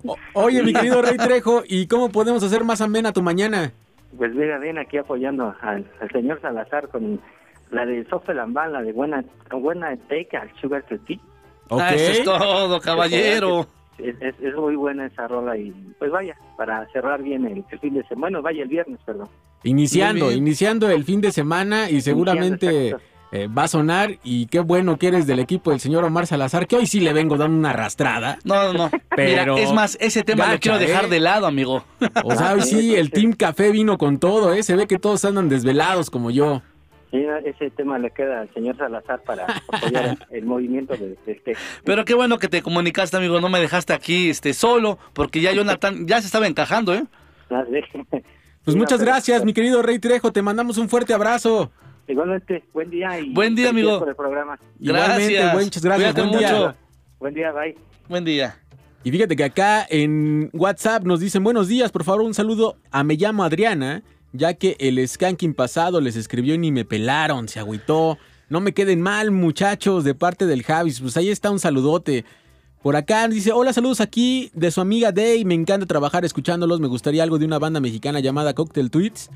[0.05, 3.71] O- Oye, mi querido Rey Trejo, ¿y cómo podemos hacer más amena tu mañana?
[4.15, 7.19] Pues mira, bien aquí apoyando al, al señor Salazar con
[7.71, 11.17] la de Sofía Lambán, la de buena, buena take al Sugar to Tea.
[11.71, 13.65] Ah, eso es todo, caballero.
[14.03, 17.79] Es, es- es muy buena esa rola y pues vaya, para cerrar bien el, el
[17.79, 19.27] fin de semana, bueno, vaya el viernes, perdón.
[19.63, 22.95] Iniciando, iniciando el fin de semana y seguramente
[23.31, 24.17] eh, va a sonar.
[24.23, 27.13] Y qué bueno que eres del equipo del señor Omar Salazar, que hoy sí le
[27.13, 28.39] vengo dando una arrastrada.
[28.43, 28.91] No, no, no.
[29.15, 31.83] Pero Mira, es más, ese tema lo quiero dejar de lado, amigo.
[32.23, 34.63] O sea, hoy sí, el Team Café vino con todo, ¿eh?
[34.63, 36.61] Se ve que todos andan desvelados como yo.
[37.11, 41.55] Ese tema le queda al señor Salazar para apoyar el, movimiento de, de este.
[41.83, 43.41] Pero qué bueno que te comunicaste, amigo.
[43.41, 47.03] No me dejaste aquí este, solo, porque ya Jonathan ya se estaba encajando, ¿eh?
[47.49, 47.63] Ah.
[48.63, 50.31] Pues muchas no, pero- gracias, mi querido Rey Trejo.
[50.31, 51.71] Te mandamos un fuerte abrazo.
[52.07, 53.99] Igualmente, buen día y Buen día, amigo.
[53.99, 54.57] por el programa.
[54.79, 55.63] Igualmente, Gracias.
[55.65, 56.15] muchas gracias.
[56.15, 56.51] Buen día.
[56.53, 56.75] mucho.
[57.19, 57.75] Buen día, bye.
[58.09, 58.57] Buen día.
[59.03, 63.03] Y fíjate que acá en WhatsApp nos dicen buenos días, por favor un saludo a
[63.03, 67.59] Me llamo Adriana, ya que el skanking pasado les escribió y ni me pelaron, se
[67.59, 68.17] agüitó.
[68.49, 72.25] No me queden mal muchachos de parte del Javis, pues ahí está un saludote.
[72.81, 76.87] Por acá dice, hola saludos aquí de su amiga Day, me encanta trabajar escuchándolos, me
[76.87, 79.29] gustaría algo de una banda mexicana llamada Cocktail Tweets.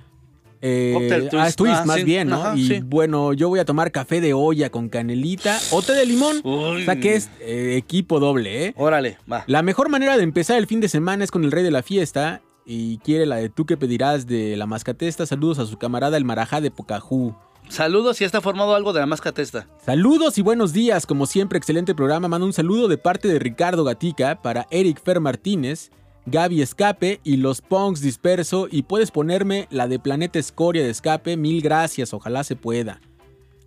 [0.61, 1.51] Eh, Cocktail ah.
[1.55, 2.03] Twist, Ah, más sí.
[2.05, 2.37] bien, ¿no?
[2.43, 2.79] Ajá, y sí.
[2.83, 6.41] bueno, yo voy a tomar café de olla con canelita o té de limón.
[6.43, 8.73] O sea que es eh, equipo doble, ¿eh?
[8.75, 9.43] Órale, va.
[9.45, 11.83] La mejor manera de empezar el fin de semana es con el rey de la
[11.83, 15.25] fiesta y quiere la de tú que pedirás de la mascatesta.
[15.25, 17.35] Saludos a su camarada el marajá de Pocahú.
[17.69, 19.67] Saludos, ya está formado algo de la mascatesta.
[19.83, 22.27] Saludos y buenos días, como siempre, excelente programa.
[22.27, 25.91] Mando un saludo de parte de Ricardo Gatica para Eric Fer Martínez,
[26.27, 28.67] Gaby Escape y los Punks Disperso.
[28.69, 31.37] Y puedes ponerme la de Planeta Escoria de Escape.
[31.37, 33.01] Mil gracias, ojalá se pueda.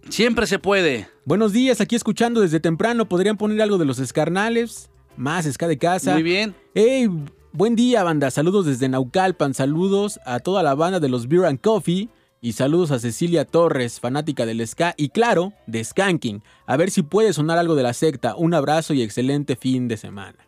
[0.08, 1.08] Siempre se puede.
[1.24, 3.08] Buenos días, aquí escuchando desde temprano.
[3.08, 4.90] ¿Podrían poner algo de los escarnales?
[5.16, 6.14] Más esca de casa.
[6.14, 6.54] Muy bien.
[6.74, 7.10] Hey,
[7.52, 8.30] buen día, banda.
[8.30, 9.54] Saludos desde Naucalpan.
[9.54, 12.08] Saludos a toda la banda de los Beer and Coffee.
[12.40, 14.94] Y saludos a Cecilia Torres, fanática del ska.
[14.96, 16.42] Y claro, de Skanking.
[16.66, 18.36] A ver si puede sonar algo de la secta.
[18.36, 20.38] Un abrazo y excelente fin de semana.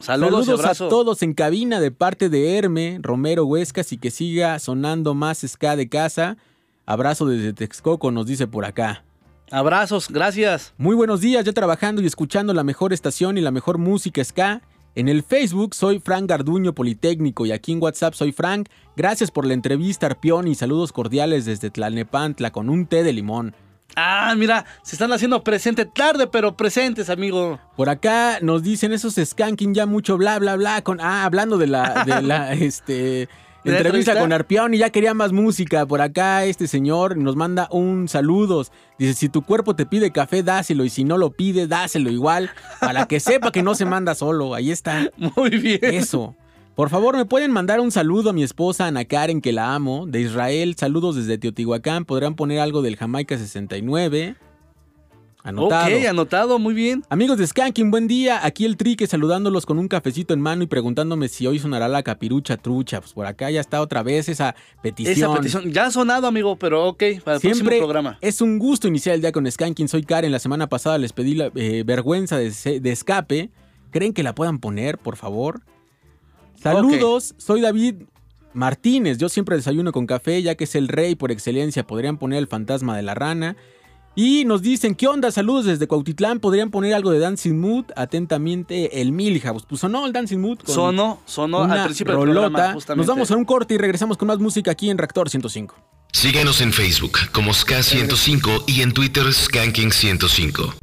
[0.00, 5.14] Saludos, a todos en cabina de parte de Herme, Romero Huescas y que siga sonando
[5.14, 6.36] más ska de casa.
[6.84, 9.04] Abrazo desde Texcoco, nos dice por acá.
[9.50, 10.74] Abrazos, gracias.
[10.78, 14.62] Muy buenos días, ya trabajando y escuchando la mejor estación y la mejor música ska.
[14.96, 18.68] En el Facebook soy Frank Garduño Politécnico y aquí en WhatsApp soy Frank.
[18.96, 23.56] Gracias por la entrevista, Arpión, y saludos cordiales desde Tlalnepantla con un té de limón.
[23.96, 27.58] Ah, mira, se están haciendo presente tarde, pero presentes, amigo.
[27.76, 31.66] Por acá nos dicen esos skanking ya mucho bla bla bla con ah hablando de
[31.66, 35.86] la de la este ¿De la entrevista con Arpión y ya quería más música.
[35.86, 38.72] Por acá este señor nos manda un saludos.
[38.98, 40.84] Dice, si tu cuerpo te pide café, dáselo.
[40.84, 42.50] Y si no lo pide, dáselo igual.
[42.80, 44.54] Para que sepa que no se manda solo.
[44.54, 45.10] Ahí está.
[45.36, 45.80] Muy bien.
[45.82, 46.36] Eso.
[46.74, 50.06] Por favor, ¿me pueden mandar un saludo a mi esposa Ana Karen, que la amo?
[50.08, 52.04] De Israel, saludos desde Teotihuacán.
[52.04, 54.34] ¿Podrán poner algo del Jamaica 69?
[55.44, 55.94] Anotado.
[55.94, 57.04] Ok, anotado, muy bien.
[57.10, 58.46] Amigos de Skanking, buen día.
[58.46, 62.02] Aquí el Trique saludándolos con un cafecito en mano y preguntándome si hoy sonará la
[62.02, 63.02] capirucha trucha.
[63.02, 65.32] Pues por acá ya está otra vez esa petición.
[65.32, 68.18] Esa petición ya ha sonado, amigo, pero ok, para el Siempre próximo programa.
[68.22, 69.86] es un gusto iniciar el día con Skanking.
[69.86, 70.32] Soy Karen.
[70.32, 73.50] La semana pasada les pedí la eh, vergüenza de escape.
[73.90, 75.60] ¿Creen que la puedan poner, por favor?
[76.58, 77.96] Saludos, soy David
[78.54, 79.18] Martínez.
[79.18, 81.86] Yo siempre desayuno con café, ya que es el rey por excelencia.
[81.86, 83.56] Podrían poner el fantasma de la rana.
[84.16, 85.32] Y nos dicen, ¿qué onda?
[85.32, 86.38] Saludos desde Cuautitlán.
[86.38, 87.86] ¿Podrían poner algo de Dancing Mood?
[87.96, 89.64] Atentamente, el Milhouse.
[89.68, 90.58] Pues sonó el Dancing Mood.
[90.58, 92.48] con Sonó, sonó al una principio del rolota.
[92.48, 93.06] programa, justamente.
[93.06, 95.74] Nos vamos a un corte y regresamos con más música aquí en Reactor 105.
[96.12, 100.74] Síguenos en Facebook como SK105 y en Twitter Skanking105.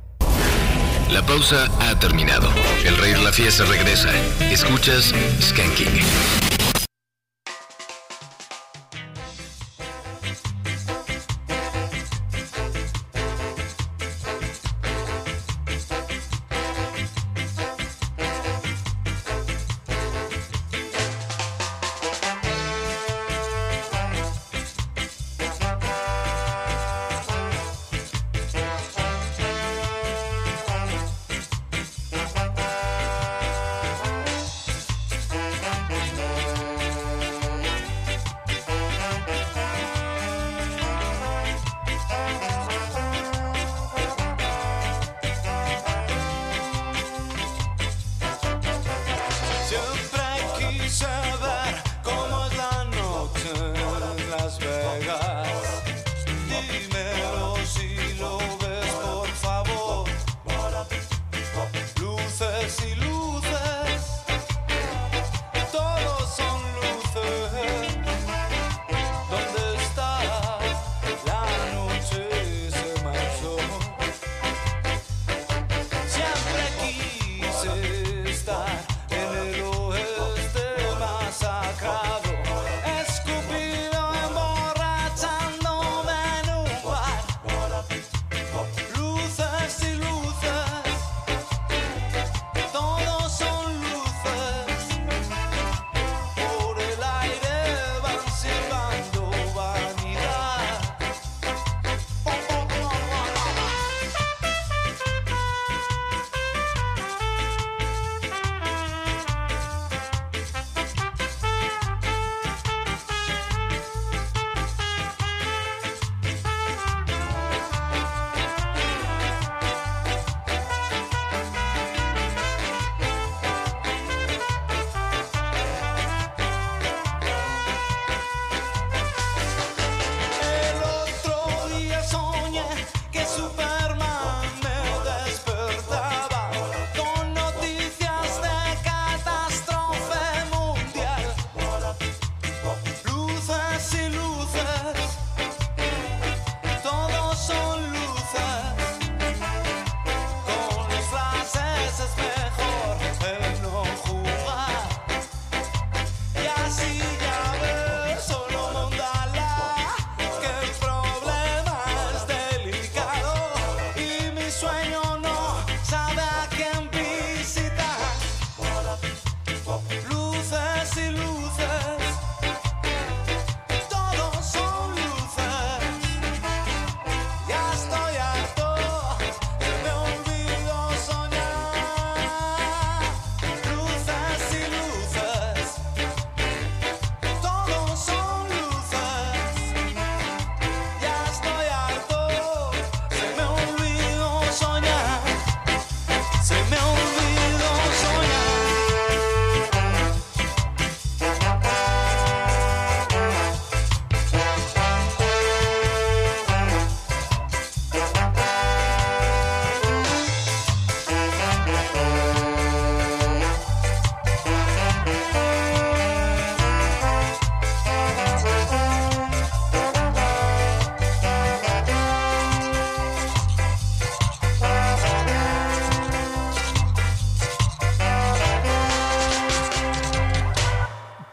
[1.14, 2.50] La pausa ha terminado.
[2.86, 4.10] El rey de la fiesta regresa.
[4.52, 6.51] Escuchas Skanking.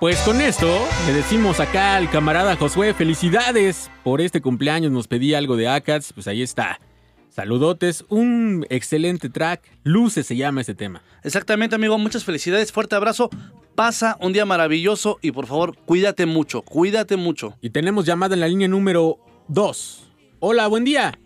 [0.08, 0.66] Pues con esto
[1.06, 6.14] le decimos acá al camarada Josué, felicidades por este cumpleaños, nos pedía algo de Akats,
[6.14, 6.80] pues ahí está.
[7.28, 11.02] Saludotes, un excelente track, Luces se llama este tema.
[11.24, 11.98] Exactamente, amigo.
[11.98, 12.72] Muchas felicidades.
[12.72, 13.28] Fuerte abrazo.
[13.74, 16.62] Pasa un día maravilloso y por favor, cuídate mucho.
[16.62, 17.52] Cuídate mucho.
[17.60, 20.10] Y tenemos llamada en la línea número 2.
[20.40, 21.18] Hola, buen día.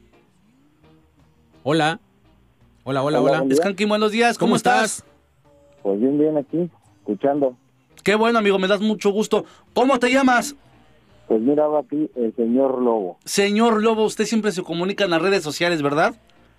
[1.62, 2.01] Hola.
[2.83, 3.44] Hola, hola, hola.
[3.55, 4.39] Skanky, buenos días.
[4.39, 4.99] ¿Cómo, ¿Cómo estás?
[4.99, 5.11] estás?
[5.85, 7.57] Pues bien, bien aquí, escuchando.
[8.02, 8.58] Qué bueno, amigo.
[8.58, 9.44] Me das mucho gusto.
[9.74, 10.55] ¿Cómo te llamas?
[11.28, 13.18] Pues mira, va aquí el señor Lobo.
[13.24, 16.14] Señor Lobo, usted siempre se comunica en las redes sociales, ¿verdad?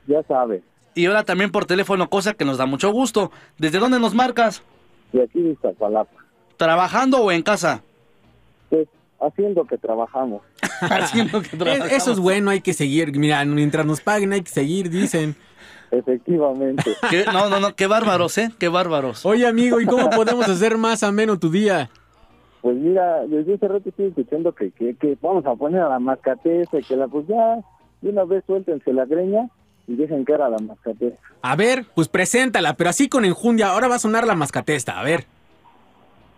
[0.07, 0.63] Ya sabe.
[0.95, 3.31] Y ahora también por teléfono, cosa que nos da mucho gusto.
[3.57, 4.63] ¿Desde dónde nos marcas?
[5.11, 6.11] De aquí de Iztapalapa.
[6.57, 7.81] ¿Trabajando o en casa?
[8.69, 8.88] Pues
[9.19, 10.41] haciendo que trabajamos.
[10.81, 13.17] Haciendo que Es- Eso es bueno, hay que seguir.
[13.17, 15.35] Mira, mientras nos paguen hay que seguir, dicen.
[15.93, 16.91] Efectivamente.
[17.09, 17.25] ¿Qué?
[17.31, 17.75] No, no, no.
[17.75, 18.49] Qué bárbaros, ¿eh?
[18.57, 19.25] Qué bárbaros.
[19.25, 21.89] Oye, amigo, ¿y cómo podemos hacer más ameno tu día?
[22.61, 25.99] Pues mira, desde hace rato estoy escuchando que, que, que vamos a poner a la
[25.99, 27.59] mascatesa, que la pues ya,
[28.01, 29.49] de una vez suéltense la greña
[29.85, 31.17] y dejen que era la mascatesa.
[31.41, 33.69] A ver, pues preséntala, pero así con enjundia.
[33.69, 35.25] Ahora va a sonar la mascatesta, a ver.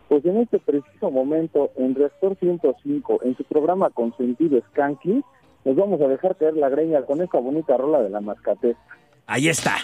[0.10, 5.24] Pues en este preciso momento, en Reactor 105, en su programa Consentido Skanky,
[5.64, 8.80] nos vamos a dejar caer la greña con esta bonita rola de la mascatesa.
[9.28, 9.78] Ahí está.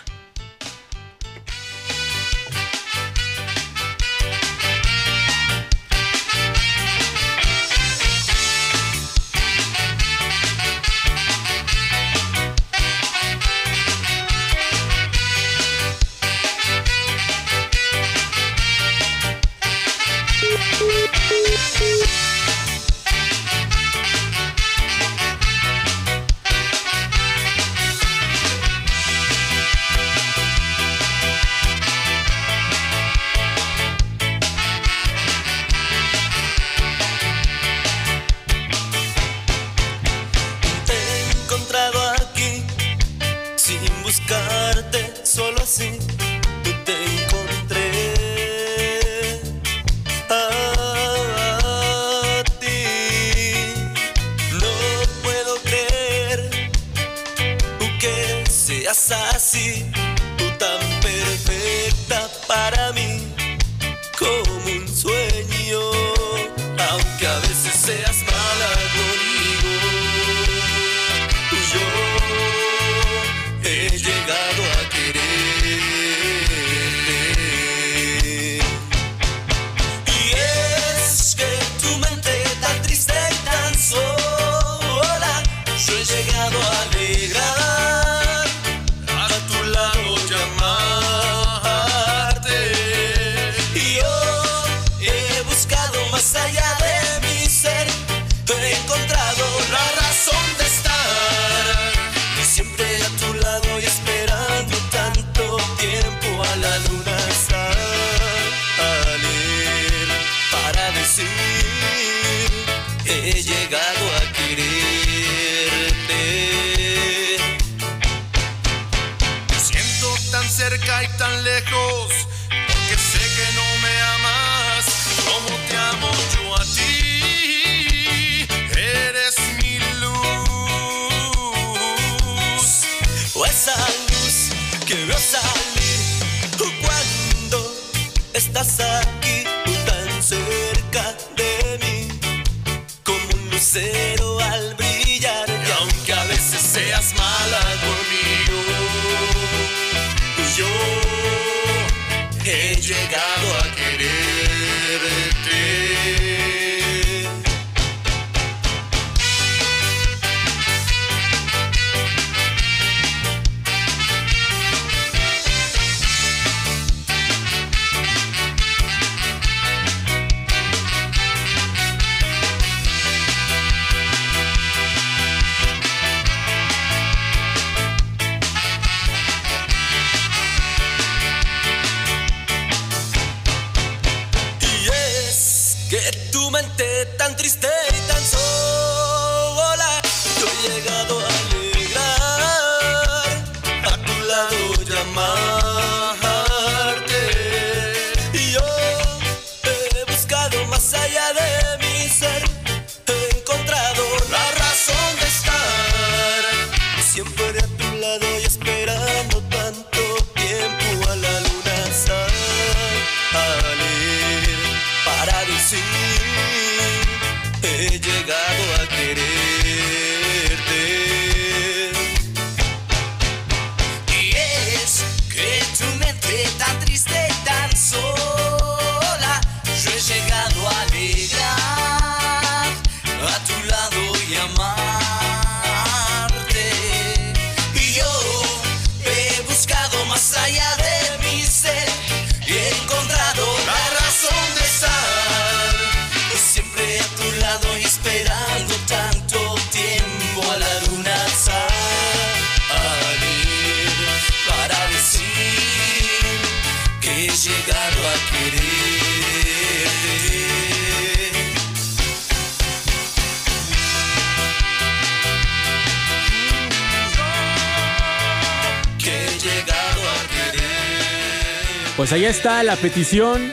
[272.42, 273.52] Está la petición.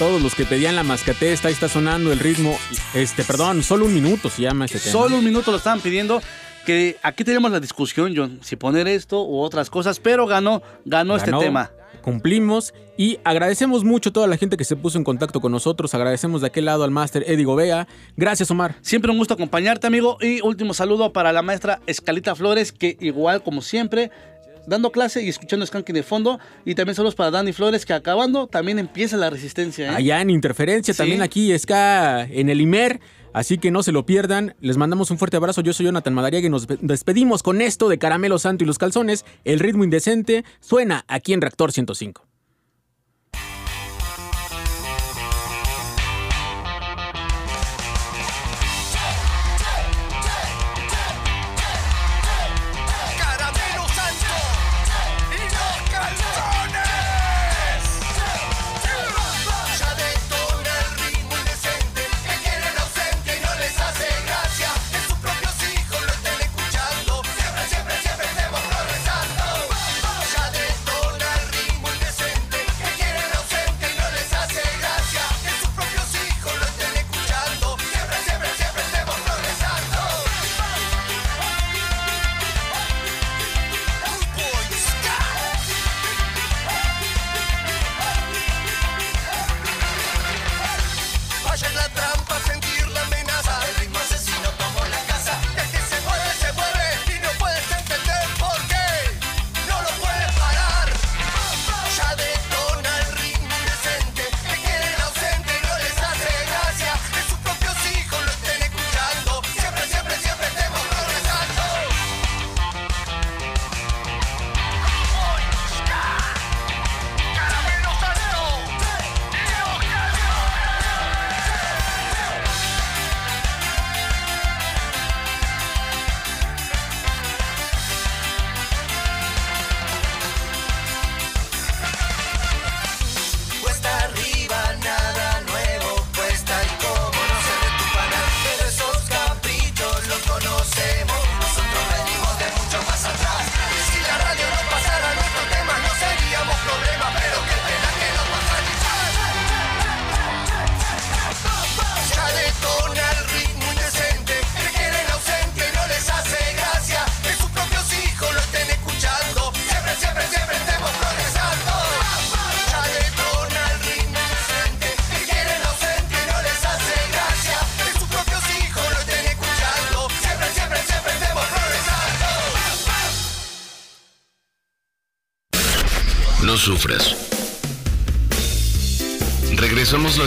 [0.00, 2.58] Todos los que pedían la mascatesta, ahí está sonando el ritmo.
[2.92, 4.90] Este, perdón, solo un minuto se llama este tema.
[4.90, 6.20] Solo un minuto lo estaban pidiendo.
[6.66, 11.14] Que aquí tenemos la discusión, John, si poner esto u otras cosas, pero ganó, ganó,
[11.14, 11.70] este tema.
[12.02, 15.94] Cumplimos y agradecemos mucho a toda la gente que se puso en contacto con nosotros.
[15.94, 17.86] Agradecemos de aquel lado al máster Eddie Gobea.
[18.16, 18.74] Gracias, Omar.
[18.80, 20.18] Siempre un gusto acompañarte, amigo.
[20.20, 24.10] Y último saludo para la maestra Escalita Flores, que igual como siempre,
[24.68, 26.38] dando clase y escuchando Skanking de fondo.
[26.64, 29.92] Y también saludos para Dani Flores, que acabando también empieza la resistencia.
[29.92, 29.94] ¿eh?
[29.96, 30.98] Allá en Interferencia, Sí.
[30.98, 33.00] también aquí está en el IMER.
[33.34, 34.54] Así que no se lo pierdan.
[34.60, 35.60] Les mandamos un fuerte abrazo.
[35.60, 39.24] Yo soy Jonathan Madariaga y nos despedimos con esto de Caramelo Santo y los calzones.
[39.44, 42.27] El ritmo indecente suena aquí en Reactor 105.